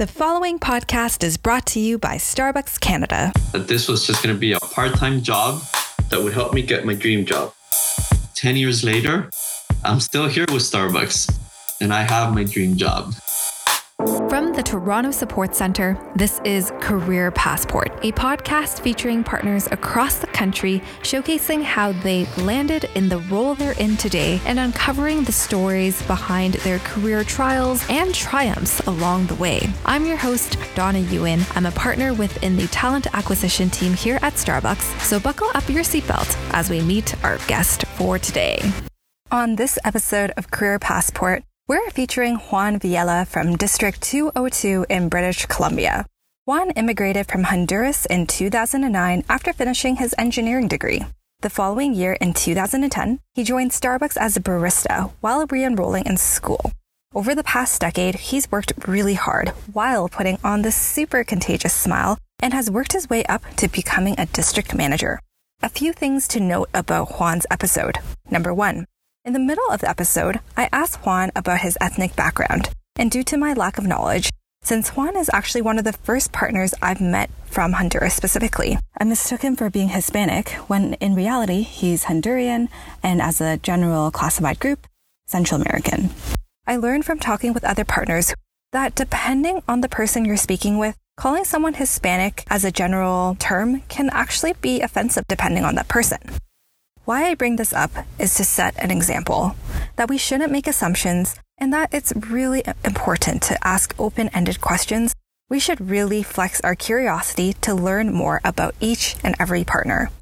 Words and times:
The 0.00 0.06
following 0.06 0.58
podcast 0.58 1.22
is 1.22 1.36
brought 1.36 1.66
to 1.66 1.78
you 1.78 1.98
by 1.98 2.16
Starbucks 2.16 2.80
Canada. 2.80 3.34
That 3.52 3.68
this 3.68 3.86
was 3.86 4.06
just 4.06 4.22
going 4.22 4.34
to 4.34 4.40
be 4.40 4.54
a 4.54 4.58
part 4.58 4.94
time 4.94 5.20
job 5.20 5.62
that 6.08 6.22
would 6.22 6.32
help 6.32 6.54
me 6.54 6.62
get 6.62 6.86
my 6.86 6.94
dream 6.94 7.26
job. 7.26 7.52
10 8.34 8.56
years 8.56 8.82
later, 8.82 9.28
I'm 9.84 10.00
still 10.00 10.26
here 10.26 10.46
with 10.50 10.62
Starbucks 10.62 11.38
and 11.82 11.92
I 11.92 12.04
have 12.04 12.32
my 12.32 12.44
dream 12.44 12.78
job. 12.78 13.12
Toronto 14.70 15.10
Support 15.10 15.56
Centre, 15.56 15.98
this 16.14 16.40
is 16.44 16.70
Career 16.78 17.32
Passport, 17.32 17.90
a 18.04 18.12
podcast 18.12 18.78
featuring 18.78 19.24
partners 19.24 19.66
across 19.72 20.18
the 20.18 20.28
country 20.28 20.80
showcasing 21.02 21.60
how 21.60 21.90
they 21.90 22.24
landed 22.36 22.88
in 22.94 23.08
the 23.08 23.18
role 23.18 23.56
they're 23.56 23.76
in 23.80 23.96
today 23.96 24.40
and 24.46 24.60
uncovering 24.60 25.24
the 25.24 25.32
stories 25.32 26.00
behind 26.06 26.54
their 26.54 26.78
career 26.78 27.24
trials 27.24 27.84
and 27.90 28.14
triumphs 28.14 28.78
along 28.86 29.26
the 29.26 29.34
way. 29.34 29.60
I'm 29.86 30.06
your 30.06 30.16
host, 30.16 30.56
Donna 30.76 31.00
Ewan. 31.00 31.40
I'm 31.56 31.66
a 31.66 31.72
partner 31.72 32.14
within 32.14 32.56
the 32.56 32.68
talent 32.68 33.12
acquisition 33.12 33.70
team 33.70 33.94
here 33.94 34.20
at 34.22 34.34
Starbucks, 34.34 35.00
so 35.00 35.18
buckle 35.18 35.48
up 35.56 35.68
your 35.68 35.82
seatbelt 35.82 36.36
as 36.52 36.70
we 36.70 36.80
meet 36.80 37.12
our 37.24 37.38
guest 37.48 37.86
for 37.96 38.20
today. 38.20 38.62
On 39.32 39.56
this 39.56 39.80
episode 39.84 40.32
of 40.36 40.52
Career 40.52 40.78
Passport, 40.78 41.42
we're 41.70 41.90
featuring 41.90 42.34
Juan 42.34 42.80
Villela 42.80 43.24
from 43.24 43.56
District 43.56 44.02
202 44.02 44.86
in 44.90 45.08
British 45.08 45.46
Columbia. 45.46 46.04
Juan 46.44 46.72
immigrated 46.72 47.28
from 47.28 47.44
Honduras 47.44 48.06
in 48.06 48.26
2009 48.26 49.22
after 49.28 49.52
finishing 49.52 49.94
his 49.94 50.12
engineering 50.18 50.66
degree. 50.66 51.04
The 51.42 51.48
following 51.48 51.94
year, 51.94 52.14
in 52.14 52.34
2010, 52.34 53.20
he 53.34 53.44
joined 53.44 53.70
Starbucks 53.70 54.16
as 54.16 54.36
a 54.36 54.40
barista 54.40 55.12
while 55.20 55.46
re 55.46 55.62
enrolling 55.62 56.06
in 56.06 56.16
school. 56.16 56.72
Over 57.14 57.36
the 57.36 57.44
past 57.44 57.80
decade, 57.80 58.16
he's 58.16 58.50
worked 58.50 58.72
really 58.88 59.14
hard 59.14 59.50
while 59.72 60.08
putting 60.08 60.40
on 60.42 60.62
this 60.62 60.74
super 60.74 61.22
contagious 61.22 61.72
smile 61.72 62.18
and 62.42 62.52
has 62.52 62.68
worked 62.68 62.94
his 62.94 63.08
way 63.08 63.22
up 63.26 63.44
to 63.58 63.68
becoming 63.68 64.16
a 64.18 64.26
district 64.26 64.74
manager. 64.74 65.20
A 65.62 65.68
few 65.68 65.92
things 65.92 66.26
to 66.34 66.40
note 66.40 66.68
about 66.74 67.12
Juan's 67.12 67.46
episode. 67.48 67.98
Number 68.28 68.52
one, 68.52 68.86
in 69.24 69.32
the 69.34 69.38
middle 69.38 69.70
of 69.70 69.80
the 69.80 69.88
episode, 69.88 70.40
I 70.56 70.68
asked 70.72 71.04
Juan 71.04 71.30
about 71.36 71.60
his 71.60 71.76
ethnic 71.80 72.16
background, 72.16 72.70
and 72.96 73.10
due 73.10 73.22
to 73.24 73.36
my 73.36 73.52
lack 73.52 73.76
of 73.76 73.86
knowledge, 73.86 74.30
since 74.62 74.90
Juan 74.90 75.16
is 75.16 75.30
actually 75.32 75.62
one 75.62 75.78
of 75.78 75.84
the 75.84 75.92
first 75.92 76.32
partners 76.32 76.74
I've 76.82 77.00
met 77.00 77.30
from 77.44 77.72
Honduras 77.72 78.14
specifically, 78.14 78.78
I 78.98 79.04
mistook 79.04 79.42
him 79.42 79.56
for 79.56 79.70
being 79.70 79.90
Hispanic 79.90 80.50
when 80.68 80.94
in 80.94 81.14
reality 81.14 81.62
he's 81.62 82.04
Honduran 82.04 82.68
and, 83.02 83.20
as 83.20 83.40
a 83.40 83.58
general 83.58 84.10
classified 84.10 84.58
group, 84.58 84.86
Central 85.26 85.60
American. 85.60 86.10
I 86.66 86.76
learned 86.76 87.04
from 87.04 87.18
talking 87.18 87.52
with 87.52 87.64
other 87.64 87.84
partners 87.84 88.34
that 88.72 88.94
depending 88.94 89.62
on 89.66 89.80
the 89.80 89.88
person 89.88 90.24
you're 90.24 90.36
speaking 90.36 90.78
with, 90.78 90.96
calling 91.16 91.44
someone 91.44 91.74
Hispanic 91.74 92.44
as 92.48 92.64
a 92.64 92.72
general 92.72 93.36
term 93.38 93.82
can 93.88 94.08
actually 94.10 94.54
be 94.54 94.80
offensive 94.80 95.24
depending 95.28 95.64
on 95.64 95.74
that 95.74 95.88
person. 95.88 96.18
Why 97.10 97.26
I 97.26 97.34
bring 97.34 97.56
this 97.56 97.72
up 97.72 97.90
is 98.20 98.36
to 98.36 98.44
set 98.44 98.76
an 98.78 98.92
example 98.92 99.56
that 99.96 100.08
we 100.08 100.16
shouldn't 100.16 100.52
make 100.52 100.68
assumptions 100.68 101.34
and 101.58 101.72
that 101.72 101.92
it's 101.92 102.12
really 102.14 102.62
important 102.84 103.42
to 103.42 103.58
ask 103.66 103.92
open 103.98 104.28
ended 104.28 104.60
questions. 104.60 105.16
We 105.48 105.58
should 105.58 105.90
really 105.90 106.22
flex 106.22 106.60
our 106.60 106.76
curiosity 106.76 107.54
to 107.62 107.74
learn 107.74 108.12
more 108.12 108.40
about 108.44 108.76
each 108.78 109.16
and 109.24 109.34
every 109.40 109.64
partner. 109.64 110.12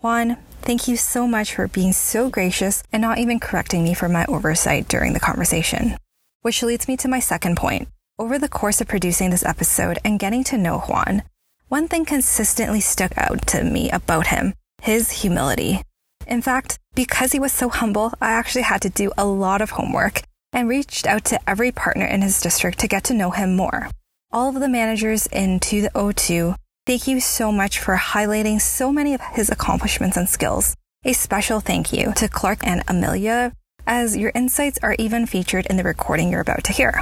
Juan, 0.00 0.36
thank 0.62 0.86
you 0.86 0.96
so 0.96 1.26
much 1.26 1.56
for 1.56 1.66
being 1.66 1.92
so 1.92 2.30
gracious 2.30 2.84
and 2.92 3.00
not 3.00 3.18
even 3.18 3.40
correcting 3.40 3.82
me 3.82 3.92
for 3.92 4.08
my 4.08 4.24
oversight 4.26 4.86
during 4.86 5.14
the 5.14 5.26
conversation. 5.28 5.96
Which 6.42 6.62
leads 6.62 6.86
me 6.86 6.96
to 6.98 7.08
my 7.08 7.18
second 7.18 7.56
point. 7.56 7.88
Over 8.16 8.38
the 8.38 8.48
course 8.48 8.80
of 8.80 8.86
producing 8.86 9.30
this 9.30 9.44
episode 9.44 9.98
and 10.04 10.20
getting 10.20 10.44
to 10.44 10.56
know 10.56 10.78
Juan, 10.78 11.24
one 11.66 11.88
thing 11.88 12.04
consistently 12.04 12.80
stuck 12.80 13.18
out 13.18 13.44
to 13.48 13.64
me 13.64 13.90
about 13.90 14.28
him 14.28 14.54
his 14.82 15.10
humility. 15.22 15.82
In 16.28 16.42
fact, 16.42 16.78
because 16.94 17.32
he 17.32 17.40
was 17.40 17.52
so 17.52 17.70
humble, 17.70 18.12
I 18.20 18.32
actually 18.32 18.62
had 18.62 18.82
to 18.82 18.90
do 18.90 19.10
a 19.16 19.24
lot 19.24 19.62
of 19.62 19.70
homework 19.70 20.20
and 20.52 20.68
reached 20.68 21.06
out 21.06 21.24
to 21.26 21.40
every 21.48 21.72
partner 21.72 22.04
in 22.04 22.20
his 22.20 22.40
district 22.42 22.78
to 22.80 22.88
get 22.88 23.04
to 23.04 23.14
know 23.14 23.30
him 23.30 23.56
more. 23.56 23.88
All 24.30 24.50
of 24.50 24.60
the 24.60 24.68
managers 24.68 25.26
in 25.28 25.58
To 25.60 25.80
the 25.80 25.90
O2, 25.90 26.54
thank 26.84 27.08
you 27.08 27.20
so 27.20 27.50
much 27.50 27.78
for 27.78 27.96
highlighting 27.96 28.60
so 28.60 28.92
many 28.92 29.14
of 29.14 29.22
his 29.22 29.48
accomplishments 29.48 30.18
and 30.18 30.28
skills. 30.28 30.74
A 31.02 31.14
special 31.14 31.60
thank 31.60 31.94
you 31.94 32.12
to 32.16 32.28
Clark 32.28 32.58
and 32.62 32.82
Amelia, 32.86 33.52
as 33.86 34.14
your 34.14 34.32
insights 34.34 34.78
are 34.82 34.96
even 34.98 35.24
featured 35.24 35.64
in 35.66 35.78
the 35.78 35.82
recording 35.82 36.30
you're 36.30 36.42
about 36.42 36.64
to 36.64 36.72
hear. 36.72 37.00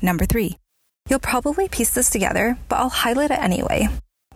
Number 0.00 0.26
three, 0.26 0.58
you'll 1.08 1.18
probably 1.18 1.68
piece 1.68 1.92
this 1.92 2.08
together, 2.08 2.56
but 2.68 2.76
I'll 2.76 2.88
highlight 2.88 3.32
it 3.32 3.40
anyway. 3.40 3.88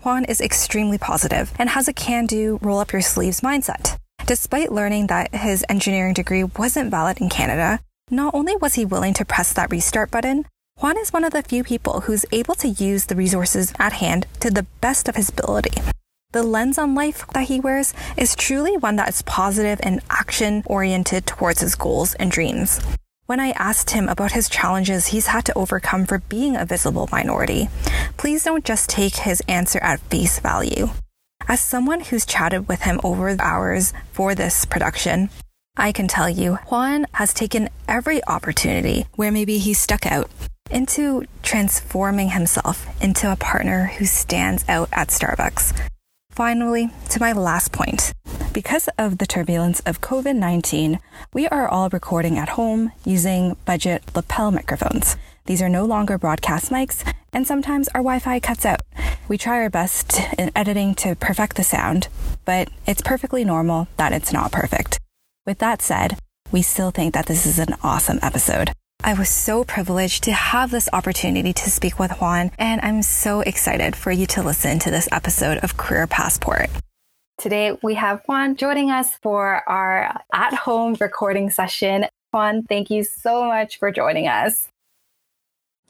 Juan 0.03 0.25
is 0.25 0.41
extremely 0.41 0.99
positive 0.99 1.53
and 1.57 1.71
has 1.71 1.87
a 1.87 1.93
can 1.93 2.27
do, 2.27 2.59
roll 2.63 2.81
up 2.81 2.93
your 2.93 3.01
sleeves 3.01 3.41
mindset. 3.41 3.97
Despite 4.27 4.73
learning 4.73 5.09
that 5.09 5.35
his 5.35 5.67
engineering 5.69 6.15
degree 6.15 6.45
wasn't 6.45 6.91
valid 6.91 7.21
in 7.21 7.29
Canada, 7.29 7.81
not 8.11 8.35
only 8.35 8.57
was 8.57 8.73
he 8.73 8.87
willing 8.87 9.13
to 9.15 9.25
press 9.27 9.53
that 9.53 9.71
restart 9.71 10.11
button, 10.11 10.47
Juan 10.79 10.97
is 10.97 11.13
one 11.13 11.25
of 11.25 11.35
the 11.35 11.43
few 11.43 11.63
people 11.63 12.01
who's 12.01 12.25
able 12.33 12.55
to 12.55 12.69
use 12.69 13.05
the 13.05 13.17
resources 13.17 13.75
at 13.79 13.93
hand 13.93 14.27
to 14.41 14.51
the 14.51 14.63
best 14.81 15.11
of 15.11 15.17
his 15.17 15.29
ability. 15.29 15.73
The 16.33 16.43
lens 16.43 16.79
on 16.79 16.95
life 16.95 17.27
that 17.35 17.49
he 17.49 17.61
wears 17.61 17.93
is 18.17 18.35
truly 18.35 18.79
one 18.79 18.97
that 18.97 19.11
is 19.11 19.21
positive 19.23 19.79
and 19.83 20.01
action 20.09 20.63
oriented 20.65 21.27
towards 21.27 21.61
his 21.61 21.75
goals 21.75 22.15
and 22.15 22.31
dreams. 22.31 22.81
When 23.27 23.41
I 23.41 23.51
asked 23.51 23.91
him 23.91 24.09
about 24.09 24.33
his 24.33 24.49
challenges 24.49 25.09
he's 25.09 25.27
had 25.27 25.45
to 25.45 25.59
overcome 25.59 26.07
for 26.07 26.19
being 26.19 26.57
a 26.57 26.65
visible 26.65 27.11
minority, 27.13 27.69
please 28.17 28.43
don't 28.45 28.65
just 28.65 28.89
take 28.89 29.17
his 29.17 29.43
answer 29.49 29.81
at 29.81 30.01
face 30.01 30.39
value. 30.39 30.89
As 31.47 31.61
someone 31.61 32.01
who's 32.01 32.25
chatted 32.25 32.69
with 32.69 32.83
him 32.83 33.01
over 33.05 33.37
hours 33.39 33.93
for 34.13 34.35
this 34.35 34.65
production, 34.65 35.29
I 35.77 35.93
can 35.93 36.09
tell 36.09 36.29
you 36.29 36.55
Juan 36.71 37.07
has 37.13 37.35
taken 37.35 37.69
every 37.87 38.25
opportunity 38.25 39.07
where 39.17 39.31
maybe 39.31 39.59
he's 39.59 39.79
stuck 39.79 40.07
out 40.07 40.31
into 40.71 41.25
transforming 41.43 42.31
himself 42.31 42.87
into 43.03 43.31
a 43.31 43.37
partner 43.37 43.87
who 43.99 44.07
stands 44.07 44.65
out 44.69 44.89
at 44.93 45.09
Starbucks. 45.09 45.79
Finally, 46.31 46.91
to 47.11 47.21
my 47.21 47.33
last 47.33 47.73
point. 47.73 48.13
Because 48.55 48.89
of 48.99 49.19
the 49.19 49.27
turbulence 49.27 49.81
of 49.81 50.01
COVID 50.01 50.37
19, 50.37 50.99
we 51.35 51.47
are 51.49 51.69
all 51.69 51.91
recording 51.91 52.39
at 52.39 52.51
home 52.51 52.91
using 53.05 53.57
budget 53.67 54.03
lapel 54.15 54.51
microphones. 54.51 55.17
These 55.47 55.61
are 55.61 55.69
no 55.69 55.85
longer 55.85 56.17
broadcast 56.17 56.71
mics, 56.71 57.05
and 57.35 57.47
sometimes 57.47 57.89
our 57.89 58.01
Wi 58.01 58.21
Fi 58.21 58.41
cuts 58.41 58.65
out. 58.65 58.81
We 59.29 59.37
try 59.37 59.57
our 59.63 59.71
best 59.71 60.21
in 60.39 60.51
editing 60.57 60.95
to 60.97 61.17
perfect 61.17 61.57
the 61.57 61.65
sound, 61.65 62.09
but 62.45 62.69
it's 62.87 63.03
perfectly 63.03 63.45
normal 63.45 63.89
that 63.97 64.13
it's 64.13 64.33
not 64.33 64.53
perfect. 64.53 65.01
With 65.45 65.59
that 65.59 65.83
said, 65.83 66.19
we 66.53 66.63
still 66.63 66.91
think 66.91 67.13
that 67.15 67.27
this 67.27 67.45
is 67.45 67.59
an 67.59 67.75
awesome 67.83 68.21
episode. 68.23 68.71
I 69.03 69.13
was 69.13 69.29
so 69.29 69.65
privileged 69.65 70.25
to 70.25 70.33
have 70.33 70.71
this 70.71 70.89
opportunity 70.93 71.53
to 71.53 71.71
speak 71.71 71.99
with 71.99 72.13
Juan, 72.13 72.51
and 72.59 72.81
I'm 72.81 73.03
so 73.03 73.41
excited 73.41 73.97
for 73.97 74.11
you 74.11 74.27
to 74.29 74.43
listen 74.43 74.79
to 74.79 74.91
this 74.91 75.09
episode 75.13 75.59
of 75.59 75.77
Career 75.77 76.07
Passport. 76.07 76.71
Today, 77.37 77.77
we 77.83 77.95
have 77.95 78.23
Juan 78.27 78.57
joining 78.57 78.91
us 78.91 79.17
for 79.17 79.69
our 79.69 80.23
at 80.33 80.55
home 80.55 80.97
recording 81.01 81.51
session. 81.51 82.07
Juan, 82.33 82.63
thank 82.63 82.89
you 82.91 83.05
so 83.05 83.45
much 83.45 83.79
for 83.79 83.91
joining 83.91 84.29
us. 84.29 84.69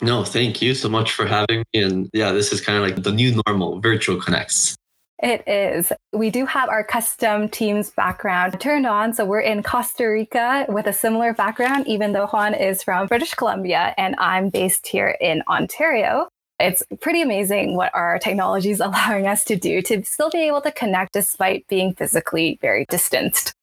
No, 0.00 0.25
thank 0.25 0.60
you 0.60 0.75
so 0.75 0.88
much 0.88 1.12
for 1.12 1.27
having 1.27 1.65
me. 1.72 1.82
And 1.82 2.10
yeah, 2.12 2.32
this 2.32 2.53
is 2.53 2.60
kind 2.60 2.78
of 2.78 2.84
like 2.84 3.03
the 3.03 3.12
new 3.12 3.41
normal 3.47 3.81
virtual 3.81 4.21
connects. 4.21 4.77
It 5.22 5.47
is. 5.49 5.93
We 6.12 6.31
do 6.31 6.44
have 6.44 6.69
our 6.69 6.82
custom 6.84 7.49
teams 7.49 7.91
background 7.91 8.60
turned 8.60 8.87
on. 8.87 9.15
So 9.15 9.25
we're 9.25 9.41
in 9.41 9.62
Costa 9.62 10.06
Rica 10.06 10.66
with 10.69 10.87
a 10.87 10.93
similar 10.93 11.33
background, 11.33 11.87
even 11.87 12.12
though 12.12 12.27
Juan 12.27 12.53
is 12.53 12.83
from 12.83 13.06
British 13.06 13.33
Columbia 13.34 13.94
and 13.97 14.16
I'm 14.19 14.50
based 14.50 14.87
here 14.87 15.16
in 15.21 15.43
Ontario. 15.49 16.28
It's 16.60 16.83
pretty 17.00 17.22
amazing 17.22 17.77
what 17.77 17.95
our 17.95 18.19
technology 18.19 18.71
is 18.71 18.80
allowing 18.80 19.27
us 19.27 19.45
to 19.45 19.57
do 19.57 19.80
to 19.83 20.04
still 20.04 20.30
be 20.30 20.41
able 20.41 20.60
to 20.63 20.72
connect 20.72 21.13
despite 21.13 21.66
being 21.69 21.95
physically 21.95 22.59
very 22.60 22.84
distanced. 22.91 23.54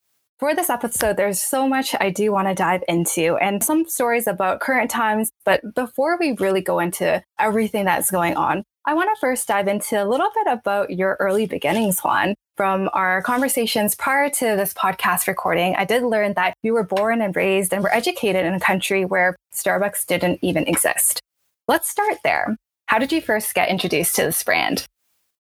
For 0.42 0.56
this 0.56 0.72
episode, 0.72 1.18
there's 1.18 1.40
so 1.40 1.70
much 1.70 1.94
I 2.00 2.10
do 2.10 2.32
want 2.32 2.48
to 2.48 2.56
dive 2.56 2.84
into 2.88 3.38
and 3.38 3.64
some 3.64 3.88
stories 3.88 4.26
about 4.26 4.60
current 4.60 4.90
times. 4.90 5.30
But 5.46 5.76
before 5.76 6.18
we 6.20 6.32
really 6.32 6.62
go 6.62 6.80
into 6.80 7.24
everything 7.38 7.86
that's 7.86 8.10
going 8.10 8.36
on, 8.36 8.64
I 8.84 8.96
want 8.96 9.12
to 9.14 9.20
first 9.22 9.48
dive 9.48 9.68
into 9.68 10.04
a 10.04 10.10
little 10.10 10.32
bit 10.34 10.52
about 10.52 10.90
your 10.90 11.16
early 11.20 11.46
beginnings, 11.46 12.00
Juan. 12.00 12.34
From 12.58 12.90
our 12.94 13.22
conversations 13.22 13.94
prior 13.94 14.32
to 14.32 14.46
this 14.56 14.74
podcast 14.74 15.28
recording, 15.28 15.76
I 15.76 15.86
did 15.86 16.02
learn 16.02 16.34
that 16.34 16.56
you 16.64 16.74
were 16.74 16.86
born 16.86 17.22
and 17.22 17.36
raised 17.36 17.72
and 17.72 17.84
were 17.84 17.94
educated 17.94 18.44
in 18.44 18.56
a 18.56 18.60
country 18.60 19.06
where 19.06 19.36
Starbucks 19.54 20.08
didn't 20.08 20.40
even 20.42 20.68
exist. 20.68 21.22
Let's 21.68 21.88
start 21.88 22.18
there. 22.24 22.58
How 22.88 22.98
did 22.98 23.12
you 23.12 23.22
first 23.22 23.54
get 23.54 23.70
introduced 23.70 24.16
to 24.16 24.24
this 24.24 24.42
brand? 24.42 24.88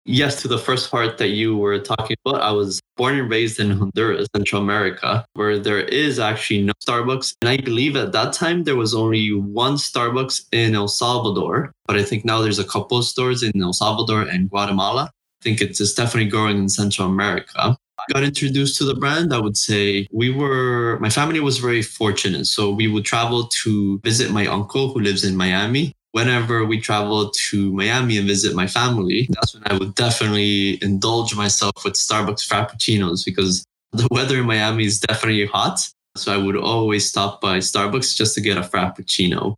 Yes, 0.05 0.41
to 0.41 0.47
the 0.47 0.57
first 0.57 0.89
part 0.89 1.17
that 1.17 1.29
you 1.29 1.55
were 1.55 1.77
talking 1.77 2.17
about, 2.25 2.41
I 2.41 2.51
was 2.51 2.79
born 2.97 3.19
and 3.19 3.29
raised 3.29 3.59
in 3.59 3.71
Honduras, 3.71 4.27
Central 4.35 4.61
America, 4.61 5.25
where 5.33 5.59
there 5.59 5.81
is 5.81 6.19
actually 6.19 6.63
no 6.63 6.73
Starbucks. 6.83 7.35
And 7.41 7.49
I 7.49 7.57
believe 7.57 7.95
at 7.95 8.11
that 8.13 8.33
time 8.33 8.63
there 8.63 8.75
was 8.75 8.95
only 8.95 9.33
one 9.33 9.75
Starbucks 9.75 10.45
in 10.51 10.73
El 10.73 10.87
Salvador, 10.87 11.71
but 11.85 11.95
I 11.95 12.03
think 12.03 12.25
now 12.25 12.41
there's 12.41 12.59
a 12.59 12.63
couple 12.63 12.97
of 12.97 13.05
stores 13.05 13.43
in 13.43 13.51
El 13.61 13.73
Salvador 13.73 14.23
and 14.23 14.49
Guatemala. 14.49 15.11
I 15.13 15.43
think 15.43 15.61
it's, 15.61 15.79
it's 15.79 15.93
definitely 15.93 16.29
growing 16.29 16.57
in 16.57 16.69
Central 16.69 17.07
America. 17.07 17.77
I 17.99 18.13
got 18.13 18.23
introduced 18.23 18.77
to 18.77 18.85
the 18.85 18.95
brand, 18.95 19.33
I 19.33 19.39
would 19.39 19.57
say 19.57 20.07
we 20.11 20.29
were, 20.29 20.97
my 21.01 21.09
family 21.09 21.41
was 21.41 21.57
very 21.59 21.81
fortunate. 21.81 22.45
So 22.45 22.71
we 22.71 22.87
would 22.87 23.05
travel 23.05 23.47
to 23.63 23.99
visit 23.99 24.31
my 24.31 24.47
uncle 24.47 24.91
who 24.93 25.01
lives 25.01 25.23
in 25.23 25.35
Miami 25.35 25.93
whenever 26.11 26.65
we 26.65 26.79
travel 26.79 27.29
to 27.29 27.71
Miami 27.73 28.17
and 28.17 28.27
visit 28.27 28.55
my 28.55 28.67
family, 28.67 29.27
that's 29.31 29.53
when 29.53 29.63
I 29.65 29.77
would 29.77 29.95
definitely 29.95 30.81
indulge 30.83 31.35
myself 31.35 31.73
with 31.83 31.93
Starbucks 31.93 32.47
Frappuccinos 32.47 33.23
because 33.25 33.63
the 33.91 34.07
weather 34.11 34.39
in 34.39 34.45
Miami 34.45 34.85
is 34.85 34.99
definitely 34.99 35.45
hot. 35.45 35.79
So 36.15 36.33
I 36.33 36.37
would 36.37 36.55
always 36.55 37.07
stop 37.07 37.39
by 37.41 37.59
Starbucks 37.59 38.15
just 38.15 38.35
to 38.35 38.41
get 38.41 38.57
a 38.57 38.61
Frappuccino. 38.61 39.55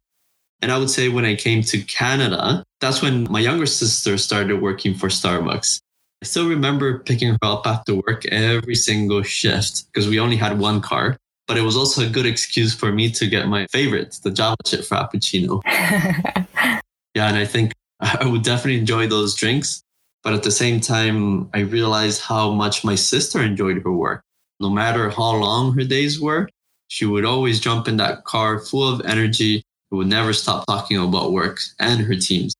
And 0.61 0.71
I 0.71 0.77
would 0.77 0.89
say 0.89 1.09
when 1.09 1.25
I 1.25 1.35
came 1.35 1.63
to 1.63 1.81
Canada, 1.81 2.63
that's 2.81 3.01
when 3.01 3.31
my 3.31 3.39
younger 3.39 3.65
sister 3.65 4.17
started 4.17 4.61
working 4.61 4.93
for 4.93 5.07
Starbucks. 5.07 5.79
I 6.21 6.27
still 6.27 6.47
remember 6.47 6.99
picking 6.99 7.29
her 7.29 7.37
up 7.41 7.65
after 7.65 7.95
work 7.95 8.25
every 8.27 8.75
single 8.75 9.23
shift 9.23 9.85
because 9.87 10.07
we 10.07 10.19
only 10.19 10.35
had 10.35 10.59
one 10.59 10.79
car 10.79 11.17
but 11.51 11.57
it 11.57 11.63
was 11.63 11.75
also 11.75 12.05
a 12.05 12.09
good 12.09 12.25
excuse 12.25 12.73
for 12.73 12.93
me 12.93 13.11
to 13.11 13.27
get 13.27 13.49
my 13.49 13.67
favorite, 13.73 14.17
the 14.23 14.31
Java 14.31 14.55
chip 14.65 14.85
Frappuccino. 14.85 15.61
yeah, 15.65 17.27
and 17.27 17.35
I 17.35 17.43
think 17.43 17.73
I 17.99 18.25
would 18.25 18.43
definitely 18.43 18.79
enjoy 18.79 19.07
those 19.07 19.35
drinks. 19.35 19.83
But 20.23 20.31
at 20.31 20.43
the 20.43 20.51
same 20.51 20.79
time, 20.79 21.49
I 21.53 21.59
realized 21.59 22.21
how 22.21 22.51
much 22.51 22.85
my 22.85 22.95
sister 22.95 23.41
enjoyed 23.41 23.83
her 23.83 23.91
work. 23.91 24.23
No 24.61 24.69
matter 24.69 25.09
how 25.09 25.35
long 25.35 25.73
her 25.73 25.83
days 25.83 26.21
were, 26.21 26.47
she 26.87 27.05
would 27.05 27.25
always 27.25 27.59
jump 27.59 27.89
in 27.89 27.97
that 27.97 28.23
car 28.23 28.57
full 28.57 28.87
of 28.87 29.01
energy, 29.01 29.61
would 29.91 30.07
never 30.07 30.31
stop 30.31 30.65
talking 30.67 30.95
about 30.95 31.33
work 31.33 31.59
and 31.81 31.99
her 31.99 32.15
teams. 32.15 32.55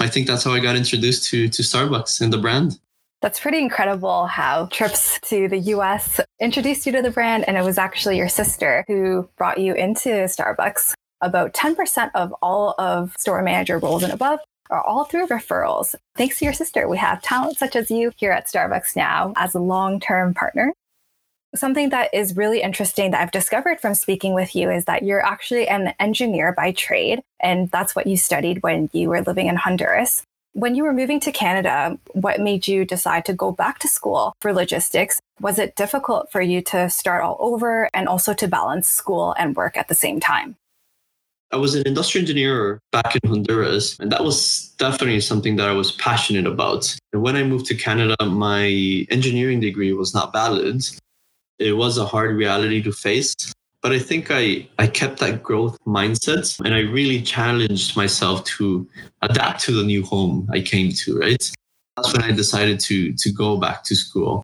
I 0.00 0.08
think 0.08 0.26
that's 0.26 0.44
how 0.44 0.52
I 0.52 0.60
got 0.60 0.76
introduced 0.76 1.30
to, 1.30 1.48
to 1.48 1.62
Starbucks 1.62 2.20
and 2.20 2.30
the 2.30 2.36
brand. 2.36 2.78
That's 3.24 3.40
pretty 3.40 3.58
incredible 3.58 4.26
how 4.26 4.66
trips 4.66 5.18
to 5.30 5.48
the 5.48 5.56
US 5.56 6.20
introduced 6.40 6.84
you 6.84 6.92
to 6.92 7.00
the 7.00 7.10
brand. 7.10 7.48
And 7.48 7.56
it 7.56 7.64
was 7.64 7.78
actually 7.78 8.18
your 8.18 8.28
sister 8.28 8.84
who 8.86 9.26
brought 9.38 9.56
you 9.56 9.72
into 9.72 10.10
Starbucks. 10.10 10.92
About 11.22 11.54
10% 11.54 12.10
of 12.14 12.34
all 12.42 12.74
of 12.76 13.14
store 13.16 13.40
manager 13.40 13.78
roles 13.78 14.02
and 14.02 14.12
above 14.12 14.40
are 14.68 14.82
all 14.82 15.04
through 15.04 15.28
referrals. 15.28 15.94
Thanks 16.16 16.38
to 16.38 16.44
your 16.44 16.52
sister, 16.52 16.86
we 16.86 16.98
have 16.98 17.22
talent 17.22 17.56
such 17.56 17.76
as 17.76 17.90
you 17.90 18.12
here 18.16 18.30
at 18.30 18.46
Starbucks 18.46 18.94
now 18.94 19.32
as 19.36 19.54
a 19.54 19.58
long 19.58 20.00
term 20.00 20.34
partner. 20.34 20.74
Something 21.54 21.88
that 21.88 22.12
is 22.12 22.36
really 22.36 22.60
interesting 22.60 23.12
that 23.12 23.22
I've 23.22 23.30
discovered 23.30 23.80
from 23.80 23.94
speaking 23.94 24.34
with 24.34 24.54
you 24.54 24.70
is 24.70 24.84
that 24.84 25.02
you're 25.02 25.24
actually 25.24 25.66
an 25.66 25.94
engineer 25.98 26.52
by 26.52 26.72
trade, 26.72 27.22
and 27.40 27.70
that's 27.70 27.96
what 27.96 28.06
you 28.06 28.18
studied 28.18 28.62
when 28.62 28.90
you 28.92 29.08
were 29.08 29.22
living 29.22 29.46
in 29.46 29.56
Honduras. 29.56 30.24
When 30.54 30.76
you 30.76 30.84
were 30.84 30.92
moving 30.92 31.18
to 31.18 31.32
Canada, 31.32 31.98
what 32.12 32.38
made 32.38 32.68
you 32.68 32.84
decide 32.84 33.24
to 33.24 33.32
go 33.32 33.50
back 33.50 33.80
to 33.80 33.88
school 33.88 34.36
for 34.40 34.52
logistics? 34.52 35.20
Was 35.40 35.58
it 35.58 35.74
difficult 35.74 36.30
for 36.30 36.40
you 36.40 36.62
to 36.62 36.88
start 36.88 37.24
all 37.24 37.36
over 37.40 37.90
and 37.92 38.06
also 38.06 38.32
to 38.34 38.46
balance 38.46 38.86
school 38.86 39.34
and 39.36 39.56
work 39.56 39.76
at 39.76 39.88
the 39.88 39.96
same 39.96 40.20
time? 40.20 40.54
I 41.50 41.56
was 41.56 41.74
an 41.74 41.82
industrial 41.86 42.22
engineer 42.22 42.78
back 42.92 43.16
in 43.16 43.28
Honduras, 43.28 43.98
and 43.98 44.12
that 44.12 44.22
was 44.22 44.72
definitely 44.78 45.20
something 45.20 45.56
that 45.56 45.68
I 45.68 45.72
was 45.72 45.90
passionate 45.90 46.46
about. 46.46 46.96
And 47.12 47.20
when 47.20 47.34
I 47.34 47.42
moved 47.42 47.66
to 47.66 47.74
Canada, 47.74 48.14
my 48.24 48.66
engineering 49.10 49.58
degree 49.58 49.92
was 49.92 50.14
not 50.14 50.32
valid. 50.32 50.84
It 51.58 51.72
was 51.72 51.98
a 51.98 52.06
hard 52.06 52.36
reality 52.36 52.80
to 52.82 52.92
face. 52.92 53.34
But 53.84 53.92
I 53.92 53.98
think 53.98 54.28
I, 54.30 54.66
I 54.78 54.86
kept 54.86 55.20
that 55.20 55.42
growth 55.42 55.78
mindset 55.86 56.58
and 56.64 56.74
I 56.74 56.80
really 56.80 57.20
challenged 57.20 57.98
myself 57.98 58.42
to 58.56 58.88
adapt 59.20 59.60
to 59.64 59.72
the 59.72 59.84
new 59.84 60.02
home 60.02 60.48
I 60.50 60.62
came 60.62 60.90
to, 60.90 61.18
right? 61.18 61.52
That's 61.94 62.14
when 62.14 62.22
I 62.22 62.32
decided 62.32 62.80
to 62.80 63.12
to 63.12 63.30
go 63.30 63.58
back 63.58 63.84
to 63.84 63.94
school. 63.94 64.42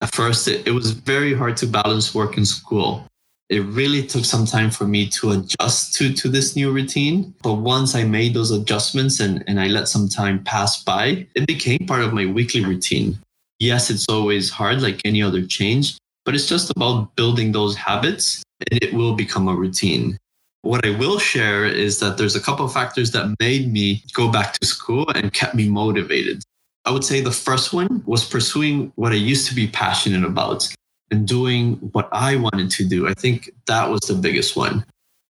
At 0.00 0.14
first 0.14 0.48
it, 0.48 0.66
it 0.66 0.70
was 0.70 0.92
very 0.92 1.34
hard 1.34 1.58
to 1.58 1.66
balance 1.66 2.14
work 2.14 2.38
and 2.38 2.48
school. 2.48 3.06
It 3.50 3.60
really 3.66 4.02
took 4.02 4.24
some 4.24 4.46
time 4.46 4.70
for 4.70 4.86
me 4.86 5.10
to 5.10 5.32
adjust 5.32 5.94
to, 5.96 6.14
to 6.14 6.30
this 6.30 6.56
new 6.56 6.72
routine. 6.72 7.34
But 7.42 7.56
once 7.56 7.94
I 7.94 8.04
made 8.04 8.32
those 8.32 8.50
adjustments 8.50 9.20
and, 9.20 9.44
and 9.46 9.60
I 9.60 9.66
let 9.66 9.88
some 9.88 10.08
time 10.08 10.42
pass 10.42 10.82
by, 10.82 11.26
it 11.34 11.46
became 11.46 11.86
part 11.86 12.00
of 12.00 12.14
my 12.14 12.24
weekly 12.24 12.64
routine. 12.64 13.18
Yes, 13.58 13.90
it's 13.90 14.08
always 14.08 14.48
hard 14.48 14.80
like 14.80 15.02
any 15.04 15.22
other 15.22 15.44
change, 15.44 15.98
but 16.24 16.34
it's 16.34 16.48
just 16.48 16.70
about 16.70 17.14
building 17.14 17.52
those 17.52 17.76
habits 17.76 18.42
it 18.70 18.92
will 18.92 19.14
become 19.14 19.48
a 19.48 19.54
routine. 19.54 20.18
What 20.62 20.86
I 20.86 20.90
will 20.90 21.18
share 21.18 21.66
is 21.66 22.00
that 22.00 22.16
there's 22.16 22.36
a 22.36 22.40
couple 22.40 22.64
of 22.64 22.72
factors 22.72 23.10
that 23.12 23.34
made 23.38 23.70
me 23.72 24.02
go 24.14 24.30
back 24.30 24.54
to 24.54 24.66
school 24.66 25.06
and 25.14 25.32
kept 25.32 25.54
me 25.54 25.68
motivated. 25.68 26.42
I 26.86 26.90
would 26.90 27.04
say 27.04 27.20
the 27.20 27.30
first 27.30 27.72
one 27.72 28.02
was 28.06 28.28
pursuing 28.28 28.92
what 28.96 29.12
I 29.12 29.16
used 29.16 29.46
to 29.48 29.54
be 29.54 29.66
passionate 29.66 30.24
about 30.24 30.66
and 31.10 31.28
doing 31.28 31.74
what 31.92 32.08
I 32.12 32.36
wanted 32.36 32.70
to 32.72 32.84
do. 32.84 33.08
I 33.08 33.14
think 33.14 33.50
that 33.66 33.90
was 33.90 34.00
the 34.00 34.14
biggest 34.14 34.56
one. 34.56 34.84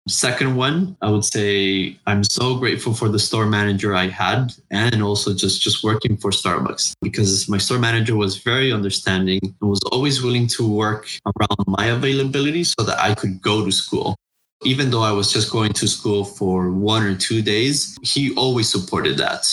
Second 0.09 0.57
one, 0.57 0.97
I 1.03 1.11
would 1.11 1.25
say 1.25 1.97
I'm 2.07 2.25
so 2.25 2.57
grateful 2.57 2.95
for 2.95 3.09
the 3.09 3.19
store 3.19 3.47
manager 3.47 3.95
I 3.95 4.09
had 4.09 4.53
and 4.71 5.03
also 5.03 5.35
just 5.35 5.61
just 5.61 5.85
working 5.85 6.17
for 6.17 6.31
Starbucks 6.31 6.95
because 7.03 7.49
my 7.49 7.59
store 7.59 7.79
manager 7.79 8.17
was 8.17 8.39
very 8.39 8.73
understanding 8.73 9.41
and 9.43 9.71
was 9.71 9.81
always 9.93 10.23
willing 10.23 10.47
to 10.49 10.67
work 10.67 11.07
around 11.27 11.65
my 11.67 11.87
availability 11.87 12.65
so 12.65 12.83
that 12.83 12.99
I 12.99 13.15
could 13.15 13.43
go 13.43 13.65
to 13.65 13.71
school. 13.71 14.17
Even 14.65 14.91
though 14.91 15.03
I 15.03 15.13
was 15.13 15.33
just 15.33 15.51
going 15.53 15.73
to 15.75 15.87
school 15.87 16.25
for 16.25 16.71
one 16.71 17.03
or 17.03 17.15
two 17.15 17.41
days, 17.43 17.97
he 18.03 18.35
always 18.35 18.69
supported 18.71 19.17
that. 19.19 19.45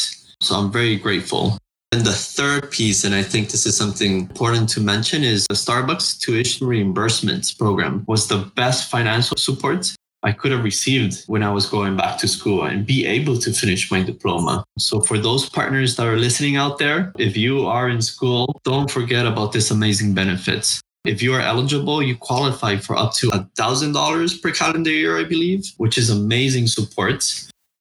So 0.41 0.55
I'm 0.55 0.71
very 0.71 0.95
grateful. 0.95 1.57
And 1.91 2.01
the 2.01 2.11
third 2.11 2.71
piece, 2.71 3.05
and 3.05 3.15
I 3.15 3.23
think 3.23 3.49
this 3.49 3.65
is 3.65 3.77
something 3.77 4.19
important 4.19 4.67
to 4.69 4.81
mention, 4.81 5.23
is 5.23 5.45
the 5.47 5.55
Starbucks 5.55 6.19
tuition 6.19 6.67
reimbursement 6.67 7.53
program 7.57 8.03
was 8.07 8.27
the 8.27 8.49
best 8.55 8.89
financial 8.89 9.37
support 9.37 9.95
I 10.27 10.33
could 10.33 10.51
have 10.51 10.65
received 10.65 11.23
when 11.27 11.41
I 11.41 11.49
was 11.49 11.67
going 11.67 11.95
back 11.95 12.17
to 12.17 12.27
school 12.27 12.65
and 12.65 12.85
be 12.85 13.05
able 13.05 13.37
to 13.37 13.53
finish 13.53 13.89
my 13.89 14.03
diploma. 14.03 14.65
So, 14.77 14.99
for 14.99 15.17
those 15.17 15.49
partners 15.49 15.95
that 15.95 16.05
are 16.05 16.17
listening 16.17 16.57
out 16.57 16.79
there, 16.79 17.13
if 17.17 17.37
you 17.37 17.65
are 17.65 17.87
in 17.87 18.01
school, 18.01 18.59
don't 18.65 18.91
forget 18.91 19.25
about 19.25 19.53
this 19.53 19.71
amazing 19.71 20.13
benefits. 20.13 20.81
If 21.05 21.21
you 21.21 21.33
are 21.33 21.39
eligible, 21.39 22.03
you 22.03 22.17
qualify 22.17 22.75
for 22.75 22.97
up 22.97 23.13
to 23.19 23.29
$1,000 23.29 24.41
per 24.41 24.51
calendar 24.51 24.91
year, 24.91 25.17
I 25.17 25.23
believe, 25.23 25.63
which 25.77 25.97
is 25.97 26.09
amazing 26.09 26.67
support, 26.67 27.23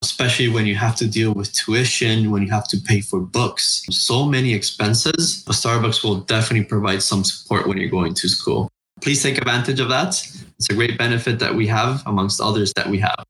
especially 0.05 0.47
when 0.47 0.67
you 0.67 0.77
have 0.77 0.95
to 0.97 1.09
deal 1.09 1.33
with 1.35 1.53
tuition, 1.53 2.31
when 2.31 2.43
you 2.45 2.51
have 2.53 2.69
to 2.69 2.77
pay 2.77 3.01
for 3.01 3.19
books. 3.19 3.83
So 3.91 4.25
many 4.25 4.55
expenses. 4.55 5.43
Starbucks 5.49 6.05
will 6.05 6.21
definitely 6.21 6.67
provide 6.67 7.03
some 7.03 7.25
support 7.25 7.67
when 7.67 7.77
you're 7.77 7.91
going 7.91 8.15
to 8.15 8.29
school. 8.29 8.71
Please 9.03 9.23
take 9.23 9.39
advantage 9.39 9.81
of 9.81 9.89
that. 9.89 10.09
It's 10.59 10.71
a 10.71 10.75
great 10.75 10.97
benefit 10.99 11.39
that 11.39 11.55
we 11.55 11.67
have 11.67 12.03
amongst 12.07 12.41
others 12.41 12.73
that 12.77 12.89
we 12.89 12.99
have. 12.99 13.25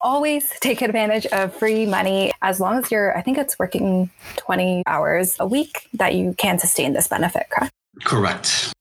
Always 0.00 0.50
take 0.60 0.82
advantage 0.82 1.26
of 1.26 1.54
free 1.54 1.86
money 1.86 2.32
as 2.42 2.58
long 2.58 2.78
as 2.78 2.90
you're, 2.90 3.16
I 3.16 3.22
think 3.22 3.38
it's 3.38 3.56
working 3.58 4.10
20 4.36 4.82
hours 4.86 5.36
a 5.38 5.46
week 5.46 5.88
that 5.94 6.14
you 6.14 6.34
can 6.36 6.58
sustain 6.58 6.92
this 6.92 7.06
benefit, 7.06 7.46
correct? 7.50 7.72
Correct. 8.04 8.72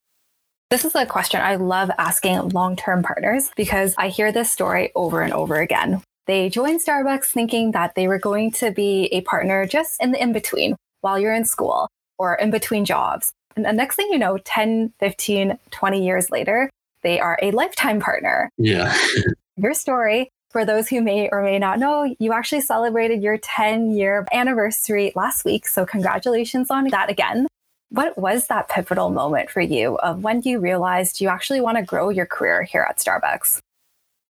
This 0.71 0.85
is 0.85 0.95
a 0.95 1.05
question 1.05 1.41
I 1.41 1.55
love 1.57 1.91
asking 1.97 2.49
long 2.49 2.75
term 2.75 3.03
partners 3.03 3.51
because 3.55 3.93
I 3.97 4.07
hear 4.07 4.31
this 4.31 4.51
story 4.51 4.91
over 4.95 5.21
and 5.21 5.33
over 5.33 5.59
again. 5.59 6.01
They 6.27 6.49
joined 6.49 6.79
Starbucks 6.81 7.25
thinking 7.25 7.71
that 7.71 7.95
they 7.95 8.07
were 8.07 8.19
going 8.19 8.51
to 8.53 8.71
be 8.71 9.05
a 9.11 9.21
partner 9.21 9.67
just 9.67 10.01
in 10.01 10.11
the 10.11 10.21
in 10.21 10.31
between 10.33 10.75
while 11.01 11.19
you're 11.19 11.33
in 11.33 11.45
school 11.45 11.89
or 12.17 12.35
in 12.35 12.51
between 12.51 12.85
jobs. 12.85 13.31
And 13.65 13.77
the 13.77 13.83
next 13.83 13.95
thing 13.95 14.09
you 14.11 14.17
know, 14.17 14.37
10, 14.39 14.93
15, 14.99 15.57
20 15.69 16.05
years 16.05 16.29
later, 16.29 16.69
they 17.03 17.19
are 17.19 17.37
a 17.41 17.51
lifetime 17.51 17.99
partner. 17.99 18.49
Yeah. 18.57 18.95
your 19.57 19.73
story, 19.73 20.29
for 20.49 20.65
those 20.65 20.89
who 20.89 21.01
may 21.01 21.29
or 21.29 21.41
may 21.43 21.59
not 21.59 21.79
know, 21.79 22.15
you 22.19 22.33
actually 22.33 22.61
celebrated 22.61 23.21
your 23.21 23.37
10 23.37 23.91
year 23.91 24.27
anniversary 24.33 25.11
last 25.15 25.45
week. 25.45 25.67
So, 25.67 25.85
congratulations 25.85 26.69
on 26.69 26.89
that 26.89 27.09
again. 27.09 27.47
What 27.89 28.17
was 28.17 28.47
that 28.47 28.69
pivotal 28.69 29.09
moment 29.09 29.49
for 29.49 29.61
you 29.61 29.97
of 29.97 30.23
when 30.23 30.41
you 30.43 30.59
realized 30.59 31.19
you 31.19 31.29
actually 31.29 31.61
want 31.61 31.77
to 31.77 31.83
grow 31.83 32.09
your 32.09 32.25
career 32.25 32.63
here 32.63 32.85
at 32.89 32.99
Starbucks? 32.99 33.59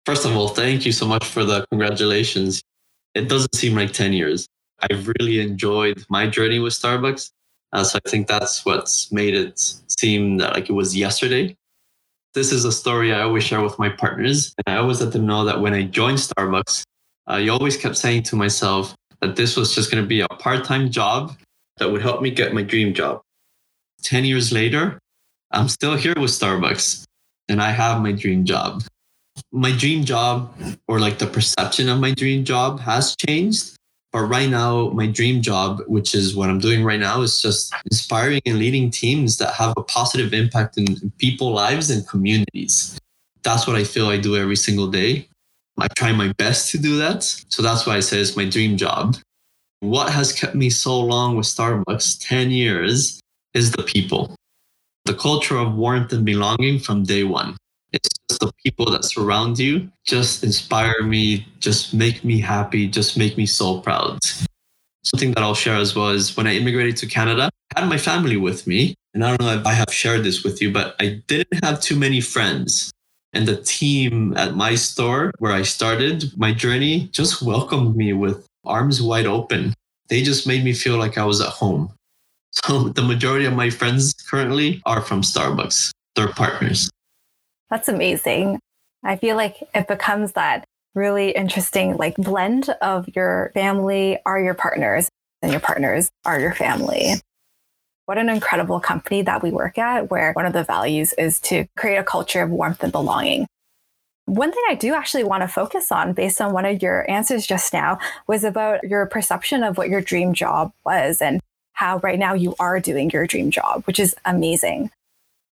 First 0.07 0.25
of 0.25 0.37
all, 0.37 0.49
thank 0.49 0.87
you 0.87 0.93
so 0.93 1.07
much 1.07 1.27
for 1.27 1.45
the 1.45 1.67
congratulations. 1.71 2.63
It 3.15 3.29
doesn't 3.29 3.55
seem 3.55 3.75
like 3.75 3.93
10 3.93 4.13
years. 4.13 4.47
I've 4.79 5.09
really 5.09 5.41
enjoyed 5.41 6.05
my 6.09 6.29
journey 6.29 6.61
with 6.61 6.73
Starbucks. 6.73 7.31
Uh, 7.73 7.85
so 7.85 7.99
I 8.05 8.09
think 8.09 8.27
that's 8.27 8.65
what's 8.65 9.13
made 9.13 9.35
it 9.35 9.59
seem 9.99 10.39
that 10.39 10.55
like 10.55 10.69
it 10.69 10.73
was 10.73 10.97
yesterday 10.97 11.57
this 12.35 12.53
is 12.53 12.65
a 12.65 12.73
story 12.73 13.13
I 13.13 13.23
always 13.23 13.45
share 13.45 13.63
with 13.63 13.79
my 13.79 13.89
partners. 13.89 14.55
And 14.59 14.75
I 14.77 14.79
always 14.79 15.01
let 15.01 15.13
them 15.13 15.27
know 15.27 15.45
that 15.45 15.61
when 15.61 15.75
I 15.75 15.83
joined 15.83 16.19
Starbucks, 16.19 16.85
I 17.27 17.49
always 17.49 17.77
kept 17.77 17.97
saying 17.97 18.25
to 18.25 18.37
myself 18.37 18.95
that 19.21 19.37
this 19.37 19.57
was 19.57 19.75
just 19.75 19.91
going 19.91 20.03
to 20.03 20.07
be 20.07 20.21
a 20.21 20.29
part 20.29 20.65
time 20.65 20.91
job 20.91 21.37
that 21.79 21.91
would 21.91 22.03
help 22.03 22.23
me 22.23 22.31
get 22.31 22.55
my 22.55 22.63
dream 22.63 22.95
job. 22.95 23.21
10 24.03 24.25
years 24.25 24.53
later, 24.53 24.99
I'm 25.51 25.69
still 25.69 25.97
here 25.97 26.15
with 26.17 26.31
Starbucks 26.31 27.05
and 27.49 27.61
I 27.61 27.73
have 27.73 28.01
my 28.03 28.13
dream 28.13 28.45
job. 28.45 28.85
My 29.53 29.73
dream 29.73 30.05
job, 30.05 30.53
or 30.89 31.01
like 31.01 31.19
the 31.19 31.27
perception 31.27 31.89
of 31.89 32.01
my 32.01 32.13
dream 32.13 32.45
job, 32.45 32.81
has 32.81 33.17
changed. 33.17 33.77
But 34.13 34.23
right 34.23 34.49
now, 34.49 34.89
my 34.91 35.07
dream 35.07 35.43
job, 35.43 35.83
which 35.87 36.15
is 36.15 36.35
what 36.35 36.49
I'm 36.49 36.59
doing 36.59 36.83
right 36.83 36.99
now, 36.99 37.21
is 37.21 37.43
just 37.43 37.75
inspiring 37.91 38.41
and 38.47 38.59
leading 38.59 38.91
teams 38.91 39.37
that 39.39 39.55
have 39.55 39.75
a 39.77 39.83
positive 39.83 40.33
impact 40.33 40.79
in 40.79 41.13
people 41.19 41.53
lives 41.53 41.91
and 41.91 42.09
communities. 42.09 42.99
That's 43.43 43.67
what 43.67 43.77
I 43.77 43.85
feel 43.85 44.09
I 44.09 44.17
do 44.17 44.37
every 44.37 44.57
single 44.57 44.89
day. 44.89 45.29
I 45.79 45.89
try 45.89 46.13
my 46.13 46.33
best 46.39 46.71
to 46.73 46.79
do 46.79 46.97
that. 46.99 47.23
So 47.49 47.63
that's 47.63 47.87
why 47.87 47.97
I 47.97 48.01
say 48.01 48.19
it's 48.19 48.37
my 48.37 48.49
dream 48.49 48.77
job. 48.77 49.17
What 49.81 50.11
has 50.11 50.33
kept 50.33 50.55
me 50.55 50.71
so 50.71 50.99
long 50.99 51.37
with 51.37 51.47
Starbucks, 51.47 52.27
10 52.27 52.51
years, 52.51 53.21
is 53.55 53.71
the 53.73 53.83
people. 53.83 54.35
The 55.05 55.15
culture 55.15 55.57
of 55.57 55.75
warmth 55.75 56.13
and 56.13 56.25
belonging 56.25 56.81
from 56.81 57.05
day 57.05 57.25
one. 57.25 57.57
The 58.29 58.53
people 58.65 58.91
that 58.91 59.05
surround 59.05 59.59
you 59.59 59.91
just 60.05 60.45
inspire 60.45 61.03
me, 61.03 61.47
just 61.61 61.95
make 61.95 62.25
me 62.25 62.41
happy, 62.41 62.87
just 62.87 63.17
make 63.17 63.37
me 63.37 63.47
so 63.47 63.81
proud. 63.81 64.19
Something 65.03 65.33
that 65.33 65.43
I'll 65.43 65.55
share 65.55 65.77
as 65.77 65.97
well 65.97 66.11
is 66.11 66.37
when 66.37 66.47
I 66.47 66.55
immigrated 66.55 66.97
to 66.99 67.07
Canada, 67.07 67.51
I 67.75 67.81
had 67.81 67.89
my 67.89 67.99
family 67.99 68.37
with 68.37 68.67
me. 68.67 68.95
And 69.15 69.25
I 69.25 69.31
don't 69.31 69.41
know 69.41 69.59
if 69.59 69.67
I 69.67 69.73
have 69.73 69.93
shared 69.93 70.23
this 70.25 70.45
with 70.45 70.61
you, 70.61 70.71
but 70.71 70.95
I 71.01 71.23
didn't 71.27 71.65
have 71.65 71.81
too 71.81 71.97
many 71.97 72.21
friends. 72.21 72.93
And 73.33 73.49
the 73.49 73.57
team 73.57 74.37
at 74.37 74.55
my 74.55 74.75
store 74.75 75.33
where 75.39 75.53
I 75.53 75.63
started 75.63 76.37
my 76.37 76.53
journey 76.53 77.09
just 77.13 77.43
welcomed 77.43 77.97
me 77.97 78.13
with 78.13 78.47
arms 78.65 79.03
wide 79.03 79.27
open. 79.27 79.75
They 80.09 80.23
just 80.23 80.47
made 80.47 80.65
me 80.65 80.73
feel 80.73 80.99
like 80.99 81.19
I 81.19 81.25
was 81.25 81.41
at 81.41 81.49
home. 81.49 81.93
So 82.51 82.89
the 82.89 83.03
majority 83.03 83.45
of 83.45 83.53
my 83.53 83.71
friends 83.71 84.15
currently 84.15 84.83
are 84.87 85.03
from 85.03 85.21
Starbucks. 85.21 85.91
They're 86.17 86.33
partners. 86.33 86.91
That's 87.71 87.89
amazing. 87.89 88.61
I 89.05 89.17
feel 89.17 89.37
like 89.37 89.63
it 89.75 89.89
becomes 89.89 90.33
that 90.33 90.65
really 90.95 91.31
interesting 91.31 91.97
like 91.97 92.17
blend 92.17 92.71
of 92.83 93.09
your 93.15 93.51
family 93.55 94.19
are 94.27 94.41
your 94.41 94.55
partners 94.55 95.09
and 95.43 95.53
your 95.53 95.61
partners 95.61 96.11
are 96.25 96.41
your 96.41 96.55
family. 96.55 97.15
What 98.07 98.19
an 98.19 98.29
incredible 98.29 98.81
company 98.81 99.23
that 99.23 99.43
we 99.43 99.51
work 99.51 99.79
at 99.79 100.11
where 100.11 100.33
one 100.33 100.47
of 100.47 100.55
the 100.55 100.65
values 100.65 101.13
is 101.13 101.39
to 101.41 101.67
create 101.77 101.99
a 101.99 102.05
culture 102.05 102.43
of 102.43 102.51
warmth 102.51 102.83
and 102.83 102.91
belonging. 102.91 103.47
One 104.25 104.51
thing 104.51 104.63
I 104.69 104.75
do 104.75 104.95
actually 104.95 105.25
want 105.25 105.43
to 105.43 105.49
focus 105.49 105.93
on 105.93 106.15
based 106.15 106.41
on 106.41 106.53
one 106.53 106.65
of 106.65 106.83
your 106.83 107.09
answers 107.11 107.47
just 107.47 107.73
now 107.73 107.99
was 108.27 108.45
about 108.45 108.83
your 108.85 109.07
perception 109.07 109.63
of 109.63 109.79
what 109.79 109.89
your 109.89 110.01
dream 110.01 110.35
job 110.35 110.73
was 110.85 111.23
and 111.23 111.41
how 111.73 111.99
right 111.99 112.19
now 112.19 112.35
you 112.35 112.55
are 112.59 112.81
doing 112.81 113.11
your 113.11 113.27
dream 113.27 113.51
job, 113.51 113.85
which 113.85 114.01
is 114.01 114.17
amazing. 114.25 114.91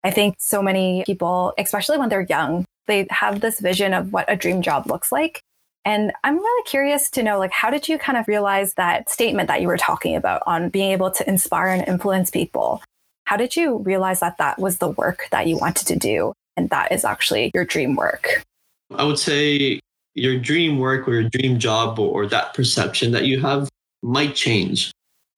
I 0.04 0.12
think 0.12 0.36
so 0.40 0.62
many 0.62 1.04
people, 1.06 1.54
especially 1.58 1.98
when 1.98 2.10
they're 2.10 2.26
young, 2.30 2.66
they 2.88 3.08
have 3.10 3.42
this 3.42 3.60
vision 3.60 3.94
of 3.94 4.12
what 4.12 4.26
a 4.28 4.36
dream 4.36 4.62
job 4.62 4.88
looks 4.88 5.12
like. 5.12 5.42
And 5.84 6.12
I'm 6.24 6.38
really 6.38 6.64
curious 6.64 7.10
to 7.12 7.24
know, 7.24 7.40
like, 7.40 7.52
how 7.52 7.70
did 7.72 7.88
you 7.88 7.98
kind 7.98 8.18
of 8.18 8.28
realize 8.28 8.76
that 8.76 9.10
statement 9.10 9.48
that 9.48 9.62
you 9.62 9.68
were 9.68 9.78
talking 9.78 10.16
about 10.16 10.44
on 10.46 10.70
being 10.70 10.92
able 10.92 11.10
to 11.12 11.28
inspire 11.28 11.68
and 11.68 11.88
influence 11.88 12.30
people? 12.30 12.84
How 13.26 13.38
did 13.38 13.56
you 13.56 13.78
realize 13.78 14.20
that 14.20 14.38
that 14.38 14.60
was 14.60 14.78
the 14.78 14.90
work 14.90 15.28
that 15.32 15.48
you 15.48 15.58
wanted 15.58 15.88
to 15.88 15.96
do? 15.96 16.34
And 16.58 16.70
that 16.70 16.92
is 16.92 17.06
actually 17.06 17.52
your 17.54 17.66
dream 17.66 17.96
work? 17.96 18.44
I 18.94 19.04
would 19.06 19.18
say 19.18 19.80
your 20.14 20.38
dream 20.38 20.78
work 20.80 21.08
or 21.08 21.14
your 21.14 21.30
dream 21.30 21.58
job 21.58 21.98
or, 21.98 22.28
that 22.28 22.54
perception 22.54 23.12
that 23.14 23.26
you 23.26 23.40
have 23.40 23.70
might 24.04 24.36
change 24.36 24.92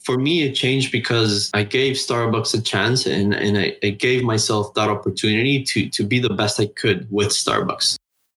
for 0.04 0.18
me, 0.18 0.44
it 0.44 0.54
changed 0.54 0.92
because 0.92 1.50
I 1.54 1.64
gave 1.64 1.96
Starbucks 1.96 2.58
a 2.58 2.62
chance 2.62 3.06
and, 3.06 3.34
and 3.34 3.58
I, 3.58 3.78
I, 3.84 3.90
gave 3.92 4.24
myself 4.24 4.74
that 4.74 4.90
opportunity 4.90 5.64
to, 5.64 5.90
to 5.90 6.04
be 6.04 6.20
the 6.20 6.34
best 6.34 6.60
I 6.60 6.68
could 6.68 7.08
with 7.10 7.30
Starbucks. 7.30 7.96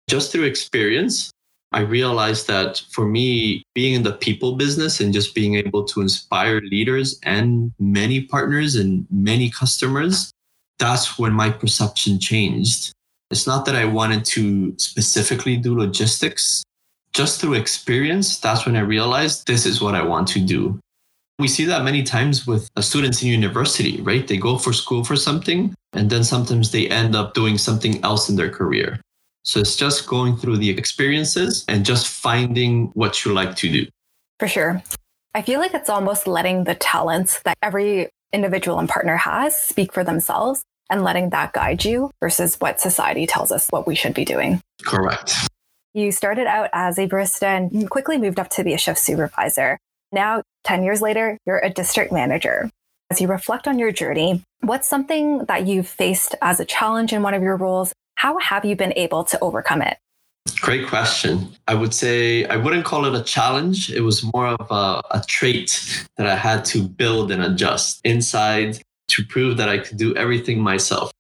Just 0.09 0.31
through 0.31 0.45
experience, 0.45 1.33
I 1.73 1.81
realized 1.81 2.47
that 2.47 2.83
for 2.93 3.07
me, 3.07 3.65
being 3.75 3.95
in 3.95 4.05
the 4.05 4.13
people 4.13 4.55
business 4.55 5.01
and 5.01 5.13
just 5.13 5.35
being 5.35 5.57
able 5.57 5.85
to 5.85 6.01
inspire 6.01 6.61
leaders 6.61 7.19
and 7.25 7.73
many 7.81 8.23
partners 8.23 8.77
and 8.77 9.07
many 9.11 9.51
customers, 9.51 10.31
that's 10.79 11.19
when 11.19 11.33
my 11.33 11.51
perception 11.51 12.21
changed. 12.21 12.93
It's 13.31 13.47
not 13.47 13.65
that 13.65 13.75
I 13.75 13.85
wanted 13.87 14.25
to 14.27 14.75
specifically 14.79 15.57
do 15.57 15.77
logistics. 15.77 16.63
Just 17.13 17.41
through 17.41 17.55
experience, 17.55 18.39
that's 18.39 18.67
when 18.67 18.77
I 18.77 18.81
realized 18.81 19.47
this 19.47 19.67
is 19.67 19.81
what 19.81 19.97
I 19.97 20.05
want 20.05 20.29
to 20.29 20.41
do. 20.41 20.79
We 21.39 21.49
see 21.49 21.67
that 21.67 21.85
many 21.85 22.03
times 22.03 22.47
with 22.47 22.71
students 22.81 23.23
in 23.23 23.29
university, 23.29 24.01
right? 24.01 24.27
They 24.27 24.39
go 24.39 24.57
for 24.57 24.73
school 24.73 25.05
for 25.05 25.17
something 25.17 25.75
and 25.93 26.09
then 26.09 26.25
sometimes 26.25 26.73
they 26.73 26.89
end 26.89 27.15
up 27.15 27.35
doing 27.35 27.59
something 27.59 28.03
else 28.03 28.31
in 28.31 28.37
their 28.37 28.49
career. 28.49 29.01
So 29.43 29.61
it's 29.61 29.77
just 29.77 30.07
going 30.07 30.37
through 30.39 30.57
the 30.57 30.71
experiences 30.71 31.65
and 31.69 31.85
just 31.85 32.09
finding 32.09 32.87
what 32.95 33.25
you 33.25 33.33
like 33.33 33.55
to 33.57 33.71
do. 33.71 33.87
For 34.41 34.49
sure. 34.49 34.83
I 35.35 35.43
feel 35.43 35.61
like 35.61 35.75
it's 35.75 35.91
almost 35.91 36.27
letting 36.27 36.65
the 36.65 36.75
talents 36.75 37.43
that 37.43 37.59
every 37.63 38.09
individual 38.33 38.79
and 38.79 38.89
partner 38.89 39.17
has 39.17 39.59
speak 39.59 39.93
for 39.93 40.03
themselves 40.03 40.65
and 40.91 41.05
letting 41.05 41.31
that 41.31 41.53
guide 41.53 41.85
you 41.85 42.11
versus 42.21 42.57
what 42.61 42.81
society 42.81 43.27
tells 43.27 43.53
us 43.53 43.69
what 43.69 43.87
we 43.87 43.95
should 43.95 44.15
be 44.15 44.25
doing. 44.25 44.61
Correct. 44.85 45.35
You 45.93 46.13
started 46.13 46.47
out 46.47 46.71
as 46.73 46.99
a 46.99 47.07
barista 47.07 47.45
and 47.45 47.91
quickly 47.91 48.19
moved 48.19 48.39
up 48.39 48.49
to 48.51 48.65
be 48.65 48.73
a 48.73 48.79
shift 48.79 48.99
supervisor. 48.99 49.79
Now, 50.13 50.43
10 50.65 50.83
years 50.83 51.03
later, 51.03 51.39
you're 51.47 51.59
a 51.59 51.71
district 51.71 52.13
manager. 52.13 52.71
As 53.11 53.21
you 53.21 53.29
reflect 53.29 53.69
on 53.69 53.79
your 53.79 53.93
journey, 53.93 54.43
what's 54.61 54.89
something 54.89 55.45
that 55.47 55.67
you've 55.67 55.89
faced 55.89 56.35
as 56.43 56.59
a 56.59 56.65
challenge 56.65 57.13
in 57.13 57.23
one 57.23 57.35
of 57.35 57.43
your 57.43 57.57
roles? 57.57 57.93
How 58.17 58.39
have 58.39 58.65
you 58.65 58.75
been 58.77 58.93
able 58.97 59.25
to 59.25 59.39
overcome 59.41 59.83
it? 59.83 59.99
Great 60.61 60.89
question. 60.89 61.49
I 61.69 61.75
would 61.75 61.93
say 61.93 62.45
I 62.47 62.57
wouldn't 62.57 62.85
call 62.85 63.05
it 63.05 63.15
a 63.15 63.23
challenge. 63.23 63.91
It 63.91 64.01
was 64.01 64.25
more 64.35 64.49
of 64.49 64.71
a, 64.71 65.03
a 65.17 65.23
trait 65.27 66.05
that 66.17 66.27
I 66.27 66.37
had 66.37 66.65
to 66.67 66.83
build 66.83 67.31
and 67.31 67.43
adjust 67.43 68.01
inside 68.05 68.81
to 69.09 69.25
prove 69.25 69.57
that 69.59 69.69
I 69.69 69.79
could 69.79 69.99
do 69.99 70.15
everything 70.17 70.61
myself. 70.61 71.13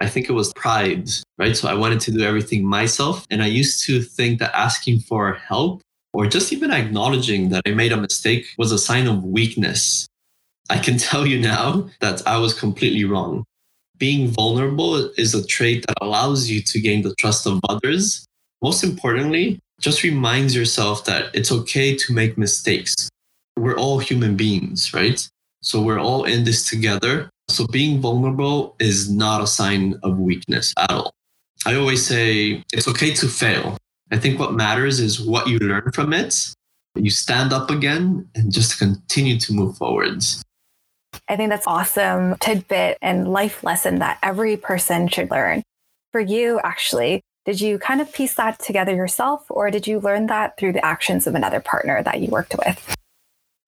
I 0.00 0.08
think 0.08 0.28
it 0.28 0.32
was 0.32 0.52
pride, 0.54 1.08
right? 1.38 1.56
So 1.56 1.68
I 1.68 1.74
wanted 1.74 2.00
to 2.00 2.10
do 2.10 2.22
everything 2.22 2.64
myself. 2.64 3.26
And 3.30 3.42
I 3.42 3.46
used 3.46 3.84
to 3.86 4.00
think 4.00 4.38
that 4.40 4.54
asking 4.54 5.00
for 5.00 5.34
help 5.34 5.82
or 6.12 6.26
just 6.26 6.52
even 6.52 6.70
acknowledging 6.70 7.48
that 7.50 7.62
I 7.66 7.70
made 7.72 7.92
a 7.92 7.96
mistake 7.96 8.46
was 8.58 8.72
a 8.72 8.78
sign 8.78 9.06
of 9.06 9.24
weakness. 9.24 10.06
I 10.70 10.78
can 10.78 10.98
tell 11.08 11.26
you 11.26 11.38
now 11.38 11.88
that 12.00 12.26
I 12.26 12.38
was 12.38 12.58
completely 12.58 13.04
wrong. 13.04 13.44
Being 13.98 14.28
vulnerable 14.28 14.96
is 15.16 15.34
a 15.34 15.46
trait 15.46 15.84
that 15.86 15.96
allows 16.00 16.50
you 16.50 16.60
to 16.62 16.80
gain 16.80 17.02
the 17.02 17.14
trust 17.16 17.46
of 17.46 17.60
others. 17.68 18.26
Most 18.60 18.82
importantly, 18.82 19.60
just 19.80 20.02
reminds 20.02 20.54
yourself 20.54 21.04
that 21.04 21.34
it's 21.34 21.52
okay 21.52 21.96
to 21.96 22.12
make 22.12 22.38
mistakes. 22.38 23.08
We're 23.56 23.76
all 23.76 23.98
human 23.98 24.36
beings, 24.36 24.92
right? 24.94 25.28
So 25.62 25.80
we're 25.82 26.00
all 26.00 26.24
in 26.24 26.44
this 26.44 26.68
together. 26.68 27.30
So 27.48 27.66
being 27.66 28.00
vulnerable 28.00 28.74
is 28.78 29.10
not 29.10 29.42
a 29.42 29.46
sign 29.46 29.98
of 30.02 30.18
weakness 30.18 30.72
at 30.78 30.90
all. 30.90 31.12
I 31.66 31.76
always 31.76 32.04
say 32.04 32.64
it's 32.72 32.88
okay 32.88 33.14
to 33.14 33.28
fail. 33.28 33.76
I 34.12 34.18
think 34.18 34.38
what 34.38 34.52
matters 34.52 35.00
is 35.00 35.20
what 35.20 35.48
you 35.48 35.58
learn 35.58 35.90
from 35.92 36.12
it. 36.12 36.54
You 36.94 37.10
stand 37.10 37.52
up 37.52 37.70
again 37.70 38.28
and 38.34 38.52
just 38.52 38.78
continue 38.78 39.38
to 39.38 39.54
move 39.54 39.78
forwards. 39.78 40.42
I 41.28 41.36
think 41.36 41.48
that's 41.48 41.66
awesome 41.66 42.36
tidbit 42.38 42.98
and 43.00 43.32
life 43.32 43.64
lesson 43.64 44.00
that 44.00 44.18
every 44.22 44.58
person 44.58 45.08
should 45.08 45.30
learn. 45.30 45.62
For 46.12 46.20
you, 46.20 46.60
actually, 46.62 47.22
did 47.46 47.58
you 47.58 47.78
kind 47.78 48.02
of 48.02 48.12
piece 48.12 48.34
that 48.34 48.58
together 48.58 48.94
yourself, 48.94 49.46
or 49.48 49.70
did 49.70 49.86
you 49.86 49.98
learn 49.98 50.26
that 50.26 50.58
through 50.58 50.74
the 50.74 50.84
actions 50.84 51.26
of 51.26 51.34
another 51.34 51.60
partner 51.60 52.02
that 52.02 52.20
you 52.20 52.28
worked 52.28 52.54
with? 52.64 52.94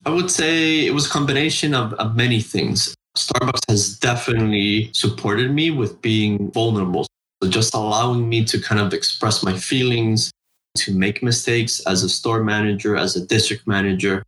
I 0.04 0.10
would 0.10 0.30
say 0.30 0.84
it 0.84 0.92
was 0.92 1.06
a 1.06 1.10
combination 1.10 1.74
of, 1.74 1.94
of 1.94 2.14
many 2.14 2.42
things. 2.42 2.94
Starbucks 3.16 3.62
has 3.68 3.98
definitely 3.98 4.90
supported 4.92 5.52
me 5.52 5.70
with 5.70 6.02
being 6.02 6.50
vulnerable. 6.50 7.06
So 7.44 7.50
just 7.50 7.74
allowing 7.74 8.26
me 8.26 8.42
to 8.46 8.58
kind 8.58 8.80
of 8.80 8.94
express 8.94 9.42
my 9.42 9.52
feelings, 9.52 10.30
to 10.78 10.94
make 10.94 11.22
mistakes 11.22 11.78
as 11.80 12.02
a 12.02 12.08
store 12.08 12.42
manager, 12.42 12.96
as 12.96 13.16
a 13.16 13.26
district 13.26 13.66
manager. 13.66 14.22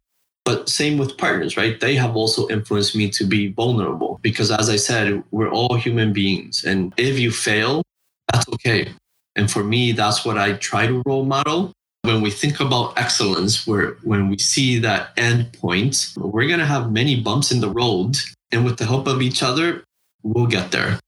But 0.45 0.69
same 0.69 0.99
with 0.99 1.17
partners, 1.17 1.57
right? 1.57 1.81
They 1.81 1.95
have 1.95 2.15
also 2.15 2.47
influenced 2.49 2.95
me 2.95 3.09
to 3.13 3.25
be 3.25 3.53
vulnerable 3.53 4.21
because, 4.21 4.51
as 4.51 4.69
I 4.69 4.77
said, 4.77 5.25
we're 5.31 5.49
all 5.49 5.77
human 5.77 6.13
beings. 6.13 6.63
And 6.63 6.93
if 6.99 7.19
you 7.19 7.31
fail, 7.31 7.83
that's 8.31 8.47
okay. 8.51 8.93
And 9.35 9.51
for 9.51 9.65
me, 9.65 9.93
that's 9.93 10.27
what 10.27 10.37
I 10.37 10.53
try 10.53 10.87
to 10.87 11.03
role 11.07 11.25
model. 11.25 11.73
When 12.03 12.21
we 12.21 12.31
think 12.31 12.61
about 12.61 12.99
excellence, 12.99 13.67
where 13.67 13.97
when 14.05 14.29
we 14.29 14.37
see 14.37 14.79
that 14.81 15.13
end 15.17 15.55
point, 15.55 16.13
we're 16.19 16.49
going 16.49 16.61
to 16.61 16.67
have 16.67 16.93
many 16.93 17.19
bumps 17.19 17.51
in 17.51 17.61
the 17.61 17.71
road. 17.71 18.17
And 18.53 18.63
with 18.67 18.77
the 18.77 18.85
help 18.85 19.07
of 19.07 19.23
each 19.23 19.43
other, 19.43 19.85
we'll 20.23 20.49
get 20.49 20.71
there. 20.71 21.01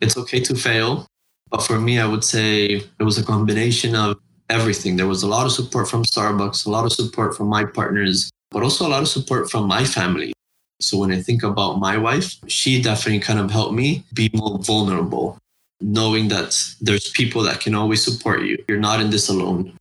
It's 0.00 0.16
okay 0.16 0.40
to 0.40 0.56
fail. 0.56 1.06
But 1.52 1.62
for 1.62 1.78
me, 1.78 2.00
I 2.00 2.06
would 2.06 2.24
say 2.24 2.82
it 2.98 3.02
was 3.02 3.18
a 3.18 3.22
combination 3.22 3.94
of 3.94 4.18
everything. 4.48 4.96
There 4.96 5.06
was 5.06 5.22
a 5.22 5.28
lot 5.28 5.44
of 5.44 5.52
support 5.52 5.86
from 5.86 6.02
Starbucks, 6.02 6.66
a 6.66 6.70
lot 6.70 6.86
of 6.86 6.92
support 6.92 7.36
from 7.36 7.48
my 7.48 7.66
partners, 7.66 8.30
but 8.50 8.62
also 8.62 8.86
a 8.86 8.88
lot 8.88 9.02
of 9.02 9.08
support 9.08 9.50
from 9.50 9.66
my 9.66 9.84
family. 9.84 10.32
So 10.80 10.96
when 10.96 11.12
I 11.12 11.20
think 11.20 11.42
about 11.42 11.78
my 11.78 11.98
wife, 11.98 12.36
she 12.48 12.80
definitely 12.80 13.20
kind 13.20 13.38
of 13.38 13.50
helped 13.50 13.74
me 13.74 14.02
be 14.14 14.30
more 14.32 14.58
vulnerable, 14.58 15.38
knowing 15.82 16.28
that 16.28 16.58
there's 16.80 17.10
people 17.10 17.42
that 17.42 17.60
can 17.60 17.74
always 17.74 18.02
support 18.02 18.42
you. 18.42 18.64
You're 18.66 18.78
not 18.78 19.00
in 19.00 19.10
this 19.10 19.28
alone. 19.28 19.76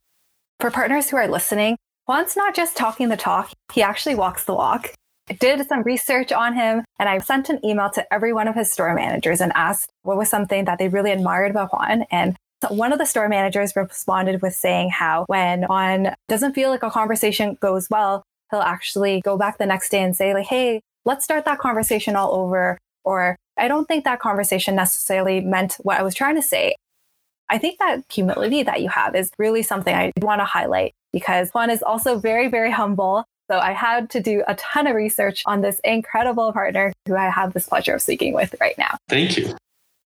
For 0.60 0.72
partners 0.72 1.10
who 1.10 1.18
are 1.18 1.28
listening, 1.28 1.78
Juan's 2.06 2.36
not 2.36 2.54
just 2.54 2.76
talking 2.76 3.08
the 3.08 3.18
talk, 3.18 3.52
he 3.74 3.82
actually 3.82 4.16
walks 4.16 4.44
the 4.44 4.54
walk. 4.54 4.94
Did 5.40 5.68
some 5.68 5.84
research 5.84 6.32
on 6.32 6.56
him 6.56 6.84
and 7.00 7.10
I 7.10 7.18
sent 7.20 7.50
an 7.50 7.64
email 7.66 7.90
to 7.92 8.14
every 8.14 8.34
one 8.34 8.48
of 8.48 8.56
his 8.56 8.72
store 8.72 8.94
managers 8.94 9.42
and 9.42 9.52
asked 9.56 9.90
what 10.04 10.18
was 10.18 10.30
something 10.30 10.66
that 10.66 10.80
they 10.80 10.88
really 10.88 11.12
admired 11.12 11.52
about 11.52 11.72
Juan. 11.72 12.06
And 12.12 12.36
one 12.70 12.94
of 12.94 13.00
the 13.00 13.06
store 13.06 13.28
managers 13.28 13.76
responded 13.76 14.42
with 14.42 14.56
saying 14.56 14.92
how 14.92 15.26
when 15.28 15.64
Juan 15.64 16.16
doesn't 16.28 16.54
feel 16.54 16.70
like 16.70 16.84
a 16.84 16.92
conversation 16.92 17.58
goes 17.60 17.90
well, 17.90 18.24
he'll 18.52 18.60
actually 18.62 19.22
go 19.22 19.38
back 19.38 19.58
the 19.58 19.66
next 19.66 19.90
day 19.90 20.04
and 20.04 20.16
say, 20.16 20.34
like, 20.34 20.48
hey, 20.48 20.82
let's 21.06 21.24
start 21.24 21.46
that 21.46 21.60
conversation 21.60 22.16
all 22.16 22.34
over. 22.34 22.78
Or 23.04 23.36
I 23.58 23.68
don't 23.68 23.88
think 23.88 24.04
that 24.04 24.20
conversation 24.20 24.76
necessarily 24.76 25.42
meant 25.42 25.78
what 25.82 26.00
I 26.00 26.04
was 26.04 26.14
trying 26.14 26.36
to 26.36 26.42
say. 26.42 26.76
I 27.50 27.58
think 27.58 27.80
that 27.80 28.04
humility 28.10 28.64
that 28.64 28.82
you 28.82 28.90
have 28.90 29.16
is 29.16 29.32
really 29.38 29.64
something 29.64 29.94
I 29.94 30.12
want 30.22 30.40
to 30.40 30.46
highlight 30.46 30.94
because 31.12 31.50
Juan 31.50 31.70
is 31.70 31.84
also 31.84 32.18
very, 32.20 32.48
very 32.48 32.72
humble. 32.72 33.26
So 33.52 33.60
I 33.60 33.74
had 33.74 34.10
to 34.12 34.22
do 34.22 34.46
a 34.48 34.56
ton 34.56 34.88
of 34.88 34.96
research 34.96 35.44
on 35.46 35.60
this 35.60 35.82
incredible 35.84 36.54
partner 36.54 36.94
who 37.06 37.18
I 37.18 37.30
have 37.30 37.52
this 37.52 37.68
pleasure 37.68 37.96
of 37.96 38.02
speaking 38.02 38.34
with 38.34 38.56
right 38.62 38.78
now. 38.78 38.96
Thank 39.10 39.36
you. 39.36 39.54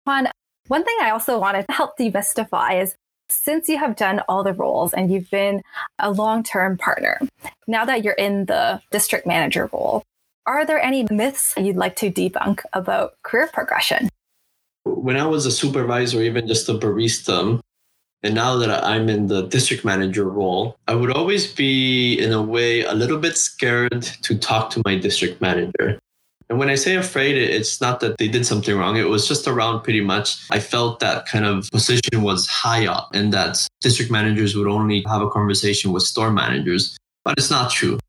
Juan, 0.06 0.28
one 0.68 0.84
thing 0.84 0.96
I 1.02 1.10
also 1.10 1.40
wanted 1.40 1.66
to 1.68 1.74
help 1.74 1.98
demystify 1.98 2.80
is 2.80 2.94
since 3.30 3.68
you 3.68 3.80
have 3.80 3.96
done 3.96 4.22
all 4.30 4.44
the 4.44 4.54
roles 4.54 4.94
and 4.94 5.12
you've 5.12 5.32
been 5.32 5.64
a 5.98 6.12
long 6.12 6.44
term 6.44 6.78
partner, 6.78 7.20
now 7.68 7.84
that 7.84 8.04
you're 8.04 8.14
in 8.14 8.46
the 8.46 8.80
district 8.92 9.26
manager 9.26 9.68
role, 9.74 10.04
are 10.46 10.64
there 10.64 10.80
any 10.80 11.08
myths 11.10 11.56
you'd 11.58 11.78
like 11.78 11.96
to 11.96 12.12
debunk 12.12 12.62
about 12.74 13.14
career 13.24 13.50
progression? 13.52 14.10
When 14.84 15.18
I 15.18 15.26
was 15.26 15.48
a 15.48 15.52
supervisor, 15.52 16.22
even 16.22 16.48
just 16.48 16.70
a 16.70 16.74
barista, 16.74 17.60
and 18.24 18.36
now 18.36 18.56
that 18.58 18.84
I'm 18.84 19.10
in 19.10 19.28
the 19.28 19.48
district 19.48 19.84
manager 19.84 20.30
role, 20.30 20.78
I 20.88 20.96
would 20.96 21.12
always 21.12 21.52
be, 21.52 22.20
in 22.20 22.32
a 22.32 22.42
way, 22.42 22.84
a 22.84 22.94
little 22.94 23.18
bit 23.18 23.38
scared 23.38 24.04
to 24.04 24.38
talk 24.38 24.70
to 24.72 24.82
my 24.86 24.98
district 24.98 25.42
manager. 25.42 26.00
And 26.50 26.60
when 26.60 26.70
I 26.70 26.76
say 26.76 26.96
afraid, 26.96 27.38
it's 27.38 27.80
not 27.80 28.02
that 28.02 28.18
they 28.18 28.28
did 28.28 28.46
something 28.46 28.78
wrong. 28.78 28.98
It 28.98 29.08
was 29.08 29.26
just 29.26 29.48
around 29.48 29.84
pretty 29.84 30.02
much. 30.02 30.38
I 30.52 30.60
felt 30.60 31.00
that 31.00 31.26
kind 31.26 31.46
of 31.46 31.70
position 31.72 32.24
was 32.24 32.46
high 32.46 32.86
up 32.86 33.10
and 33.14 33.34
that 33.34 33.66
district 33.80 34.12
managers 34.12 34.56
would 34.56 34.68
only 34.68 35.02
have 35.08 35.22
a 35.22 35.30
conversation 35.30 35.94
with 35.94 36.04
store 36.04 36.30
managers. 36.30 36.98
But 37.24 37.36
it's 37.38 37.50
not 37.50 37.72
true. 37.72 38.00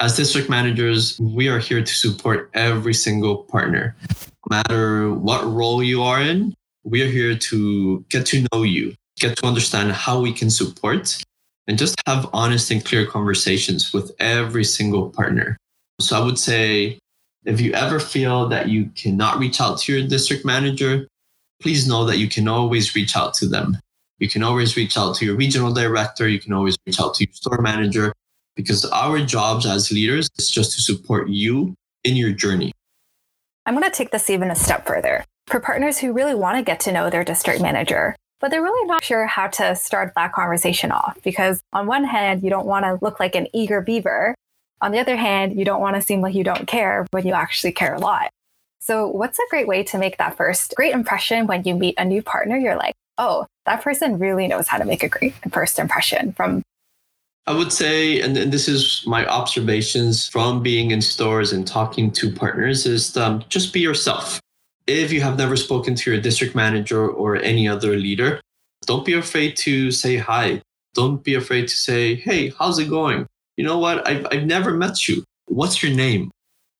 As 0.00 0.16
district 0.16 0.50
managers, 0.50 1.16
we 1.20 1.48
are 1.48 1.60
here 1.60 1.80
to 1.80 1.94
support 1.94 2.50
every 2.54 2.92
single 2.92 3.44
partner. 3.44 3.94
No 4.50 4.56
matter 4.56 5.14
what 5.14 5.44
role 5.44 5.80
you 5.80 6.02
are 6.02 6.20
in, 6.20 6.54
we 6.82 7.02
are 7.02 7.08
here 7.08 7.38
to 7.38 8.04
get 8.10 8.26
to 8.26 8.44
know 8.52 8.64
you, 8.64 8.94
get 9.22 9.36
to 9.38 9.46
understand 9.46 9.92
how 9.92 10.20
we 10.20 10.32
can 10.32 10.50
support, 10.50 11.22
and 11.66 11.78
just 11.78 11.94
have 12.06 12.28
honest 12.32 12.70
and 12.70 12.84
clear 12.84 13.06
conversations 13.06 13.92
with 13.92 14.12
every 14.18 14.64
single 14.64 15.10
partner. 15.10 15.56
So 16.00 16.20
I 16.20 16.24
would 16.24 16.38
say 16.38 16.98
if 17.44 17.60
you 17.60 17.72
ever 17.72 17.98
feel 18.00 18.48
that 18.48 18.68
you 18.68 18.90
cannot 18.96 19.38
reach 19.38 19.60
out 19.60 19.78
to 19.78 19.92
your 19.96 20.08
district 20.08 20.44
manager, 20.44 21.06
please 21.60 21.86
know 21.86 22.04
that 22.04 22.18
you 22.18 22.28
can 22.28 22.48
always 22.48 22.94
reach 22.94 23.16
out 23.16 23.34
to 23.34 23.46
them. 23.46 23.78
You 24.18 24.28
can 24.28 24.42
always 24.42 24.76
reach 24.76 24.96
out 24.96 25.16
to 25.16 25.24
your 25.24 25.36
regional 25.36 25.72
director. 25.72 26.28
You 26.28 26.40
can 26.40 26.52
always 26.52 26.76
reach 26.86 27.00
out 27.00 27.14
to 27.14 27.24
your 27.24 27.32
store 27.32 27.60
manager 27.60 28.12
because 28.56 28.84
our 28.86 29.18
jobs 29.20 29.66
as 29.66 29.90
leaders 29.90 30.28
is 30.38 30.50
just 30.50 30.74
to 30.74 30.82
support 30.82 31.28
you 31.28 31.74
in 32.04 32.16
your 32.16 32.32
journey. 32.32 32.72
I'm 33.66 33.74
going 33.74 33.88
to 33.88 33.96
take 33.96 34.10
this 34.10 34.28
even 34.28 34.50
a 34.50 34.56
step 34.56 34.86
further. 34.86 35.24
For 35.46 35.60
partners 35.60 35.98
who 35.98 36.12
really 36.12 36.34
want 36.34 36.56
to 36.58 36.62
get 36.62 36.80
to 36.80 36.92
know 36.92 37.10
their 37.10 37.24
district 37.24 37.60
manager, 37.60 38.16
but 38.42 38.50
they're 38.50 38.62
really 38.62 38.86
not 38.86 39.04
sure 39.04 39.24
how 39.24 39.46
to 39.46 39.74
start 39.76 40.12
that 40.16 40.32
conversation 40.32 40.90
off 40.90 41.16
because, 41.22 41.62
on 41.72 41.86
one 41.86 42.02
hand, 42.02 42.42
you 42.42 42.50
don't 42.50 42.66
want 42.66 42.84
to 42.84 42.98
look 43.00 43.20
like 43.20 43.36
an 43.36 43.46
eager 43.54 43.80
beaver. 43.80 44.34
On 44.80 44.90
the 44.90 44.98
other 44.98 45.16
hand, 45.16 45.56
you 45.56 45.64
don't 45.64 45.80
want 45.80 45.94
to 45.94 46.02
seem 46.02 46.20
like 46.20 46.34
you 46.34 46.42
don't 46.42 46.66
care 46.66 47.06
when 47.12 47.24
you 47.24 47.34
actually 47.34 47.70
care 47.70 47.94
a 47.94 48.00
lot. 48.00 48.30
So, 48.80 49.06
what's 49.06 49.38
a 49.38 49.48
great 49.48 49.68
way 49.68 49.84
to 49.84 49.96
make 49.96 50.18
that 50.18 50.36
first 50.36 50.74
great 50.76 50.92
impression 50.92 51.46
when 51.46 51.62
you 51.62 51.76
meet 51.76 51.94
a 51.98 52.04
new 52.04 52.20
partner? 52.20 52.56
You're 52.56 52.76
like, 52.76 52.94
oh, 53.16 53.46
that 53.64 53.80
person 53.80 54.18
really 54.18 54.48
knows 54.48 54.66
how 54.66 54.78
to 54.78 54.84
make 54.84 55.04
a 55.04 55.08
great 55.08 55.34
first 55.52 55.78
impression 55.78 56.32
from. 56.32 56.62
I 57.46 57.54
would 57.54 57.72
say, 57.72 58.20
and, 58.20 58.36
this 58.36 58.66
is 58.66 59.04
my 59.06 59.24
observations 59.26 60.28
from 60.28 60.64
being 60.64 60.90
in 60.90 61.00
stores 61.00 61.52
and 61.52 61.64
talking 61.64 62.10
to 62.12 62.32
partners, 62.32 62.86
is 62.86 63.16
um, 63.16 63.44
just 63.48 63.72
be 63.72 63.80
yourself. 63.80 64.41
If 64.86 65.12
you 65.12 65.20
have 65.20 65.38
never 65.38 65.56
spoken 65.56 65.94
to 65.94 66.10
your 66.10 66.20
district 66.20 66.54
manager 66.54 67.08
or 67.08 67.36
any 67.36 67.68
other 67.68 67.96
leader, 67.96 68.40
don't 68.86 69.04
be 69.04 69.14
afraid 69.14 69.56
to 69.58 69.90
say 69.90 70.16
hi. 70.16 70.62
Don't 70.94 71.22
be 71.22 71.34
afraid 71.34 71.68
to 71.68 71.74
say, 71.74 72.16
hey, 72.16 72.52
how's 72.58 72.78
it 72.78 72.90
going? 72.90 73.26
you 73.56 73.64
know 73.64 73.78
what? 73.78 74.06
I've, 74.08 74.26
I've 74.30 74.46
never 74.46 74.72
met 74.72 75.08
you. 75.08 75.24
What's 75.46 75.82
your 75.82 75.94
name? 75.94 76.30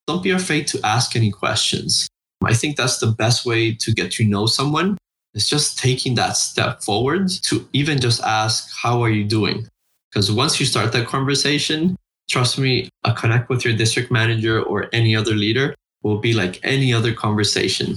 Don't 0.06 0.22
be 0.22 0.30
afraid 0.30 0.66
to 0.68 0.80
ask 0.84 1.14
any 1.14 1.30
questions. 1.30 2.08
I 2.44 2.54
think 2.54 2.76
that's 2.76 2.98
the 2.98 3.06
best 3.06 3.46
way 3.46 3.74
to 3.74 3.92
get 3.92 4.10
to 4.12 4.24
know 4.24 4.46
someone. 4.46 4.98
It's 5.34 5.48
just 5.48 5.78
taking 5.78 6.14
that 6.16 6.36
step 6.36 6.82
forward 6.82 7.28
to 7.44 7.68
even 7.72 8.00
just 8.00 8.20
ask, 8.22 8.70
How 8.82 9.02
are 9.02 9.10
you 9.10 9.24
doing? 9.24 9.68
Because 10.10 10.30
once 10.30 10.58
you 10.58 10.66
start 10.66 10.92
that 10.92 11.06
conversation, 11.06 11.96
trust 12.28 12.58
me, 12.58 12.88
a 13.04 13.14
connect 13.14 13.48
with 13.48 13.64
your 13.64 13.74
district 13.74 14.10
manager 14.10 14.60
or 14.60 14.88
any 14.92 15.14
other 15.14 15.34
leader 15.34 15.74
will 16.02 16.18
be 16.18 16.32
like 16.32 16.60
any 16.62 16.92
other 16.92 17.12
conversation. 17.12 17.96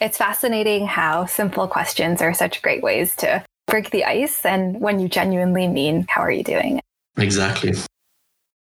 It's 0.00 0.18
fascinating 0.18 0.86
how 0.86 1.26
simple 1.26 1.66
questions 1.66 2.20
are 2.20 2.34
such 2.34 2.62
great 2.62 2.82
ways 2.82 3.16
to 3.16 3.44
break 3.66 3.90
the 3.90 4.04
ice. 4.04 4.44
And 4.44 4.80
when 4.80 5.00
you 5.00 5.08
genuinely 5.08 5.68
mean, 5.68 6.06
How 6.08 6.22
are 6.22 6.30
you 6.30 6.44
doing? 6.44 6.80
Exactly. 7.16 7.72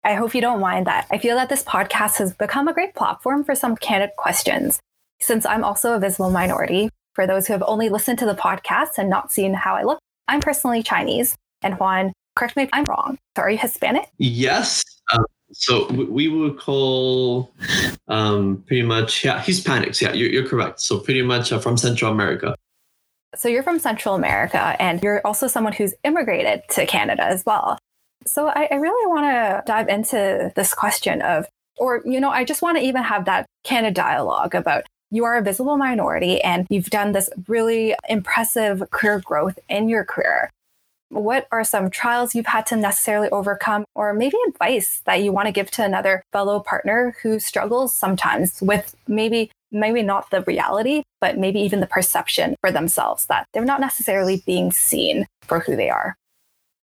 I 0.05 0.15
hope 0.15 0.35
you 0.35 0.41
don't 0.41 0.61
mind 0.61 0.87
that. 0.87 1.07
I 1.11 1.19
feel 1.19 1.35
that 1.37 1.49
this 1.49 1.63
podcast 1.63 2.19
has 2.19 2.35
become 2.35 2.69
a 2.69 2.75
great 2.75 2.95
platform 2.95 3.43
for 3.43 3.55
some 3.55 3.75
candid 3.77 4.11
questions. 4.17 4.79
Since 5.21 5.47
I'm 5.47 5.65
also 5.65 5.95
a 5.95 5.99
visible 5.99 6.31
minority, 6.31 6.91
for 7.15 7.27
those 7.27 7.47
who 7.47 7.53
have 7.55 7.65
only 7.67 7.89
listened 7.89 8.19
to 8.19 8.27
the 8.27 8.35
podcast 8.35 8.99
and 8.99 9.09
not 9.09 9.33
seen 9.33 9.55
how 9.55 9.75
I 9.75 9.83
look, 9.83 9.99
I'm 10.29 10.41
personally 10.41 10.83
Chinese. 10.83 11.37
And 11.63 11.79
Juan, 11.79 12.13
correct 12.37 12.57
me 12.57 12.65
if 12.65 12.69
I'm 12.73 12.85
wrong. 12.85 13.19
So 13.37 13.43
are 13.43 13.51
you 13.51 13.59
Hispanic? 13.59 14.09
Yes. 14.19 14.85
Um, 15.13 15.25
so 15.55 15.87
we 15.93 16.29
would 16.29 16.59
call 16.59 17.53
um, 18.09 18.63
pretty 18.67 18.83
much, 18.83 19.25
yeah, 19.25 19.41
Hispanics. 19.41 20.01
Yeah, 20.01 20.13
you're, 20.13 20.31
you're 20.31 20.47
correct. 20.47 20.81
So 20.81 20.99
pretty 20.99 21.23
much 21.23 21.53
uh, 21.53 21.59
from 21.59 21.77
Central 21.77 22.13
America. 22.13 22.55
So 23.37 23.49
you're 23.49 23.63
from 23.63 23.79
Central 23.79 24.15
America 24.15 24.77
and 24.79 25.03
you're 25.03 25.21
also 25.25 25.47
someone 25.47 25.73
who's 25.73 25.95
immigrated 26.05 26.63
to 26.71 26.87
Canada 26.87 27.25
as 27.25 27.45
well. 27.47 27.79
So 28.27 28.49
I, 28.49 28.69
I 28.71 28.75
really 28.77 29.07
want 29.07 29.25
to 29.25 29.63
dive 29.67 29.89
into 29.89 30.53
this 30.55 30.73
question 30.75 31.23
of, 31.23 31.47
or, 31.77 32.03
you 32.05 32.21
know, 32.21 32.31
I 32.31 32.45
just 32.45 32.63
want 32.63 32.79
to 32.79 32.85
even 32.85 33.03
have 33.03 33.25
that 33.25 33.47
candid 33.65 33.95
dialogue 33.95 34.55
about 34.55 34.85
you 35.11 35.25
are 35.25 35.37
a 35.37 35.43
visible 35.43 35.77
minority 35.77 36.41
and 36.43 36.67
you've 36.71 36.91
done 36.91 37.13
this 37.13 37.29
really 37.49 37.95
impressive 38.09 38.89
career 38.91 39.21
growth 39.25 39.59
in 39.69 39.89
your 39.89 40.05
career. 40.05 40.51
What 41.15 41.47
are 41.53 41.63
some 41.63 41.91
trials 41.91 42.35
you've 42.35 42.47
had 42.47 42.67
to 42.67 42.77
necessarily 42.77 43.29
overcome, 43.31 43.85
or 43.95 44.13
maybe 44.13 44.37
advice 44.49 45.01
that 45.05 45.23
you 45.23 45.31
want 45.31 45.47
to 45.47 45.53
give 45.53 45.71
to 45.73 45.85
another 45.85 46.25
fellow 46.33 46.59
partner 46.59 47.15
who 47.23 47.39
struggles 47.39 47.95
sometimes 47.95 48.61
with 48.61 48.97
maybe 49.07 49.53
maybe 49.71 50.03
not 50.03 50.31
the 50.31 50.43
reality, 50.43 51.05
but 51.21 51.39
maybe 51.39 51.61
even 51.61 51.79
the 51.79 51.87
perception 51.87 52.57
for 52.61 52.73
themselves 52.73 53.27
that 53.27 53.47
they're 53.53 53.65
not 53.65 53.81
necessarily 53.81 54.43
being 54.45 54.73
seen 54.73 55.27
for 55.43 55.61
who 55.61 55.77
they 55.77 55.89
are? 55.89 56.17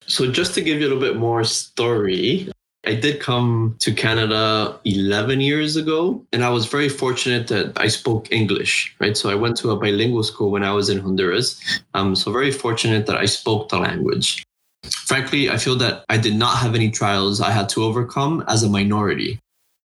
So, 0.06 0.30
just 0.30 0.54
to 0.54 0.60
give 0.60 0.80
you 0.80 0.86
a 0.86 0.90
little 0.90 1.02
bit 1.02 1.16
more 1.16 1.42
story, 1.42 2.52
I 2.86 2.94
did 2.94 3.20
come 3.20 3.76
to 3.80 3.92
Canada 3.92 4.78
11 4.84 5.40
years 5.40 5.76
ago, 5.76 6.24
and 6.32 6.42
I 6.42 6.48
was 6.48 6.66
very 6.66 6.88
fortunate 6.88 7.48
that 7.48 7.78
I 7.78 7.88
spoke 7.88 8.32
English, 8.32 8.96
right? 9.00 9.16
So 9.16 9.28
I 9.28 9.34
went 9.34 9.56
to 9.58 9.70
a 9.70 9.76
bilingual 9.76 10.22
school 10.22 10.50
when 10.50 10.64
I 10.64 10.72
was 10.72 10.88
in 10.88 10.98
Honduras. 10.98 11.60
Um, 11.92 12.16
so 12.16 12.32
very 12.32 12.50
fortunate 12.50 13.06
that 13.06 13.16
I 13.16 13.26
spoke 13.26 13.68
the 13.68 13.78
language. 13.78 14.42
Frankly, 14.84 15.50
I 15.50 15.58
feel 15.58 15.76
that 15.76 16.04
I 16.08 16.16
did 16.16 16.34
not 16.34 16.56
have 16.56 16.74
any 16.74 16.90
trials 16.90 17.40
I 17.40 17.50
had 17.50 17.68
to 17.70 17.84
overcome 17.84 18.44
as 18.48 18.62
a 18.62 18.68
minority. 18.68 19.38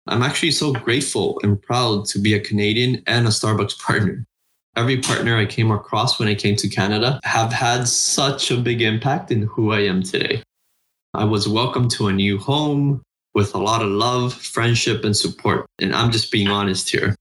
I'm 0.08 0.24
actually 0.24 0.52
so 0.52 0.72
grateful 0.72 1.40
and 1.44 1.62
proud 1.62 2.06
to 2.06 2.20
be 2.20 2.34
a 2.34 2.40
Canadian 2.40 3.04
and 3.08 3.28
a 3.28 3.32
Starbucks 3.32 3.78
partner 3.86 4.26
every 4.76 4.98
partner 4.98 5.38
I 5.38 5.46
came 5.46 5.72
across 5.72 6.20
when 6.20 6.28
I 6.28 6.36
came 6.36 6.56
to 6.58 6.68
Canada 6.68 7.20
have 7.24 7.52
had 7.52 7.88
such 7.88 8.52
a 8.52 8.58
big 8.58 8.82
impact 8.82 9.32
in 9.32 9.44
who 9.44 9.72
I 9.72 9.82
am 9.82 10.04
today. 10.04 10.44
I 11.16 11.24
was 11.24 11.48
welcomed 11.48 11.92
to 11.92 12.08
a 12.08 12.14
new 12.14 12.38
home 12.38 13.02
with 13.34 13.56
a 13.56 13.58
lot 13.58 13.82
of 13.82 13.90
love, 13.90 14.34
friendship, 14.34 15.04
and 15.04 15.16
support. 15.16 15.66
And 15.80 15.96
I'm 15.96 16.12
just 16.12 16.32
being 16.32 16.48
honest 16.48 16.90
here. 16.90 17.16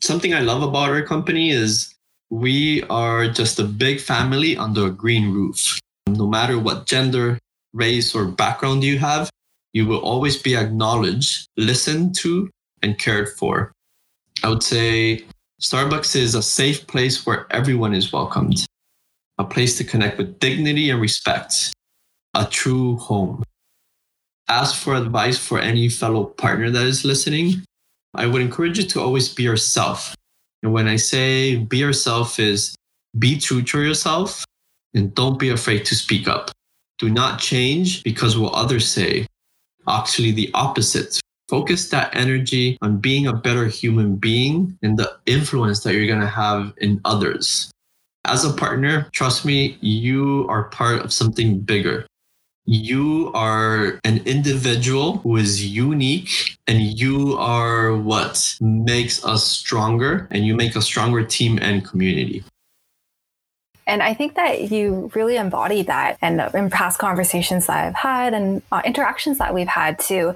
Something 0.00 0.34
I 0.34 0.40
love 0.40 0.62
about 0.62 0.90
our 0.90 1.02
company 1.02 1.50
is 1.50 1.94
we 2.30 2.82
are 2.84 3.28
just 3.28 3.58
a 3.58 3.64
big 3.64 4.00
family 4.00 4.56
under 4.56 4.86
a 4.86 4.90
green 4.90 5.32
roof. 5.32 5.80
No 6.08 6.26
matter 6.26 6.58
what 6.58 6.86
gender, 6.86 7.38
race, 7.72 8.14
or 8.14 8.26
background 8.26 8.84
you 8.84 8.98
have, 8.98 9.30
you 9.72 9.86
will 9.86 10.00
always 10.00 10.40
be 10.40 10.56
acknowledged, 10.56 11.46
listened 11.56 12.14
to, 12.16 12.50
and 12.82 12.98
cared 12.98 13.28
for. 13.28 13.72
I 14.42 14.48
would 14.48 14.62
say 14.62 15.24
Starbucks 15.60 16.14
is 16.14 16.34
a 16.34 16.42
safe 16.42 16.86
place 16.86 17.26
where 17.26 17.46
everyone 17.50 17.94
is 17.94 18.12
welcomed, 18.12 18.64
a 19.38 19.44
place 19.44 19.76
to 19.78 19.84
connect 19.84 20.18
with 20.18 20.38
dignity 20.38 20.90
and 20.90 21.00
respect, 21.00 21.72
a 22.38 22.46
true 22.46 22.96
home. 22.96 23.42
Ask 24.48 24.76
for 24.76 24.94
advice 24.94 25.36
for 25.36 25.58
any 25.58 25.88
fellow 25.88 26.24
partner 26.24 26.70
that 26.70 26.86
is 26.86 27.04
listening. 27.04 27.64
I 28.14 28.26
would 28.26 28.40
encourage 28.40 28.78
you 28.78 28.84
to 28.84 29.00
always 29.00 29.28
be 29.28 29.42
yourself. 29.42 30.14
And 30.62 30.72
when 30.72 30.86
I 30.86 30.96
say 30.96 31.56
be 31.56 31.78
yourself, 31.78 32.38
is 32.38 32.76
be 33.18 33.38
true 33.38 33.62
to 33.62 33.82
yourself 33.82 34.44
and 34.94 35.14
don't 35.14 35.38
be 35.38 35.50
afraid 35.50 35.84
to 35.86 35.96
speak 35.96 36.28
up. 36.28 36.50
Do 36.98 37.10
not 37.10 37.40
change 37.40 38.04
because 38.04 38.38
what 38.38 38.54
others 38.54 38.88
say. 38.88 39.26
Actually, 39.88 40.30
the 40.30 40.50
opposite 40.54 41.20
focus 41.48 41.88
that 41.88 42.14
energy 42.14 42.78
on 42.82 42.98
being 42.98 43.26
a 43.26 43.32
better 43.32 43.66
human 43.66 44.16
being 44.16 44.78
and 44.82 44.96
the 44.96 45.10
influence 45.26 45.80
that 45.80 45.94
you're 45.94 46.06
going 46.06 46.20
to 46.20 46.26
have 46.26 46.72
in 46.78 47.00
others. 47.04 47.70
As 48.24 48.44
a 48.44 48.52
partner, 48.52 49.08
trust 49.12 49.44
me, 49.44 49.78
you 49.80 50.46
are 50.48 50.64
part 50.64 51.02
of 51.02 51.12
something 51.12 51.60
bigger. 51.60 52.06
You 52.70 53.30
are 53.32 53.98
an 54.04 54.18
individual 54.26 55.16
who 55.20 55.38
is 55.38 55.64
unique, 55.64 56.58
and 56.66 56.82
you 56.82 57.34
are 57.38 57.96
what 57.96 58.56
makes 58.60 59.24
us 59.24 59.42
stronger, 59.42 60.28
and 60.30 60.44
you 60.44 60.54
make 60.54 60.76
a 60.76 60.82
stronger 60.82 61.24
team 61.24 61.58
and 61.62 61.82
community. 61.82 62.44
And 63.86 64.02
I 64.02 64.12
think 64.12 64.34
that 64.34 64.70
you 64.70 65.10
really 65.14 65.38
embody 65.38 65.80
that. 65.84 66.18
And 66.20 66.42
in 66.52 66.68
past 66.68 66.98
conversations 66.98 67.68
that 67.68 67.86
I've 67.86 67.94
had 67.94 68.34
and 68.34 68.60
uh, 68.70 68.82
interactions 68.84 69.38
that 69.38 69.54
we've 69.54 69.66
had 69.66 69.98
too, 69.98 70.34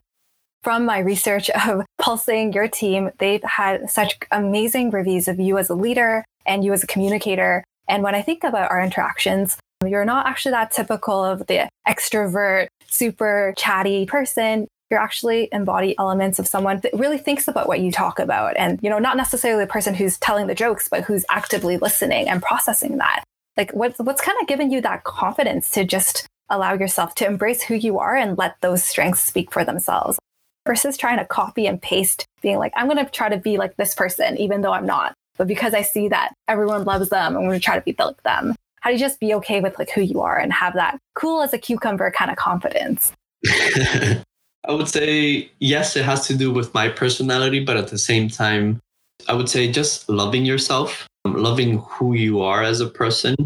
from 0.62 0.86
my 0.86 1.00
research 1.00 1.50
of 1.68 1.84
pulsing 1.98 2.54
your 2.54 2.66
team, 2.66 3.10
they've 3.18 3.44
had 3.44 3.90
such 3.90 4.18
amazing 4.30 4.88
reviews 4.88 5.28
of 5.28 5.38
you 5.38 5.58
as 5.58 5.68
a 5.68 5.74
leader 5.74 6.24
and 6.46 6.64
you 6.64 6.72
as 6.72 6.82
a 6.82 6.86
communicator. 6.86 7.62
And 7.86 8.02
when 8.02 8.14
I 8.14 8.22
think 8.22 8.42
about 8.42 8.70
our 8.70 8.82
interactions, 8.82 9.58
you're 9.88 10.04
not 10.04 10.26
actually 10.26 10.52
that 10.52 10.70
typical 10.70 11.24
of 11.24 11.46
the 11.46 11.68
extrovert, 11.86 12.68
super 12.86 13.54
chatty 13.56 14.06
person. 14.06 14.68
You're 14.90 15.00
actually 15.00 15.48
embody 15.52 15.96
elements 15.98 16.38
of 16.38 16.46
someone 16.46 16.80
that 16.80 16.92
really 16.92 17.18
thinks 17.18 17.48
about 17.48 17.66
what 17.66 17.80
you 17.80 17.90
talk 17.90 18.18
about. 18.18 18.56
And, 18.58 18.78
you 18.82 18.90
know, 18.90 18.98
not 18.98 19.16
necessarily 19.16 19.64
the 19.64 19.70
person 19.70 19.94
who's 19.94 20.18
telling 20.18 20.48
the 20.48 20.54
jokes, 20.54 20.88
but 20.88 21.04
who's 21.04 21.24
actively 21.30 21.78
listening 21.78 22.28
and 22.28 22.42
processing 22.42 22.98
that. 22.98 23.24
Like 23.56 23.72
what's 23.72 23.98
what's 23.98 24.20
kind 24.20 24.38
of 24.40 24.48
given 24.48 24.70
you 24.70 24.80
that 24.82 25.04
confidence 25.04 25.70
to 25.70 25.84
just 25.84 26.26
allow 26.50 26.74
yourself 26.74 27.14
to 27.16 27.26
embrace 27.26 27.62
who 27.62 27.74
you 27.74 27.98
are 27.98 28.14
and 28.14 28.36
let 28.36 28.60
those 28.60 28.84
strengths 28.84 29.22
speak 29.22 29.50
for 29.50 29.64
themselves 29.64 30.18
versus 30.66 30.96
trying 30.96 31.18
to 31.18 31.24
copy 31.24 31.66
and 31.66 31.80
paste, 31.80 32.24
being 32.40 32.58
like, 32.58 32.72
I'm 32.76 32.86
going 32.88 33.04
to 33.04 33.10
try 33.10 33.28
to 33.28 33.36
be 33.36 33.56
like 33.56 33.76
this 33.76 33.94
person, 33.94 34.36
even 34.38 34.60
though 34.60 34.72
I'm 34.72 34.86
not. 34.86 35.14
But 35.38 35.48
because 35.48 35.74
I 35.74 35.82
see 35.82 36.08
that 36.08 36.34
everyone 36.46 36.84
loves 36.84 37.08
them, 37.08 37.36
I'm 37.36 37.44
going 37.44 37.58
to 37.58 37.64
try 37.64 37.76
to 37.76 37.80
be 37.80 37.94
like 37.98 38.22
them. 38.22 38.54
How 38.82 38.90
do 38.90 38.94
you 38.94 39.00
just 39.00 39.20
be 39.20 39.32
okay 39.34 39.60
with 39.60 39.78
like 39.78 39.90
who 39.90 40.00
you 40.00 40.20
are 40.20 40.36
and 40.36 40.52
have 40.52 40.74
that 40.74 40.98
cool 41.14 41.40
as 41.40 41.52
a 41.52 41.58
cucumber 41.58 42.10
kind 42.10 42.32
of 42.32 42.36
confidence? 42.36 43.12
I 43.46 44.72
would 44.72 44.88
say, 44.88 45.50
yes, 45.60 45.94
it 45.96 46.04
has 46.04 46.26
to 46.26 46.36
do 46.36 46.52
with 46.52 46.74
my 46.74 46.88
personality, 46.88 47.64
but 47.64 47.76
at 47.76 47.88
the 47.88 47.98
same 47.98 48.28
time, 48.28 48.80
I 49.28 49.34
would 49.34 49.48
say 49.48 49.70
just 49.70 50.08
loving 50.08 50.44
yourself, 50.44 51.06
um, 51.24 51.36
loving 51.36 51.78
who 51.78 52.14
you 52.14 52.42
are 52.42 52.64
as 52.64 52.80
a 52.80 52.88
person. 52.88 53.36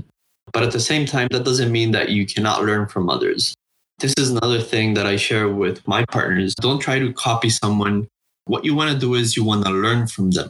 But 0.53 0.63
at 0.63 0.73
the 0.73 0.81
same 0.81 1.05
time, 1.05 1.29
that 1.33 1.45
doesn't 1.45 1.71
mean 1.71 1.91
that 1.93 2.09
you 2.09 2.25
cannot 2.25 2.65
learn 2.65 2.87
from 2.87 3.11
others. 3.11 3.55
This 3.99 4.15
is 4.17 4.31
another 4.31 4.61
thing 4.61 4.95
that 4.95 5.07
I 5.07 5.17
share 5.17 5.51
with 5.51 5.87
my 5.87 6.07
partners. 6.07 6.55
Don't 6.55 6.79
try 6.79 6.99
to 6.99 7.13
copy 7.13 7.51
someone. 7.51 8.09
What 8.47 8.65
you 8.65 8.75
want 8.75 8.91
to 8.91 8.99
do 8.99 9.15
is 9.15 9.37
you 9.37 9.45
want 9.45 9.67
to 9.67 9.71
learn 9.71 10.07
from 10.07 10.31
them. 10.31 10.49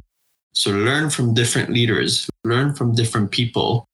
So 0.53 0.70
learn 0.70 1.11
from 1.11 1.35
different 1.35 1.70
leaders, 1.70 2.31
learn 2.44 2.72
from 2.75 2.94
different 2.94 3.33
people. 3.33 3.85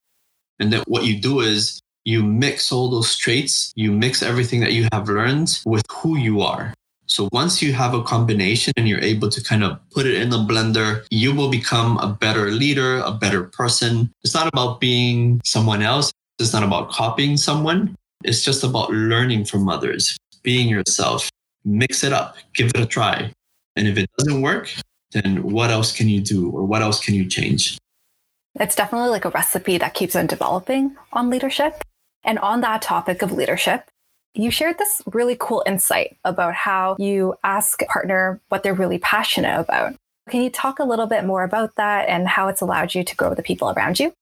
And 0.59 0.71
then 0.71 0.83
what 0.87 1.05
you 1.05 1.19
do 1.19 1.41
is 1.41 1.81
you 2.05 2.23
mix 2.23 2.71
all 2.71 2.89
those 2.89 3.15
traits, 3.15 3.71
you 3.75 3.91
mix 3.91 4.21
everything 4.21 4.59
that 4.61 4.73
you 4.73 4.87
have 4.91 5.07
learned 5.07 5.59
with 5.65 5.83
who 5.91 6.17
you 6.17 6.41
are. 6.41 6.73
So 7.05 7.29
once 7.31 7.61
you 7.61 7.73
have 7.73 7.93
a 7.93 8.01
combination 8.01 8.73
and 8.77 8.87
you're 8.87 9.01
able 9.01 9.29
to 9.29 9.43
kind 9.43 9.63
of 9.63 9.77
put 9.91 10.05
it 10.05 10.15
in 10.15 10.29
the 10.29 10.37
blender, 10.37 11.05
you 11.11 11.33
will 11.33 11.49
become 11.49 11.97
a 11.97 12.07
better 12.07 12.49
leader, 12.49 12.99
a 12.99 13.11
better 13.11 13.43
person. 13.43 14.11
It's 14.23 14.33
not 14.33 14.47
about 14.47 14.79
being 14.79 15.41
someone 15.43 15.81
else. 15.81 16.11
It's 16.39 16.53
not 16.53 16.63
about 16.63 16.89
copying 16.89 17.37
someone. 17.37 17.95
It's 18.23 18.43
just 18.43 18.63
about 18.63 18.91
learning 18.91 19.45
from 19.45 19.69
others, 19.69 20.17
being 20.43 20.69
yourself, 20.69 21.29
mix 21.65 22.03
it 22.03 22.13
up, 22.13 22.37
give 22.55 22.67
it 22.69 22.79
a 22.79 22.85
try. 22.85 23.31
And 23.75 23.87
if 23.87 23.97
it 23.97 24.09
doesn't 24.17 24.41
work, 24.41 24.73
then 25.11 25.43
what 25.43 25.69
else 25.69 25.95
can 25.95 26.09
you 26.09 26.21
do 26.21 26.49
or 26.49 26.65
what 26.65 26.81
else 26.81 27.03
can 27.03 27.13
you 27.13 27.25
change? 27.27 27.77
It's 28.59 28.75
definitely 28.75 29.09
like 29.09 29.25
a 29.25 29.29
recipe 29.29 29.77
that 29.79 29.95
keeps 29.95 30.15
on 30.15 30.27
developing 30.27 30.95
on 31.11 31.29
leadership. 31.29 31.83
And 32.23 32.37
on 32.39 32.61
that 32.61 32.81
topic 32.81 33.21
of 33.21 33.31
leadership, 33.31 33.89
you 34.35 34.51
shared 34.51 34.77
this 34.77 35.01
really 35.07 35.35
cool 35.39 35.63
insight 35.65 36.17
about 36.23 36.53
how 36.53 36.95
you 36.99 37.35
ask 37.43 37.81
a 37.81 37.85
partner 37.85 38.39
what 38.49 38.63
they're 38.63 38.73
really 38.73 38.99
passionate 38.99 39.59
about. 39.59 39.95
Can 40.29 40.41
you 40.41 40.49
talk 40.49 40.79
a 40.79 40.85
little 40.85 41.07
bit 41.07 41.25
more 41.25 41.43
about 41.43 41.75
that 41.75 42.07
and 42.07 42.27
how 42.27 42.47
it's 42.47 42.61
allowed 42.61 42.95
you 42.95 43.03
to 43.03 43.15
grow 43.15 43.33
the 43.33 43.43
people 43.43 43.71
around 43.71 43.99
you? 43.99 44.13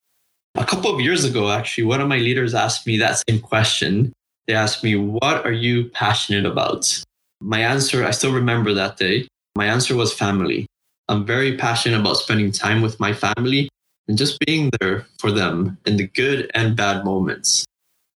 A 0.55 0.65
couple 0.65 0.93
of 0.93 0.99
years 0.99 1.23
ago, 1.23 1.51
actually, 1.51 1.83
one 1.83 2.01
of 2.01 2.07
my 2.07 2.17
leaders 2.17 2.55
asked 2.55 2.87
me 2.87 2.97
that 2.97 3.21
same 3.29 3.39
question. 3.39 4.11
They 4.47 4.53
asked 4.53 4.83
me, 4.83 4.95
What 4.95 5.45
are 5.45 5.51
you 5.51 5.89
passionate 5.89 6.45
about? 6.45 7.03
My 7.39 7.59
answer, 7.59 8.03
I 8.03 8.11
still 8.11 8.33
remember 8.33 8.73
that 8.73 8.97
day. 8.97 9.27
My 9.55 9.67
answer 9.67 9.95
was 9.95 10.13
family. 10.13 10.65
I'm 11.07 11.25
very 11.25 11.57
passionate 11.57 11.99
about 11.99 12.17
spending 12.17 12.51
time 12.51 12.81
with 12.81 12.99
my 12.99 13.13
family 13.13 13.69
and 14.07 14.17
just 14.17 14.39
being 14.45 14.71
there 14.79 15.05
for 15.19 15.31
them 15.31 15.77
in 15.85 15.97
the 15.97 16.07
good 16.07 16.49
and 16.53 16.75
bad 16.75 17.05
moments. 17.05 17.65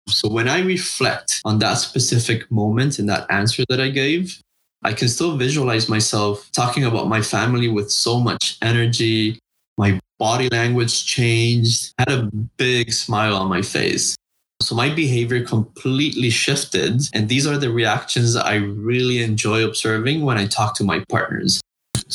So 0.08 0.30
when 0.30 0.48
I 0.48 0.62
reflect 0.62 1.42
on 1.46 1.60
that 1.60 1.76
specific 1.76 2.50
moment 2.52 3.00
and 3.00 3.10
that 3.10 3.26
answer 3.32 3.64
that 3.70 3.82
I 3.82 3.90
gave, 3.90 4.40
I 4.84 4.94
can 4.94 5.08
still 5.08 5.36
visualize 5.36 5.90
myself 5.90 6.50
talking 6.52 6.84
about 6.84 7.08
my 7.08 7.22
family 7.22 7.70
with 7.70 7.90
so 7.90 8.20
much 8.20 8.58
energy. 8.62 9.40
My 9.78 10.00
body 10.20 10.48
language 10.52 11.06
changed, 11.06 11.94
had 11.98 12.10
a 12.10 12.30
big 12.58 12.94
smile 12.94 13.36
on 13.36 13.50
my 13.50 13.62
face. 13.64 14.16
So 14.62 14.76
my 14.76 14.90
behavior 14.90 15.44
completely 15.44 16.30
shifted. 16.30 17.02
And 17.14 17.30
these 17.30 17.48
are 17.48 17.58
the 17.58 17.72
reactions 17.72 18.36
I 18.36 18.56
really 18.56 19.24
enjoy 19.24 19.66
observing 19.66 20.24
when 20.24 20.38
I 20.38 20.46
talk 20.46 20.76
to 20.78 20.84
my 20.84 21.04
partners. 21.10 21.62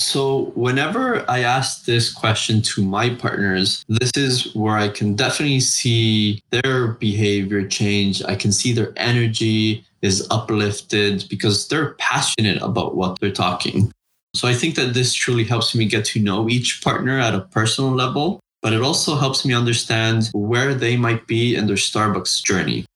So, 0.00 0.52
whenever 0.54 1.30
I 1.30 1.40
ask 1.40 1.84
this 1.84 2.10
question 2.10 2.62
to 2.62 2.82
my 2.82 3.10
partners, 3.10 3.84
this 3.86 4.10
is 4.16 4.54
where 4.54 4.78
I 4.78 4.88
can 4.88 5.14
definitely 5.14 5.60
see 5.60 6.42
their 6.50 6.92
behavior 6.94 7.66
change. 7.68 8.22
I 8.24 8.34
can 8.34 8.50
see 8.50 8.72
their 8.72 8.94
energy 8.96 9.84
is 10.00 10.26
uplifted 10.30 11.26
because 11.28 11.68
they're 11.68 11.92
passionate 11.98 12.62
about 12.62 12.96
what 12.96 13.20
they're 13.20 13.30
talking. 13.30 13.92
So 14.34 14.48
I 14.48 14.54
think 14.54 14.74
that 14.76 14.94
this 14.94 15.12
truly 15.12 15.44
helps 15.44 15.74
me 15.74 15.84
get 15.84 16.06
to 16.06 16.18
know 16.18 16.48
each 16.48 16.80
partner 16.82 17.18
at 17.18 17.34
a 17.34 17.42
personal 17.42 17.90
level, 17.90 18.40
but 18.62 18.72
it 18.72 18.80
also 18.80 19.16
helps 19.16 19.44
me 19.44 19.52
understand 19.52 20.30
where 20.32 20.72
they 20.72 20.96
might 20.96 21.26
be 21.26 21.54
in 21.54 21.66
their 21.66 21.76
Starbucks 21.76 22.42
journey. 22.42 22.86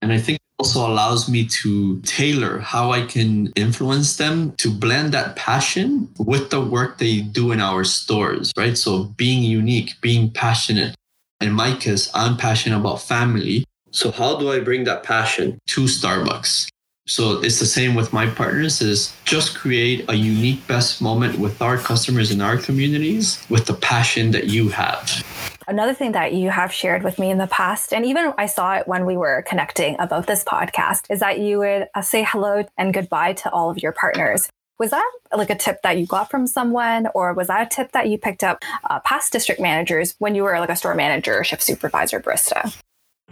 And 0.00 0.12
I 0.14 0.18
think 0.18 0.38
also 0.64 0.88
allows 0.88 1.28
me 1.28 1.44
to 1.44 2.00
tailor 2.06 2.58
how 2.58 2.90
I 2.90 3.04
can 3.04 3.52
influence 3.54 4.16
them 4.16 4.52
to 4.52 4.70
blend 4.70 5.12
that 5.12 5.36
passion 5.36 6.08
with 6.16 6.48
the 6.48 6.58
work 6.58 6.96
they 6.96 7.20
do 7.20 7.52
in 7.52 7.60
our 7.60 7.84
stores, 7.84 8.50
right? 8.56 8.78
So 8.78 9.04
being 9.18 9.42
unique, 9.42 9.92
being 10.00 10.30
passionate. 10.30 10.94
In 11.42 11.52
my 11.52 11.76
case, 11.76 12.10
I'm 12.14 12.38
passionate 12.38 12.78
about 12.78 13.02
family. 13.02 13.66
So 13.90 14.10
how 14.10 14.38
do 14.38 14.50
I 14.50 14.60
bring 14.60 14.84
that 14.84 15.02
passion 15.02 15.58
to 15.66 15.82
Starbucks? 15.82 16.68
So 17.06 17.42
it's 17.42 17.60
the 17.60 17.66
same 17.66 17.94
with 17.94 18.14
my 18.14 18.26
partners 18.26 18.80
is 18.80 19.14
just 19.26 19.54
create 19.54 20.06
a 20.08 20.14
unique 20.14 20.66
best 20.66 21.02
moment 21.02 21.38
with 21.38 21.60
our 21.60 21.76
customers 21.76 22.30
in 22.30 22.40
our 22.40 22.56
communities 22.56 23.44
with 23.50 23.66
the 23.66 23.74
passion 23.74 24.30
that 24.30 24.46
you 24.46 24.70
have. 24.70 25.22
Another 25.68 25.92
thing 25.92 26.12
that 26.12 26.32
you 26.32 26.48
have 26.48 26.72
shared 26.72 27.02
with 27.02 27.18
me 27.18 27.30
in 27.30 27.36
the 27.36 27.46
past, 27.46 27.92
and 27.92 28.06
even 28.06 28.32
I 28.38 28.46
saw 28.46 28.76
it 28.76 28.88
when 28.88 29.04
we 29.04 29.18
were 29.18 29.44
connecting 29.46 29.96
about 29.98 30.26
this 30.26 30.44
podcast, 30.44 31.10
is 31.10 31.20
that 31.20 31.40
you 31.40 31.58
would 31.58 31.88
uh, 31.94 32.00
say 32.00 32.22
hello 32.26 32.64
and 32.78 32.94
goodbye 32.94 33.34
to 33.34 33.50
all 33.50 33.68
of 33.68 33.78
your 33.78 33.92
partners. 33.92 34.48
Was 34.78 34.90
that 34.90 35.10
like 35.36 35.50
a 35.50 35.54
tip 35.54 35.82
that 35.82 35.98
you 35.98 36.06
got 36.06 36.30
from 36.30 36.46
someone, 36.46 37.08
or 37.14 37.34
was 37.34 37.48
that 37.48 37.66
a 37.66 37.74
tip 37.74 37.92
that 37.92 38.08
you 38.08 38.16
picked 38.16 38.42
up 38.42 38.62
uh, 38.88 39.00
past 39.00 39.30
district 39.30 39.60
managers 39.60 40.14
when 40.20 40.34
you 40.34 40.42
were 40.42 40.58
like 40.58 40.70
a 40.70 40.76
store 40.76 40.94
manager, 40.94 41.44
shift 41.44 41.62
supervisor, 41.62 42.18
barista? 42.18 42.74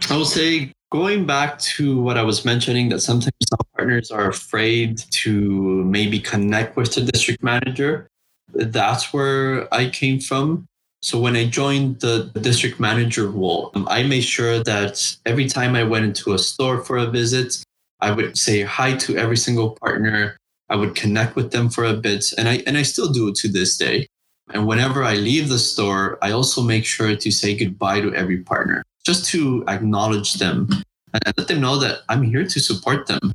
I 0.09 0.17
will 0.17 0.25
say 0.25 0.71
going 0.93 1.25
back 1.25 1.57
to 1.57 1.99
what 1.99 2.19
I 2.19 2.21
was 2.21 2.45
mentioning, 2.45 2.89
that 2.89 2.99
sometimes 2.99 3.33
some 3.49 3.65
partners 3.75 4.11
are 4.11 4.29
afraid 4.29 4.99
to 5.23 5.83
maybe 5.85 6.19
connect 6.19 6.77
with 6.77 6.93
the 6.93 7.01
district 7.01 7.41
manager. 7.41 8.07
That's 8.53 9.11
where 9.11 9.73
I 9.73 9.89
came 9.89 10.19
from. 10.19 10.67
So 11.01 11.19
when 11.19 11.35
I 11.35 11.47
joined 11.47 11.99
the 12.01 12.29
district 12.39 12.79
manager 12.79 13.27
role, 13.27 13.71
um, 13.73 13.87
I 13.89 14.03
made 14.03 14.21
sure 14.21 14.63
that 14.63 15.17
every 15.25 15.47
time 15.49 15.75
I 15.75 15.83
went 15.83 16.05
into 16.05 16.33
a 16.33 16.37
store 16.37 16.83
for 16.83 16.97
a 16.97 17.07
visit, 17.07 17.63
I 17.99 18.11
would 18.11 18.37
say 18.37 18.61
hi 18.61 18.93
to 18.97 19.17
every 19.17 19.37
single 19.37 19.71
partner. 19.81 20.37
I 20.69 20.75
would 20.75 20.93
connect 20.95 21.35
with 21.35 21.51
them 21.51 21.69
for 21.69 21.85
a 21.85 21.93
bit, 21.93 22.23
and 22.37 22.47
I 22.47 22.63
and 22.67 22.77
I 22.77 22.83
still 22.83 23.11
do 23.11 23.27
it 23.29 23.35
to 23.41 23.47
this 23.49 23.77
day. 23.77 24.07
And 24.53 24.67
whenever 24.67 25.03
I 25.03 25.15
leave 25.15 25.49
the 25.49 25.59
store, 25.59 26.19
I 26.21 26.31
also 26.31 26.61
make 26.61 26.85
sure 26.85 27.15
to 27.15 27.31
say 27.31 27.57
goodbye 27.57 28.01
to 28.01 28.13
every 28.13 28.37
partner, 28.37 28.83
just 29.03 29.25
to 29.31 29.63
acknowledge 29.67 30.35
them 30.35 30.69
and 31.13 31.33
let 31.37 31.47
them 31.47 31.61
know 31.61 31.77
that 31.77 31.99
I'm 32.09 32.23
here 32.23 32.45
to 32.45 32.59
support 32.59 33.07
them. 33.07 33.33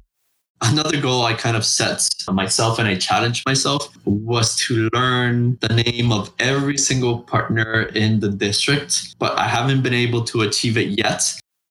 Another 0.61 1.01
goal 1.01 1.25
I 1.25 1.35
kind 1.35 1.57
of 1.57 1.65
set 1.65 2.09
myself 2.29 2.81
and 2.81 2.89
I 2.89 2.97
challenged 2.97 3.47
myself 3.47 3.89
was 4.05 4.57
to 4.67 4.89
learn 4.93 5.57
the 5.61 5.69
name 5.69 6.11
of 6.11 6.33
every 6.41 6.77
single 6.77 7.21
partner 7.21 7.83
in 7.95 8.19
the 8.19 8.29
district, 8.29 9.15
but 9.19 9.39
I 9.39 9.47
haven't 9.47 9.83
been 9.83 9.95
able 9.95 10.25
to 10.25 10.41
achieve 10.41 10.77
it 10.77 10.89
yet. 10.99 11.23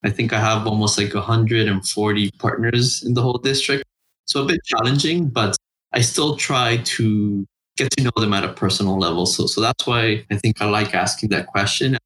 I 0.06 0.10
think 0.10 0.32
I 0.32 0.40
have 0.40 0.66
almost 0.66 0.98
like 0.98 1.14
140 1.14 2.32
partners 2.40 3.04
in 3.04 3.14
the 3.14 3.22
whole 3.22 3.40
district. 3.40 3.84
So 4.26 4.44
a 4.44 4.46
bit 4.46 4.62
challenging, 4.64 5.28
but 5.28 5.58
I 5.92 6.00
still 6.00 6.38
try 6.38 6.78
to 6.78 7.46
get 7.76 7.92
to 7.92 8.04
know 8.04 8.12
them 8.16 8.34
at 8.34 8.44
a 8.44 8.54
personal 8.54 8.98
level. 8.98 9.26
So 9.26 9.48
so 9.48 9.60
that's 9.60 9.86
why 9.86 10.26
I 10.32 10.38
think 10.38 10.62
I 10.62 10.66
like 10.66 10.96
asking 10.96 11.30
that 11.30 11.48
question. 11.48 11.98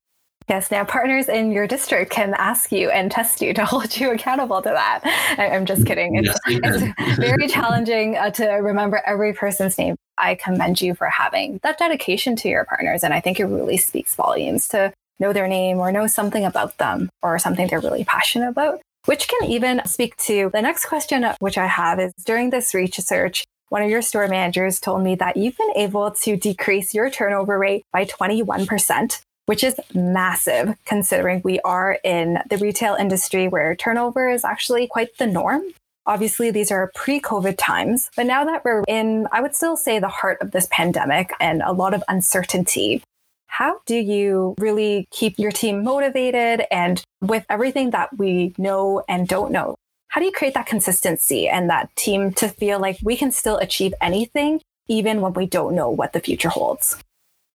Yes, 0.49 0.71
now 0.71 0.83
partners 0.83 1.29
in 1.29 1.51
your 1.51 1.67
district 1.67 2.11
can 2.11 2.33
ask 2.33 2.71
you 2.71 2.89
and 2.89 3.11
test 3.11 3.41
you 3.41 3.53
to 3.53 3.65
hold 3.71 3.95
you 3.97 4.11
accountable 4.11 4.61
to 4.61 4.69
that. 4.69 5.01
I'm 5.37 5.65
just 5.65 5.85
kidding. 5.85 6.15
It's, 6.15 6.37
yes, 6.47 6.93
it's 6.97 7.19
very 7.19 7.47
challenging 7.47 8.17
uh, 8.17 8.31
to 8.31 8.45
remember 8.47 9.01
every 9.05 9.33
person's 9.33 9.77
name. 9.77 9.95
I 10.17 10.35
commend 10.35 10.81
you 10.81 10.93
for 10.93 11.07
having 11.07 11.59
that 11.63 11.77
dedication 11.77 12.35
to 12.37 12.49
your 12.49 12.65
partners. 12.65 13.03
And 13.03 13.13
I 13.13 13.19
think 13.19 13.39
it 13.39 13.45
really 13.45 13.77
speaks 13.77 14.15
volumes 14.15 14.67
to 14.69 14.93
know 15.19 15.33
their 15.33 15.47
name 15.47 15.77
or 15.77 15.91
know 15.91 16.07
something 16.07 16.43
about 16.43 16.77
them 16.77 17.09
or 17.21 17.39
something 17.39 17.67
they're 17.67 17.79
really 17.79 18.03
passionate 18.03 18.49
about, 18.49 18.81
which 19.05 19.27
can 19.27 19.49
even 19.49 19.81
speak 19.85 20.17
to 20.17 20.49
the 20.53 20.61
next 20.61 20.85
question, 20.85 21.25
which 21.39 21.57
I 21.57 21.67
have 21.67 21.99
is 21.99 22.13
during 22.25 22.49
this 22.49 22.73
research, 22.73 23.45
one 23.69 23.83
of 23.83 23.89
your 23.89 24.01
store 24.01 24.27
managers 24.27 24.81
told 24.81 25.01
me 25.01 25.15
that 25.15 25.37
you've 25.37 25.57
been 25.57 25.71
able 25.77 26.11
to 26.11 26.35
decrease 26.35 26.93
your 26.93 27.09
turnover 27.09 27.57
rate 27.57 27.85
by 27.93 28.03
21%, 28.03 29.21
which 29.51 29.65
is 29.65 29.75
massive 29.93 30.77
considering 30.85 31.41
we 31.43 31.59
are 31.65 31.99
in 32.05 32.39
the 32.49 32.55
retail 32.59 32.95
industry 32.95 33.49
where 33.49 33.75
turnover 33.75 34.29
is 34.29 34.45
actually 34.45 34.87
quite 34.87 35.17
the 35.17 35.27
norm. 35.27 35.61
Obviously, 36.05 36.51
these 36.51 36.71
are 36.71 36.89
pre 36.95 37.19
COVID 37.19 37.55
times, 37.57 38.09
but 38.15 38.25
now 38.25 38.45
that 38.45 38.63
we're 38.63 38.85
in, 38.87 39.27
I 39.29 39.41
would 39.41 39.53
still 39.53 39.75
say, 39.75 39.99
the 39.99 40.07
heart 40.07 40.37
of 40.39 40.51
this 40.51 40.69
pandemic 40.71 41.33
and 41.41 41.61
a 41.63 41.73
lot 41.73 41.93
of 41.93 42.01
uncertainty, 42.07 43.03
how 43.47 43.81
do 43.85 43.97
you 43.97 44.55
really 44.57 45.05
keep 45.11 45.37
your 45.37 45.51
team 45.51 45.83
motivated 45.83 46.65
and 46.71 47.03
with 47.19 47.45
everything 47.49 47.89
that 47.89 48.17
we 48.17 48.53
know 48.57 49.03
and 49.09 49.27
don't 49.27 49.51
know? 49.51 49.75
How 50.07 50.21
do 50.21 50.27
you 50.27 50.31
create 50.31 50.53
that 50.53 50.65
consistency 50.65 51.49
and 51.49 51.69
that 51.69 51.93
team 51.97 52.31
to 52.35 52.47
feel 52.47 52.79
like 52.79 52.99
we 53.03 53.17
can 53.17 53.33
still 53.33 53.57
achieve 53.57 53.93
anything, 53.99 54.61
even 54.87 55.19
when 55.19 55.33
we 55.33 55.45
don't 55.45 55.75
know 55.75 55.89
what 55.89 56.13
the 56.13 56.21
future 56.21 56.47
holds? 56.47 56.95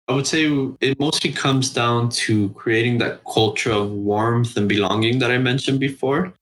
I 0.09 0.12
would 0.12 0.27
say 0.27 0.47
it 0.81 1.01
mostly 1.01 1.33
comes 1.33 1.71
down 1.71 2.11
to 2.11 2.51
creating 2.51 2.99
that 2.99 3.23
culture 3.25 3.73
of 3.73 3.90
warmth 3.90 4.57
and 4.57 4.69
belonging 4.69 5.19
that 5.19 5.31
I 5.31 5.38
mentioned 5.38 5.81
before. 5.81 6.33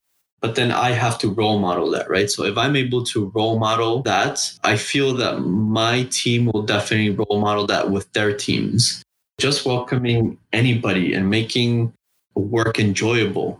But 0.40 0.56
then 0.56 0.70
I 0.70 0.90
have 0.90 1.18
to 1.20 1.30
role 1.30 1.58
model 1.58 1.90
that, 1.92 2.10
right? 2.10 2.30
So 2.30 2.44
if 2.44 2.58
I'm 2.58 2.76
able 2.76 3.02
to 3.06 3.32
role 3.34 3.58
model 3.58 4.02
that, 4.02 4.52
I 4.62 4.76
feel 4.76 5.14
that 5.14 5.40
my 5.40 6.02
team 6.10 6.50
will 6.52 6.62
definitely 6.62 7.10
role 7.10 7.40
model 7.40 7.66
that 7.68 7.90
with 7.90 8.12
their 8.12 8.36
teams. 8.36 9.02
Just 9.40 9.64
welcoming 9.64 10.36
anybody 10.52 11.14
and 11.14 11.30
making 11.30 11.94
work 12.34 12.78
enjoyable 12.78 13.58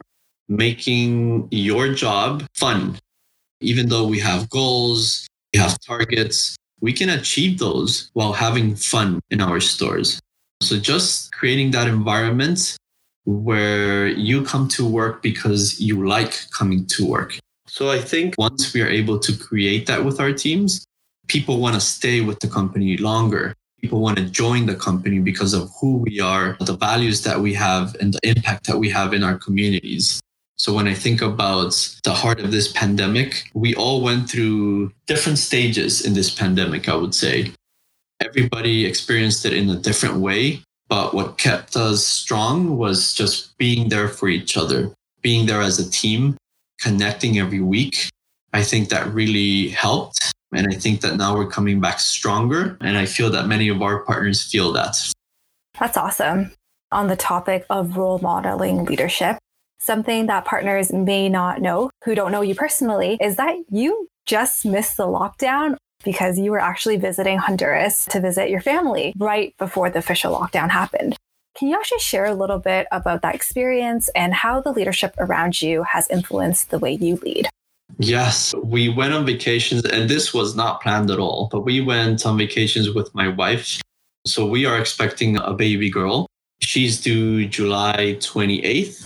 making 0.49 1.49
your 1.51 1.95
job 1.95 2.45
fun. 2.55 2.99
Even 3.61 3.89
though 3.89 4.07
we 4.07 4.19
have 4.21 4.51
goals, 4.51 5.27
we 5.53 5.61
have 5.61 5.79
targets, 5.81 6.57
we 6.81 6.93
can 6.93 7.09
achieve 7.09 7.59
those 7.59 8.11
while 8.13 8.33
having 8.33 8.77
fun 8.77 9.21
in 9.31 9.41
our 9.41 9.61
stores. 9.61 10.21
So 10.61 10.79
just 10.79 11.33
creating 11.33 11.71
that 11.73 11.89
environment 11.89 12.77
where 13.25 14.09
you 14.09 14.43
come 14.43 14.69
to 14.69 14.87
work 14.87 15.23
because 15.23 15.81
you 15.81 16.07
like 16.07 16.39
coming 16.51 16.87
to 16.87 17.07
work. 17.07 17.39
So 17.67 17.91
I 17.91 17.99
think 17.99 18.35
once 18.39 18.73
we 18.75 18.83
are 18.83 18.89
able 18.89 19.19
to 19.19 19.37
create 19.37 19.87
that 19.87 20.05
with 20.05 20.21
our 20.21 20.33
teams, 20.33 20.85
people 21.27 21.59
want 21.59 21.75
to 21.75 21.81
stay 21.81 22.21
with 22.21 22.41
the 22.41 22.49
company 22.49 22.97
longer. 22.97 23.55
People 23.81 24.01
want 24.01 24.17
to 24.19 24.25
join 24.25 24.67
the 24.67 24.75
company 24.75 25.19
because 25.19 25.53
of 25.53 25.71
who 25.81 25.99
we 25.99 26.21
are, 26.21 26.57
the 26.61 26.77
values 26.77 27.23
that 27.23 27.41
we 27.41 27.53
have, 27.55 27.95
and 28.01 28.15
the 28.15 28.21
impact 28.23 28.67
that 28.67 28.79
we 28.79 28.89
have 28.91 29.13
in 29.13 29.23
our 29.23 29.37
communities. 29.37 30.21
So 30.65 30.73
when 30.73 30.89
I 30.89 30.95
think 30.95 31.21
about 31.21 31.75
the 32.05 32.15
heart 32.15 32.41
of 32.41 32.51
this 32.51 32.73
pandemic, 32.73 33.51
we 33.53 33.75
all 33.75 34.01
went 34.01 34.31
through 34.31 34.93
different 35.07 35.37
stages 35.37 36.01
in 36.01 36.15
this 36.15 36.31
pandemic, 36.31 36.89
I 36.89 36.97
would 36.97 37.15
say. 37.15 37.53
Everybody 38.23 38.87
experienced 38.87 39.45
it 39.45 39.53
in 39.53 39.69
a 39.69 39.77
different 39.77 40.21
way. 40.21 40.63
But 40.89 41.13
what 41.13 41.37
kept 41.37 41.77
us 41.77 42.07
strong 42.07 42.79
was 42.79 43.13
just 43.13 43.59
being 43.59 43.91
there 43.91 44.09
for 44.09 44.27
each 44.27 44.57
other, 44.57 44.91
being 45.21 45.45
there 45.45 45.61
as 45.61 45.79
a 45.79 45.91
team, 45.91 46.39
connecting 46.81 47.39
every 47.39 47.61
week. 47.61 48.09
I 48.55 48.63
think 48.63 48.89
that 48.89 49.07
really 49.13 49.69
helped. 49.69 50.33
And 50.55 50.67
I 50.73 50.77
think 50.77 51.03
that 51.03 51.19
now 51.19 51.37
we're 51.37 51.51
coming 51.51 51.79
back 51.79 52.01
stronger. 52.01 52.79
And 52.81 52.97
I 52.97 53.05
feel 53.05 53.29
that 53.33 53.49
many 53.49 53.69
of 53.69 53.83
our 53.83 53.99
partners 53.99 54.43
feel 54.43 54.73
that. 54.73 54.97
That's 55.79 55.99
awesome. 55.99 56.53
On 56.91 57.09
the 57.09 57.17
topic 57.17 57.67
of 57.69 57.99
role 57.99 58.19
modeling 58.21 58.87
leadership, 58.87 59.37
Something 59.85 60.29
that 60.29 60.47
partners 60.47 60.91
may 60.95 61.29
not 61.29 61.61
know 61.61 61.91
who 62.05 62.15
don't 62.15 62.33
know 62.33 62.41
you 62.41 62.55
personally 62.55 63.19
is 63.21 63.37
that 63.37 63.55
you 63.69 64.09
just 64.25 64.65
missed 64.65 64.97
the 64.97 65.07
lockdown 65.07 65.77
because 66.03 66.39
you 66.39 66.53
were 66.53 66.59
actually 66.59 66.97
visiting 66.97 67.37
Honduras 67.37 68.07
to 68.07 68.19
visit 68.19 68.49
your 68.49 68.63
family 68.63 69.13
right 69.19 69.55
before 69.59 69.91
the 69.91 69.99
official 69.99 70.35
lockdown 70.35 70.71
happened. 70.71 71.17
Can 71.55 71.69
you 71.69 71.77
actually 71.77 71.99
share 71.99 72.25
a 72.25 72.33
little 72.33 72.59
bit 72.59 72.87
about 72.93 73.21
that 73.21 73.35
experience 73.35 74.09
and 74.17 74.33
how 74.33 74.63
the 74.63 74.73
leadership 74.73 75.15
around 75.19 75.61
you 75.61 75.83
has 75.83 76.09
influenced 76.09 76.71
the 76.71 76.79
way 76.79 76.95
you 76.95 77.17
lead? 77.17 77.51
Yes, 77.99 78.55
we 78.65 78.89
went 78.89 79.13
on 79.13 79.27
vacations, 79.27 79.85
and 79.85 80.09
this 80.09 80.33
was 80.33 80.57
not 80.57 80.81
planned 80.81 81.11
at 81.11 81.19
all, 81.19 81.51
but 81.53 81.61
we 81.61 81.83
went 81.83 82.25
on 82.25 82.39
vacations 82.39 82.95
with 82.95 83.15
my 83.15 83.29
wife. 83.29 83.83
So 84.27 84.47
we 84.47 84.65
are 84.65 84.79
expecting 84.79 85.37
a 85.37 85.53
baby 85.53 85.91
girl. 85.91 86.27
She's 86.63 87.03
due 87.03 87.47
July 87.47 88.17
28th. 88.21 89.05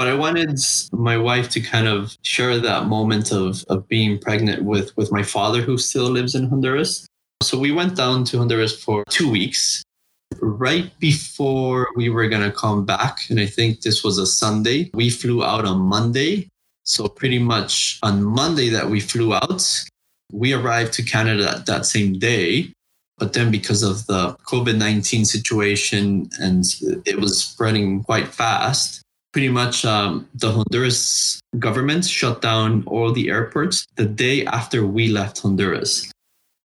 But 0.00 0.08
I 0.08 0.14
wanted 0.14 0.58
my 0.92 1.18
wife 1.18 1.50
to 1.50 1.60
kind 1.60 1.86
of 1.86 2.16
share 2.22 2.58
that 2.58 2.86
moment 2.86 3.32
of, 3.32 3.62
of 3.68 3.86
being 3.86 4.18
pregnant 4.18 4.64
with, 4.64 4.96
with 4.96 5.12
my 5.12 5.22
father, 5.22 5.60
who 5.60 5.76
still 5.76 6.08
lives 6.08 6.34
in 6.34 6.48
Honduras. 6.48 7.06
So 7.42 7.58
we 7.58 7.70
went 7.70 7.96
down 7.96 8.24
to 8.24 8.38
Honduras 8.38 8.82
for 8.82 9.04
two 9.10 9.30
weeks. 9.30 9.84
Right 10.40 10.90
before 11.00 11.88
we 11.96 12.08
were 12.08 12.28
going 12.30 12.50
to 12.50 12.50
come 12.50 12.86
back, 12.86 13.28
and 13.28 13.38
I 13.38 13.44
think 13.44 13.82
this 13.82 14.02
was 14.02 14.16
a 14.16 14.24
Sunday, 14.24 14.90
we 14.94 15.10
flew 15.10 15.44
out 15.44 15.66
on 15.66 15.80
Monday. 15.80 16.48
So, 16.84 17.06
pretty 17.06 17.38
much 17.38 17.98
on 18.02 18.24
Monday 18.24 18.70
that 18.70 18.88
we 18.88 19.00
flew 19.00 19.34
out, 19.34 19.62
we 20.32 20.54
arrived 20.54 20.94
to 20.94 21.02
Canada 21.02 21.62
that 21.66 21.84
same 21.84 22.18
day. 22.18 22.72
But 23.18 23.34
then, 23.34 23.50
because 23.50 23.82
of 23.82 24.06
the 24.06 24.34
COVID 24.48 24.78
19 24.78 25.26
situation 25.26 26.30
and 26.40 26.64
it 27.04 27.20
was 27.20 27.42
spreading 27.42 28.02
quite 28.02 28.28
fast, 28.28 29.02
pretty 29.32 29.48
much 29.48 29.84
um, 29.84 30.28
the 30.34 30.50
Honduras 30.50 31.40
government 31.58 32.04
shut 32.04 32.40
down 32.40 32.84
all 32.86 33.12
the 33.12 33.30
airports 33.30 33.86
the 33.96 34.06
day 34.06 34.44
after 34.46 34.86
we 34.86 35.08
left 35.08 35.38
Honduras. 35.38 36.10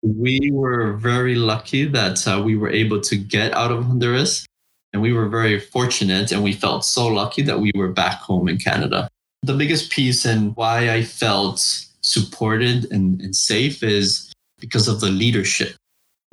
We 0.04 0.50
were 0.52 0.94
very 0.94 1.36
lucky 1.36 1.86
that 1.86 2.28
uh, 2.28 2.42
we 2.44 2.56
were 2.56 2.70
able 2.70 3.02
to 3.02 3.16
get 3.16 3.54
out 3.54 3.72
of 3.72 3.84
Honduras, 3.86 4.46
and 4.94 5.02
we 5.02 5.14
were 5.14 5.30
very 5.30 5.60
fortunate, 5.60 6.32
and 6.32 6.44
we 6.44 6.54
felt 6.54 6.86
so 6.86 7.08
lucky 7.08 7.42
that 7.44 7.60
we 7.60 7.72
were 7.76 7.90
back 7.90 8.20
home 8.20 8.48
in 8.48 8.58
Canada. 8.58 9.08
The 9.44 9.54
biggest 9.54 9.92
piece 9.92 10.26
and 10.26 10.56
why 10.56 10.92
I 10.92 11.04
felt 11.04 11.60
supported 12.02 12.92
and, 12.92 13.22
and 13.22 13.36
safe 13.36 13.84
is 13.84 14.32
because 14.60 14.88
of 14.88 15.00
the 15.00 15.10
leadership. 15.10 15.76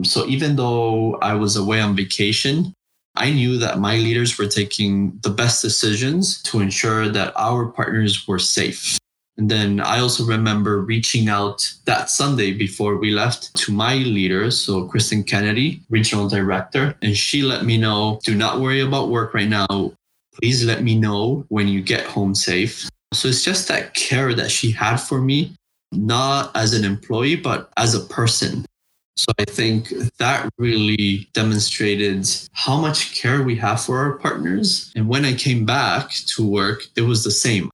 So 0.04 0.26
even 0.26 0.56
though 0.56 1.16
I 1.16 1.34
was 1.34 1.56
away 1.56 1.80
on 1.80 1.96
vacation, 1.96 2.72
I 3.18 3.30
knew 3.30 3.58
that 3.58 3.80
my 3.80 3.96
leaders 3.96 4.38
were 4.38 4.46
taking 4.46 5.18
the 5.22 5.30
best 5.30 5.60
decisions 5.60 6.40
to 6.44 6.60
ensure 6.60 7.08
that 7.08 7.32
our 7.36 7.66
partners 7.66 8.26
were 8.28 8.38
safe. 8.38 8.98
And 9.36 9.50
then 9.50 9.80
I 9.80 10.00
also 10.00 10.24
remember 10.24 10.80
reaching 10.80 11.28
out 11.28 11.72
that 11.84 12.10
Sunday 12.10 12.52
before 12.52 12.96
we 12.96 13.12
left 13.12 13.54
to 13.54 13.72
my 13.72 13.94
leader, 13.94 14.50
so 14.50 14.86
Kristen 14.86 15.22
Kennedy, 15.22 15.80
regional 15.88 16.28
director, 16.28 16.96
and 17.02 17.16
she 17.16 17.42
let 17.42 17.64
me 17.64 17.76
know 17.76 18.18
do 18.24 18.34
not 18.34 18.60
worry 18.60 18.80
about 18.80 19.10
work 19.10 19.34
right 19.34 19.48
now. 19.48 19.92
Please 20.40 20.64
let 20.64 20.82
me 20.82 20.98
know 20.98 21.44
when 21.48 21.68
you 21.68 21.82
get 21.82 22.04
home 22.06 22.34
safe. 22.34 22.88
So 23.12 23.28
it's 23.28 23.44
just 23.44 23.68
that 23.68 23.94
care 23.94 24.34
that 24.34 24.50
she 24.50 24.70
had 24.72 24.96
for 24.96 25.20
me, 25.20 25.54
not 25.92 26.50
as 26.56 26.74
an 26.74 26.84
employee, 26.84 27.36
but 27.36 27.70
as 27.76 27.94
a 27.94 28.00
person. 28.00 28.64
So 29.18 29.32
I 29.36 29.44
think 29.44 29.88
that 30.18 30.48
really 30.58 31.28
demonstrated 31.32 32.28
how 32.52 32.76
much 32.80 33.20
care 33.20 33.42
we 33.42 33.56
have 33.56 33.80
for 33.80 33.98
our 33.98 34.16
partners. 34.16 34.92
And 34.94 35.08
when 35.08 35.24
I 35.24 35.34
came 35.34 35.66
back 35.66 36.10
to 36.36 36.46
work, 36.46 36.84
it 36.96 37.02
was 37.02 37.24
the 37.24 37.32
same. 37.32 37.68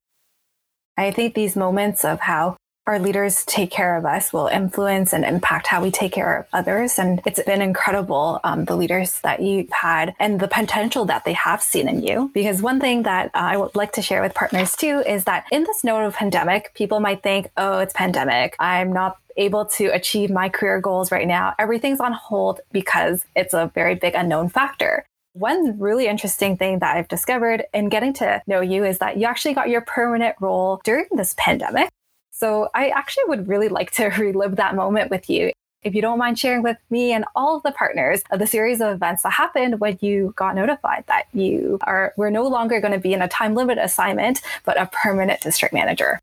I 0.96 1.11
think 1.11 1.35
these 1.35 1.54
moments 1.54 2.02
of 2.02 2.20
how 2.20 2.57
our 2.87 2.98
leaders 2.98 3.44
take 3.46 3.70
care 3.70 3.96
of 3.96 4.04
us 4.04 4.33
will 4.33 4.46
influence 4.46 5.12
and 5.12 5.24
impact 5.24 5.66
how 5.66 5.83
we 5.83 5.90
take 5.90 6.12
care 6.12 6.38
of 6.38 6.46
others. 6.52 6.98
And 6.98 7.20
it's 7.26 7.42
been 7.42 7.62
incredible, 7.62 8.40
um, 8.44 8.66
the 8.66 8.76
leaders 8.76 9.20
that 9.20 9.40
you've 9.40 9.70
had 9.70 10.14
and 10.18 10.38
the 10.38 10.48
potential 10.48 11.04
that 11.07 11.24
they 11.24 11.33
have 11.33 11.62
seen 11.62 11.88
in 11.88 12.02
you. 12.02 12.30
Because 12.35 12.61
one 12.61 12.80
thing 12.80 13.02
that 13.04 13.26
uh, 13.28 13.38
I 13.38 13.57
would 13.57 13.74
like 13.74 13.92
to 13.92 14.02
share 14.02 14.20
with 14.20 14.35
partners 14.35 14.76
too 14.76 15.02
is 15.07 15.24
that 15.24 15.46
in 15.50 15.64
this 15.64 15.83
note 15.83 16.04
of 16.04 16.14
pandemic, 16.14 16.72
people 16.74 17.00
might 17.00 17.22
think, 17.22 17.50
oh, 17.57 17.78
it's 17.78 17.94
pandemic. 17.94 18.54
I'm 18.59 18.92
not 18.92 19.16
able 19.37 19.64
to 19.66 19.87
achieve 19.87 20.31
my 20.31 20.49
career 20.49 20.81
goals 20.81 21.11
right 21.11 21.27
now. 21.27 21.55
Everything's 21.59 22.01
on 22.01 22.12
hold 22.12 22.61
because 22.73 23.25
it's 23.35 23.55
a 23.55 23.70
very 23.75 23.94
big 23.94 24.14
unknown 24.14 24.49
factor. 24.49 25.05
One 25.33 25.79
really 25.79 26.07
interesting 26.07 26.57
thing 26.57 26.79
that 26.79 26.97
I've 26.97 27.09
discovered 27.09 27.64
in 27.75 27.88
getting 27.88 28.12
to 28.14 28.40
know 28.47 28.61
you 28.61 28.85
is 28.85 28.99
that 28.99 29.16
you 29.16 29.27
actually 29.27 29.55
got 29.55 29.68
your 29.68 29.81
permanent 29.81 30.37
role 30.40 30.81
during 30.85 31.07
this 31.12 31.35
pandemic. 31.37 31.88
So 32.31 32.68
I 32.75 32.88
actually 32.88 33.25
would 33.29 33.49
really 33.49 33.68
like 33.68 33.90
to 33.92 34.07
relive 34.18 34.57
that 34.57 34.75
moment 34.75 35.11
with 35.11 35.29
you. 35.29 35.53
If 35.83 35.94
you 35.94 36.01
don't 36.01 36.18
mind 36.18 36.38
sharing 36.38 36.62
with 36.62 36.79
me 36.88 37.12
and 37.12 37.27
all 37.37 37.57
of 37.57 37.62
the 37.62 37.73
partners 37.73 38.23
of 38.31 38.38
the 38.38 38.47
series 38.47 38.81
of 38.81 38.94
events 38.94 39.23
that 39.23 39.33
happened 39.33 39.81
when 39.81 39.99
you 40.01 40.33
got 40.35 40.55
notified 40.55 41.05
that 41.09 41.25
you 41.35 41.79
are 41.83 42.14
we're 42.16 42.31
no 42.31 42.44
longer 42.44 42.81
going 42.81 42.94
to 42.94 42.99
be 42.99 43.12
in 43.12 43.20
a 43.20 43.29
time 43.29 43.55
limit 43.55 43.77
assignment, 43.77 44.40
but 44.64 44.81
a 44.81 44.87
permanent 44.87 45.42
district 45.42 45.75
manager. 45.75 46.20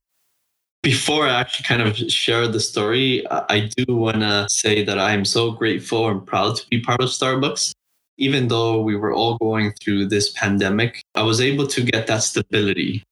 Before 0.83 1.27
I 1.27 1.39
actually 1.39 1.65
kind 1.65 1.81
of 1.81 1.95
share 2.11 2.47
the 2.47 2.59
story, 2.59 3.23
I 3.29 3.69
do 3.77 3.95
want 3.95 4.21
to 4.21 4.47
say 4.49 4.83
that 4.83 4.97
I 4.97 5.11
am 5.13 5.25
so 5.25 5.51
grateful 5.51 6.09
and 6.09 6.25
proud 6.25 6.55
to 6.55 6.67
be 6.69 6.81
part 6.81 7.01
of 7.01 7.09
Starbucks. 7.09 7.73
Even 8.17 8.47
though 8.47 8.81
we 8.81 8.95
were 8.95 9.13
all 9.13 9.37
going 9.37 9.73
through 9.81 10.07
this 10.07 10.31
pandemic, 10.31 11.01
I 11.15 11.23
was 11.23 11.39
able 11.39 11.67
to 11.67 11.81
get 11.81 12.07
that 12.07 12.23
stability 12.23 13.03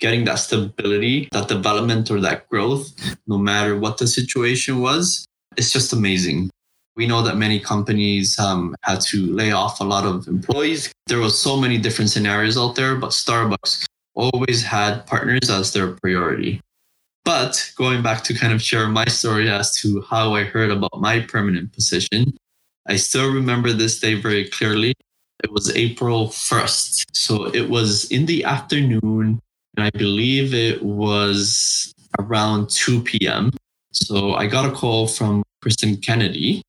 getting 0.00 0.24
that 0.24 0.36
stability, 0.36 1.28
that 1.32 1.48
development 1.48 2.10
or 2.10 2.20
that 2.20 2.48
growth, 2.48 2.92
no 3.26 3.38
matter 3.38 3.78
what 3.78 3.98
the 3.98 4.06
situation 4.06 4.80
was, 4.80 5.26
it's 5.56 5.72
just 5.72 5.92
amazing. 5.92 6.50
We 6.96 7.06
know 7.06 7.22
that 7.22 7.36
many 7.36 7.58
companies 7.58 8.38
um, 8.38 8.74
had 8.82 9.00
to 9.02 9.26
lay 9.26 9.52
off 9.52 9.80
a 9.80 9.84
lot 9.84 10.04
of 10.04 10.28
employees. 10.28 10.92
There 11.06 11.18
was 11.18 11.38
so 11.38 11.56
many 11.56 11.78
different 11.78 12.10
scenarios 12.10 12.56
out 12.56 12.76
there, 12.76 12.96
but 12.96 13.10
Starbucks 13.10 13.86
always 14.14 14.62
had 14.62 15.06
partners 15.06 15.50
as 15.50 15.72
their 15.72 15.92
priority. 15.92 16.60
But 17.24 17.72
going 17.76 18.02
back 18.02 18.22
to 18.24 18.34
kind 18.34 18.52
of 18.52 18.62
share 18.62 18.86
my 18.88 19.06
story 19.06 19.48
as 19.48 19.74
to 19.76 20.02
how 20.02 20.34
I 20.34 20.44
heard 20.44 20.70
about 20.70 21.00
my 21.00 21.20
permanent 21.20 21.72
position, 21.72 22.36
I 22.86 22.96
still 22.96 23.32
remember 23.32 23.72
this 23.72 23.98
day 23.98 24.14
very 24.14 24.48
clearly. 24.48 24.94
It 25.42 25.50
was 25.50 25.74
April 25.74 26.28
1st. 26.28 27.04
So 27.12 27.46
it 27.54 27.68
was 27.70 28.10
in 28.10 28.26
the 28.26 28.44
afternoon 28.44 29.40
and 29.76 29.86
I 29.86 29.90
believe 29.90 30.54
it 30.54 30.82
was 30.82 31.92
around 32.18 32.70
2 32.70 33.02
p.m. 33.02 33.50
So 33.92 34.34
I 34.34 34.46
got 34.46 34.66
a 34.66 34.70
call 34.70 35.08
from 35.08 35.42
Kristen 35.62 35.96
Kennedy. 35.96 36.62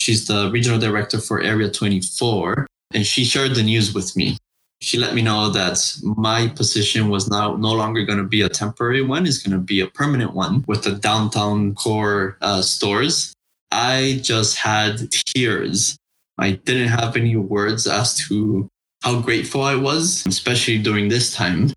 She's 0.00 0.26
the 0.26 0.50
regional 0.50 0.78
director 0.78 1.18
for 1.18 1.40
Area 1.40 1.70
24, 1.70 2.66
and 2.92 3.06
she 3.06 3.24
shared 3.24 3.54
the 3.54 3.62
news 3.62 3.94
with 3.94 4.16
me. 4.16 4.36
She 4.84 4.98
let 4.98 5.14
me 5.14 5.22
know 5.22 5.48
that 5.48 5.78
my 6.02 6.48
position 6.48 7.08
was 7.08 7.26
now 7.30 7.56
no 7.56 7.72
longer 7.72 8.04
going 8.04 8.18
to 8.18 8.28
be 8.36 8.42
a 8.42 8.50
temporary 8.50 9.00
one; 9.00 9.26
it's 9.26 9.38
going 9.38 9.58
to 9.58 9.64
be 9.64 9.80
a 9.80 9.86
permanent 9.86 10.34
one 10.34 10.62
with 10.68 10.84
the 10.84 10.92
downtown 10.92 11.74
core 11.74 12.36
uh, 12.42 12.60
stores. 12.60 13.32
I 13.72 14.20
just 14.20 14.58
had 14.58 15.10
tears. 15.10 15.96
I 16.36 16.50
didn't 16.66 16.88
have 16.88 17.16
any 17.16 17.34
words 17.34 17.86
as 17.86 18.14
to 18.28 18.68
how 19.02 19.22
grateful 19.22 19.62
I 19.62 19.74
was, 19.74 20.22
especially 20.26 20.76
during 20.76 21.08
this 21.08 21.34
time. 21.34 21.72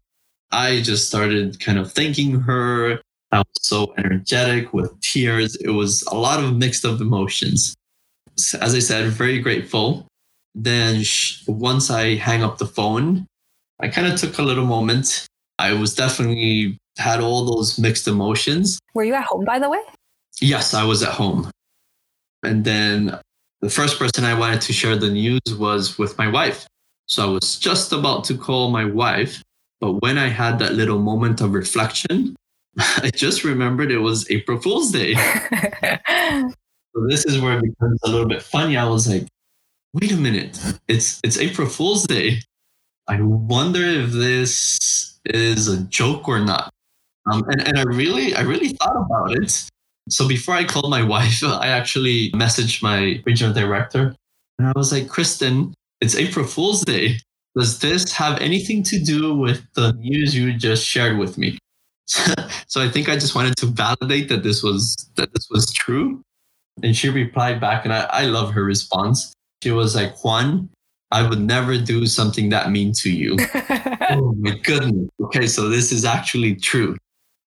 I 0.51 0.81
just 0.81 1.07
started 1.07 1.61
kind 1.61 1.79
of 1.79 1.93
thanking 1.93 2.41
her. 2.41 2.99
I 3.31 3.37
was 3.37 3.61
so 3.61 3.93
energetic 3.97 4.73
with 4.73 4.99
tears. 4.99 5.55
It 5.55 5.69
was 5.69 6.03
a 6.11 6.15
lot 6.15 6.43
of 6.43 6.57
mixed 6.57 6.83
up 6.83 6.99
emotions. 6.99 7.73
As 8.59 8.75
I 8.75 8.79
said, 8.79 9.09
very 9.11 9.39
grateful. 9.39 10.07
Then 10.59 11.03
once 11.47 11.89
I 11.89 12.15
hang 12.15 12.43
up 12.43 12.57
the 12.57 12.65
phone, 12.65 13.27
I 13.79 13.87
kind 13.89 14.11
of 14.11 14.19
took 14.19 14.37
a 14.39 14.41
little 14.41 14.65
moment. 14.65 15.27
I 15.59 15.73
was 15.73 15.93
definitely 15.93 16.77
had 16.97 17.19
all 17.19 17.45
those 17.45 17.77
mixed 17.77 18.07
emotions. 18.07 18.79
Were 18.93 19.03
you 19.03 19.13
at 19.13 19.25
home, 19.25 19.45
by 19.45 19.59
the 19.59 19.69
way? 19.69 19.81
Yes, 20.41 20.73
I 20.73 20.83
was 20.83 21.03
at 21.03 21.13
home. 21.13 21.51
And 22.43 22.65
then 22.65 23.19
the 23.61 23.69
first 23.69 23.99
person 23.99 24.25
I 24.25 24.37
wanted 24.37 24.61
to 24.61 24.73
share 24.73 24.95
the 24.95 25.09
news 25.09 25.41
was 25.57 25.97
with 25.97 26.17
my 26.17 26.27
wife. 26.27 26.65
So 27.05 27.23
I 27.23 27.31
was 27.31 27.57
just 27.59 27.93
about 27.93 28.23
to 28.25 28.37
call 28.37 28.71
my 28.71 28.85
wife 28.85 29.43
but 29.79 29.93
when 30.01 30.17
I 30.17 30.27
had 30.27 30.59
that 30.59 30.73
little 30.73 30.99
moment 30.99 31.41
of 31.41 31.53
reflection, 31.53 32.35
I 32.77 33.11
just 33.13 33.43
remembered 33.43 33.91
it 33.91 33.99
was 33.99 34.29
April 34.31 34.59
Fool's 34.59 34.91
Day. 34.91 35.13
so 36.15 37.07
this 37.07 37.25
is 37.25 37.39
where 37.39 37.57
it 37.57 37.63
becomes 37.63 37.99
a 38.03 38.09
little 38.09 38.27
bit 38.27 38.41
funny. 38.41 38.77
I 38.77 38.87
was 38.87 39.07
like, 39.07 39.27
wait 40.01 40.12
a 40.12 40.17
minute, 40.17 40.60
it's 40.88 41.19
it's 41.23 41.38
April 41.38 41.67
Fool's 41.67 42.05
Day. 42.05 42.39
I 43.07 43.21
wonder 43.21 43.81
if 43.81 44.12
this 44.12 45.19
is 45.25 45.67
a 45.67 45.81
joke 45.83 46.27
or 46.27 46.39
not. 46.39 46.71
Um, 47.31 47.43
and, 47.49 47.67
and 47.67 47.77
I 47.77 47.83
really, 47.83 48.36
I 48.36 48.41
really 48.41 48.69
thought 48.69 48.95
about 48.95 49.31
it. 49.31 49.69
So 50.10 50.27
before 50.27 50.55
I 50.55 50.63
called 50.63 50.89
my 50.89 51.03
wife, 51.15 51.43
I 51.43 51.67
actually 51.67 52.31
messaged 52.31 52.81
my 52.81 53.21
regional 53.25 53.53
director 53.53 54.15
and 54.60 54.67
I 54.67 54.73
was 54.75 54.91
like, 54.91 55.07
Kristen, 55.07 55.73
it's 56.01 56.15
April 56.15 56.45
Fool's 56.45 56.81
Day 56.81 57.17
does 57.57 57.79
this 57.79 58.12
have 58.12 58.39
anything 58.39 58.83
to 58.83 58.99
do 58.99 59.33
with 59.33 59.65
the 59.73 59.91
news 59.93 60.36
you 60.36 60.53
just 60.53 60.86
shared 60.86 61.17
with 61.17 61.39
me? 61.39 61.57
so 62.05 62.81
I 62.81 62.88
think 62.88 63.10
I 63.10 63.15
just 63.15 63.33
wanted 63.33 63.57
to 63.57 63.65
validate 63.65 64.29
that 64.29 64.43
this 64.43 64.62
was 64.62 64.95
that 65.15 65.33
this 65.33 65.47
was 65.49 65.71
true. 65.73 66.21
And 66.83 66.95
she 66.95 67.10
replied 67.10 67.60
back, 67.60 67.83
and 67.83 67.93
I, 67.93 68.07
I 68.12 68.25
love 68.25 68.51
her 68.51 68.63
response. 68.63 69.33
She 69.63 69.71
was 69.71 69.95
like, 69.95 70.23
Juan, 70.23 70.69
I 71.11 71.27
would 71.27 71.41
never 71.41 71.77
do 71.77 72.05
something 72.05 72.49
that 72.49 72.71
mean 72.71 72.93
to 72.93 73.11
you. 73.11 73.37
oh 74.09 74.33
my 74.37 74.57
goodness. 74.57 75.09
Okay, 75.21 75.47
so 75.47 75.69
this 75.69 75.91
is 75.91 76.05
actually 76.05 76.55
true. 76.55 76.97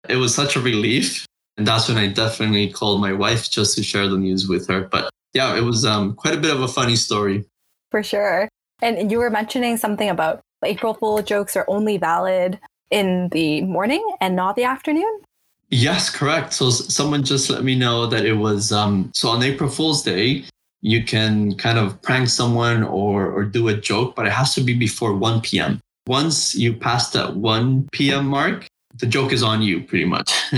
It 0.08 0.16
was 0.16 0.34
such 0.34 0.56
a 0.56 0.60
relief. 0.60 1.26
And 1.56 1.66
that's 1.66 1.88
when 1.88 1.98
I 1.98 2.06
definitely 2.08 2.72
called 2.72 3.00
my 3.00 3.12
wife 3.12 3.50
just 3.50 3.76
to 3.76 3.82
share 3.82 4.08
the 4.08 4.16
news 4.16 4.48
with 4.48 4.66
her. 4.68 4.82
But 4.82 5.10
yeah, 5.34 5.56
it 5.56 5.60
was 5.60 5.84
um, 5.84 6.14
quite 6.14 6.34
a 6.34 6.40
bit 6.40 6.54
of 6.54 6.62
a 6.62 6.68
funny 6.68 6.96
story. 6.96 7.44
For 7.90 8.02
sure. 8.02 8.48
And 8.80 9.10
you 9.10 9.18
were 9.18 9.30
mentioning 9.30 9.76
something 9.76 10.08
about 10.08 10.40
April 10.64 10.94
Fool 10.94 11.22
jokes 11.22 11.56
are 11.56 11.66
only 11.68 11.98
valid 11.98 12.58
in 12.90 13.28
the 13.28 13.62
morning 13.62 14.04
and 14.20 14.36
not 14.36 14.56
the 14.56 14.64
afternoon? 14.64 15.20
Yes, 15.68 16.10
correct. 16.10 16.52
So 16.52 16.70
someone 16.70 17.22
just 17.22 17.48
let 17.48 17.62
me 17.62 17.76
know 17.76 18.06
that 18.06 18.24
it 18.24 18.34
was 18.34 18.72
um 18.72 19.10
so 19.14 19.28
on 19.28 19.42
April 19.42 19.70
Fool's 19.70 20.02
Day, 20.02 20.44
you 20.82 21.04
can 21.04 21.54
kind 21.56 21.78
of 21.78 22.00
prank 22.02 22.28
someone 22.28 22.82
or 22.82 23.30
or 23.30 23.44
do 23.44 23.68
a 23.68 23.74
joke, 23.74 24.14
but 24.14 24.26
it 24.26 24.32
has 24.32 24.54
to 24.54 24.60
be 24.60 24.74
before 24.74 25.14
1 25.14 25.40
p.m. 25.42 25.80
Once 26.06 26.54
you 26.54 26.72
pass 26.72 27.10
that 27.10 27.36
1 27.36 27.88
p.m. 27.92 28.26
mark, 28.26 28.66
the 28.98 29.06
joke 29.06 29.32
is 29.32 29.42
on 29.42 29.62
you 29.62 29.82
pretty 29.82 30.04
much. 30.04 30.32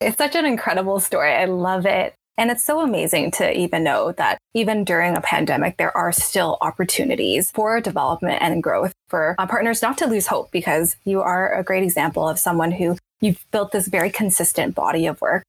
it's 0.00 0.16
such 0.16 0.34
an 0.34 0.44
incredible 0.44 1.00
story. 1.00 1.32
I 1.32 1.46
love 1.46 1.86
it. 1.86 2.14
And 2.36 2.52
it's 2.52 2.62
so 2.62 2.80
amazing 2.80 3.32
to 3.32 3.52
even 3.52 3.82
know 3.82 4.12
that 4.12 4.38
even 4.54 4.84
during 4.84 5.16
a 5.16 5.20
pandemic, 5.20 5.76
there 5.76 5.96
are 5.96 6.12
still 6.12 6.56
opportunities 6.60 7.50
for 7.50 7.80
development 7.80 8.40
and 8.40 8.62
growth 8.62 8.92
for 9.08 9.34
uh, 9.38 9.46
partners 9.46 9.82
not 9.82 9.98
to 9.98 10.06
lose 10.06 10.28
hope 10.28 10.52
because 10.52 10.96
you 11.04 11.20
are 11.20 11.52
a 11.52 11.64
great 11.64 11.82
example 11.82 12.28
of 12.28 12.38
someone 12.38 12.70
who 12.70 12.96
you've 13.20 13.44
built 13.50 13.72
this 13.72 13.88
very 13.88 14.08
consistent 14.08 14.76
body 14.76 15.06
of 15.06 15.20
work. 15.20 15.42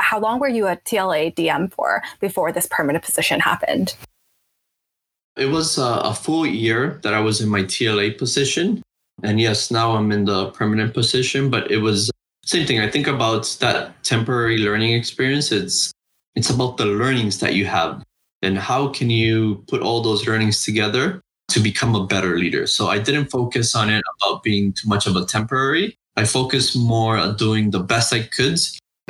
How 0.00 0.18
long 0.18 0.40
were 0.40 0.48
you 0.48 0.66
a 0.66 0.76
TLA 0.76 1.34
DM 1.34 1.72
for 1.72 2.02
before 2.20 2.52
this 2.52 2.66
permanent 2.70 3.04
position 3.04 3.40
happened? 3.40 3.94
It 5.36 5.46
was 5.46 5.78
a, 5.78 6.00
a 6.04 6.14
full 6.14 6.46
year 6.46 6.98
that 7.02 7.14
I 7.14 7.20
was 7.20 7.40
in 7.40 7.48
my 7.48 7.62
TLA 7.62 8.18
position. 8.18 8.82
And 9.22 9.40
yes, 9.40 9.70
now 9.70 9.92
I'm 9.92 10.10
in 10.12 10.24
the 10.24 10.50
permanent 10.50 10.94
position, 10.94 11.50
but 11.50 11.70
it 11.70 11.78
was 11.78 12.08
uh, 12.08 12.12
same 12.44 12.66
thing. 12.66 12.80
I 12.80 12.90
think 12.90 13.06
about 13.06 13.56
that 13.60 14.02
temporary 14.02 14.58
learning 14.58 14.94
experience. 14.94 15.52
It's 15.52 15.92
it's 16.34 16.50
about 16.50 16.76
the 16.76 16.86
learnings 16.86 17.38
that 17.40 17.54
you 17.54 17.66
have 17.66 18.02
and 18.42 18.56
how 18.56 18.88
can 18.88 19.10
you 19.10 19.64
put 19.68 19.82
all 19.82 20.00
those 20.00 20.26
learnings 20.26 20.64
together 20.64 21.20
to 21.50 21.60
become 21.60 21.94
a 21.94 22.06
better 22.06 22.38
leader. 22.38 22.66
So 22.66 22.86
I 22.88 22.98
didn't 22.98 23.26
focus 23.26 23.74
on 23.74 23.90
it 23.90 24.02
about 24.20 24.42
being 24.42 24.72
too 24.72 24.88
much 24.88 25.06
of 25.06 25.16
a 25.16 25.24
temporary. 25.24 25.96
I 26.16 26.24
focused 26.24 26.76
more 26.76 27.16
on 27.16 27.36
doing 27.36 27.70
the 27.70 27.80
best 27.80 28.12
I 28.12 28.22
could 28.22 28.58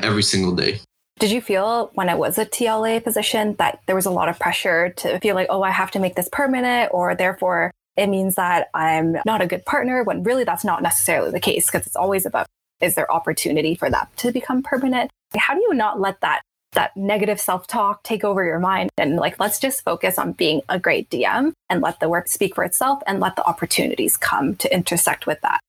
every 0.03 0.23
single 0.23 0.55
day. 0.55 0.81
Did 1.21 1.33
you 1.33 1.43
feel 1.43 1.91
when 1.93 2.09
it 2.09 2.17
was 2.17 2.39
a 2.39 2.47
TLA 2.47 3.05
position 3.05 3.55
that 3.59 3.81
there 3.85 3.95
was 3.95 4.07
a 4.07 4.11
lot 4.11 4.31
of 4.31 4.39
pressure 4.39 4.89
to 4.97 5.19
feel 5.21 5.35
like, 5.35 5.49
oh, 5.51 5.63
I 5.63 5.71
have 5.71 5.91
to 5.91 5.99
make 5.99 6.17
this 6.17 6.31
permanent, 6.33 6.91
or 6.95 7.15
therefore 7.15 7.71
it 7.95 8.07
means 8.07 8.37
that 8.37 8.69
I'm 8.73 9.19
not 9.27 9.43
a 9.43 9.47
good 9.47 9.67
partner, 9.67 10.03
when 10.03 10.23
really 10.23 10.45
that's 10.45 10.65
not 10.65 10.83
necessarily 10.83 11.31
the 11.31 11.39
case 11.39 11.67
because 11.67 11.87
it's 11.87 11.95
always 11.95 12.25
about 12.25 12.47
is 12.81 12.95
there 12.95 13.13
opportunity 13.13 13.75
for 13.75 13.91
that 13.91 14.09
to 14.17 14.33
become 14.33 14.63
permanent? 14.63 15.11
How 15.37 15.53
do 15.53 15.61
you 15.61 15.75
not 15.75 16.01
let 16.01 16.23
that 16.23 16.41
that 16.73 16.97
negative 16.97 17.39
self 17.39 17.67
talk 17.67 18.03
take 18.03 18.25
over 18.25 18.43
your 18.43 18.61
mind 18.61 18.89
and 18.97 19.17
like 19.17 19.39
let's 19.39 19.59
just 19.59 19.85
focus 19.85 20.19
on 20.19 20.33
being 20.33 20.63
a 20.71 20.79
great 20.79 21.11
DM 21.11 21.53
and 21.69 21.83
let 21.83 22.01
the 22.01 22.09
work 22.09 22.29
speak 22.29 22.55
for 22.55 22.65
itself 22.65 23.03
and 23.07 23.21
let 23.21 23.37
the 23.37 23.45
opportunities 23.45 24.17
come 24.17 24.57
to 24.57 24.73
intersect 24.73 25.27
with 25.27 25.41
that. 25.43 25.61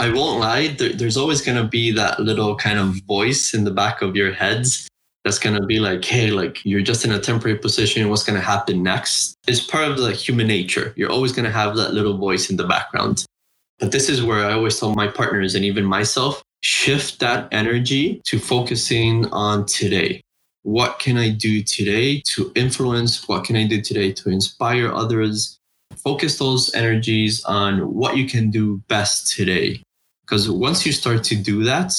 I 0.00 0.12
won't 0.12 0.38
lie, 0.38 0.68
there, 0.68 0.92
there's 0.92 1.16
always 1.16 1.42
going 1.42 1.58
to 1.60 1.68
be 1.68 1.90
that 1.92 2.20
little 2.20 2.54
kind 2.54 2.78
of 2.78 3.02
voice 3.06 3.52
in 3.52 3.64
the 3.64 3.72
back 3.72 4.00
of 4.00 4.14
your 4.14 4.32
heads 4.32 4.88
that's 5.24 5.40
going 5.40 5.60
to 5.60 5.66
be 5.66 5.80
like, 5.80 6.04
hey, 6.04 6.30
like 6.30 6.64
you're 6.64 6.82
just 6.82 7.04
in 7.04 7.10
a 7.10 7.18
temporary 7.18 7.58
position. 7.58 8.08
What's 8.08 8.22
going 8.22 8.38
to 8.38 8.44
happen 8.44 8.82
next? 8.82 9.34
It's 9.48 9.60
part 9.60 9.90
of 9.90 9.98
the 9.98 10.12
human 10.12 10.46
nature. 10.46 10.92
You're 10.96 11.10
always 11.10 11.32
going 11.32 11.46
to 11.46 11.50
have 11.50 11.76
that 11.76 11.94
little 11.94 12.16
voice 12.16 12.48
in 12.48 12.56
the 12.56 12.66
background. 12.66 13.24
But 13.80 13.92
this 13.92 14.08
is 14.08 14.22
where 14.22 14.44
I 14.44 14.52
always 14.52 14.78
tell 14.78 14.94
my 14.94 15.08
partners 15.08 15.54
and 15.54 15.64
even 15.64 15.84
myself 15.84 16.42
shift 16.62 17.20
that 17.20 17.48
energy 17.52 18.20
to 18.24 18.38
focusing 18.38 19.26
on 19.26 19.66
today. 19.66 20.20
What 20.62 20.98
can 20.98 21.16
I 21.16 21.30
do 21.30 21.62
today 21.62 22.22
to 22.34 22.52
influence? 22.54 23.26
What 23.28 23.44
can 23.44 23.56
I 23.56 23.66
do 23.66 23.80
today 23.80 24.12
to 24.12 24.30
inspire 24.30 24.92
others? 24.92 25.58
Focus 25.96 26.38
those 26.38 26.74
energies 26.74 27.44
on 27.44 27.94
what 27.94 28.16
you 28.16 28.28
can 28.28 28.50
do 28.50 28.78
best 28.88 29.34
today. 29.34 29.82
Because 30.28 30.50
once 30.50 30.84
you 30.84 30.92
start 30.92 31.24
to 31.24 31.36
do 31.36 31.64
that, 31.64 31.94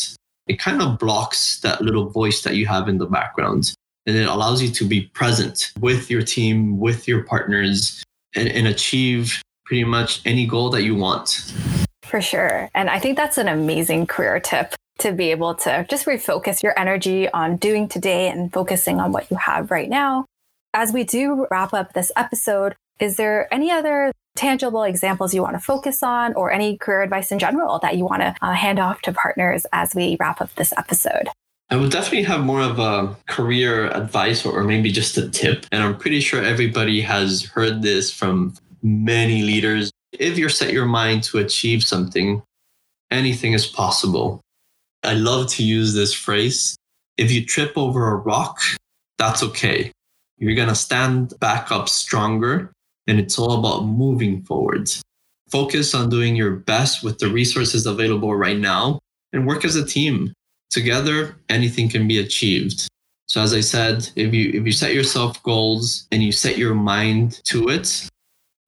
it 0.48 0.60
kind 0.60 0.82
of 0.82 1.00
blocks 1.00 1.60
that 1.62 1.82
little 1.82 2.10
voice 2.10 2.44
that 2.44 2.56
you 2.56 2.68
have 2.68 2.88
in 2.88 3.00
the 3.00 3.08
background. 3.08 3.74
And 4.06 4.16
it 4.16 4.28
allows 4.28 4.62
you 4.62 4.70
to 4.70 4.86
be 4.86 5.02
present 5.14 5.72
with 5.80 6.12
your 6.12 6.22
team, 6.22 6.80
with 6.80 7.08
your 7.08 7.24
partners, 7.24 8.04
and, 8.36 8.48
and 8.50 8.68
achieve 8.68 9.42
pretty 9.66 9.84
much 9.84 10.22
any 10.26 10.46
goal 10.46 10.70
that 10.70 10.84
you 10.84 10.96
want. 10.96 11.54
For 12.04 12.22
sure. 12.22 12.70
And 12.76 12.90
I 12.90 13.00
think 13.00 13.18
that's 13.18 13.38
an 13.38 13.48
amazing 13.48 14.08
career 14.08 14.40
tip 14.40 14.76
to 15.00 15.12
be 15.12 15.32
able 15.32 15.56
to 15.56 15.86
just 15.90 16.06
refocus 16.06 16.62
your 16.62 16.78
energy 16.78 17.30
on 17.30 17.58
doing 17.58 17.88
today 17.88 18.30
and 18.30 18.52
focusing 18.52 19.00
on 19.00 19.12
what 19.12 19.30
you 19.32 19.38
have 19.38 19.72
right 19.72 19.90
now. 19.90 20.26
As 20.74 20.94
we 20.94 21.04
do 21.04 21.48
wrap 21.50 21.74
up 21.74 21.94
this 21.94 22.12
episode, 22.16 22.76
is 23.00 23.16
there 23.16 23.52
any 23.54 23.72
other 23.72 24.12
tangible 24.36 24.84
examples 24.84 25.34
you 25.34 25.42
want 25.42 25.56
to 25.56 25.60
focus 25.60 26.02
on 26.04 26.34
or 26.34 26.52
any 26.52 26.78
career 26.78 27.02
advice 27.02 27.32
in 27.32 27.40
general 27.40 27.80
that 27.80 27.98
you 27.98 28.06
want 28.06 28.22
to 28.22 28.36
uh, 28.42 28.54
hand 28.54 28.80
off 28.80 29.02
to 29.02 29.12
partners 29.12 29.66
as 29.74 29.94
we 29.96 30.18
wrap 30.20 30.42
up 30.42 30.54
this 30.56 30.74
episode? 30.78 31.30
I 31.72 31.76
would 31.76 31.92
definitely 31.92 32.24
have 32.24 32.42
more 32.42 32.62
of 32.62 32.80
a 32.80 33.16
career 33.28 33.88
advice 33.92 34.46
or, 34.46 34.60
or 34.60 34.64
maybe 34.64 34.92
just 34.92 35.18
a 35.18 35.30
tip. 35.30 35.66
And 35.72 35.84
I'm 35.84 35.98
pretty 35.98 36.20
sure 36.20 36.44
everybody 36.44 37.02
has 37.02 37.44
heard 37.44 37.82
this 37.82 38.12
from 38.12 38.56
many 38.82 39.44
leaders. 39.44 39.92
If 40.14 40.38
you're 40.38 40.50
set 40.50 40.74
your 40.74 40.86
mind 40.86 41.24
to 41.26 41.38
achieve 41.38 41.84
something, 41.84 42.42
anything 43.12 43.54
is 43.54 43.68
possible. 43.68 44.42
I 45.04 45.14
love 45.14 45.48
to 45.52 45.64
use 45.64 45.94
this 45.94 46.14
phrase. 46.14 46.76
If 47.18 47.32
you 47.32 47.46
trip 47.46 47.74
over 47.76 48.10
a 48.10 48.16
rock, 48.16 48.60
that's 49.18 49.44
okay. 49.44 49.92
You're 50.38 50.56
going 50.56 50.70
to 50.70 50.76
stand 50.76 51.34
back 51.40 51.72
up 51.72 51.88
stronger 51.88 52.72
and 53.10 53.20
it's 53.20 53.39
all 53.39 53.57
about 53.57 53.86
moving 53.86 54.43
forward. 54.43 54.89
Focus 55.49 55.95
on 55.95 56.10
doing 56.10 56.36
your 56.36 56.51
best 56.51 57.03
with 57.03 57.18
the 57.18 57.28
resources 57.28 57.88
available 57.88 58.36
right 58.36 58.60
now 58.60 58.99
and 59.34 59.47
work 59.47 59.66
as 59.66 59.76
a 59.76 59.86
team. 59.86 60.32
Together, 60.70 61.36
anything 61.49 61.89
can 61.89 62.07
be 62.07 62.20
achieved. 62.20 62.88
So 63.26 63.41
as 63.41 63.53
I 63.53 63.62
said, 63.62 64.07
if 64.16 64.34
you 64.34 64.51
if 64.53 64.66
you 64.66 64.72
set 64.72 64.93
yourself 64.93 65.41
goals 65.41 66.07
and 66.12 66.22
you 66.22 66.32
set 66.32 66.57
your 66.57 66.76
mind 66.76 67.41
to 67.45 67.70
it, 67.70 68.07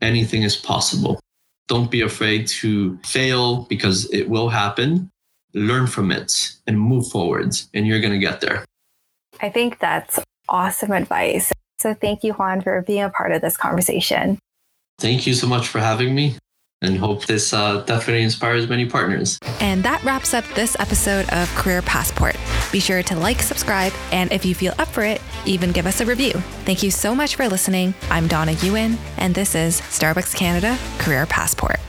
anything 0.02 0.42
is 0.42 0.56
possible. 0.56 1.20
Don't 1.68 1.92
be 1.92 2.02
afraid 2.02 2.48
to 2.62 2.98
fail 3.06 3.68
because 3.70 4.12
it 4.12 4.28
will 4.28 4.50
happen. 4.50 5.10
Learn 5.54 5.86
from 5.86 6.12
it 6.12 6.54
and 6.66 6.80
move 6.80 7.08
forward 7.08 7.56
and 7.76 7.86
you're 7.86 8.02
going 8.02 8.14
to 8.14 8.20
get 8.20 8.42
there. 8.42 8.66
I 9.40 9.50
think 9.50 9.80
that's 9.80 10.20
awesome 10.50 10.92
advice. 10.92 11.52
So 11.82 11.96
thank 11.96 12.24
you, 12.24 12.34
Juan, 12.34 12.62
for 12.62 12.84
being 12.84 13.02
a 13.02 13.10
part 13.10 13.32
of 13.32 13.42
this 13.42 13.58
conversation. 13.58 14.38
Thank 15.00 15.26
you 15.26 15.34
so 15.34 15.48
much 15.48 15.68
for 15.68 15.80
having 15.80 16.14
me 16.14 16.36
and 16.84 16.98
hope 16.98 17.26
this 17.26 17.54
uh, 17.54 17.82
definitely 17.82 18.24
inspires 18.24 18.68
many 18.70 18.86
partners. 18.86 19.40
And 19.60 19.84
that 19.84 20.04
wraps 20.04 20.34
up 20.34 20.46
this 20.56 20.76
episode 20.80 21.28
of 21.30 21.50
Career 21.56 21.82
Passport. 21.82 22.36
Be 22.72 22.80
sure 22.80 23.02
to 23.04 23.16
like, 23.16 23.42
subscribe, 23.42 23.94
and 24.12 24.32
if 24.32 24.46
you 24.46 24.54
feel 24.54 24.74
up 24.78 24.90
for 24.90 25.04
it, 25.04 25.22
even 25.46 25.72
give 25.72 25.88
us 25.88 26.02
a 26.02 26.06
review. 26.06 26.34
Thank 26.66 26.84
you 26.84 26.92
so 26.92 27.16
much 27.16 27.36
for 27.36 27.48
listening. 27.48 27.94
I'm 28.10 28.28
Donna 28.28 28.54
Ewan, 28.64 28.98
and 29.18 29.34
this 29.34 29.56
is 29.56 29.82
Starbucks 29.82 30.36
Canada 30.36 30.78
Career 31.00 31.26
Passport. 31.26 31.80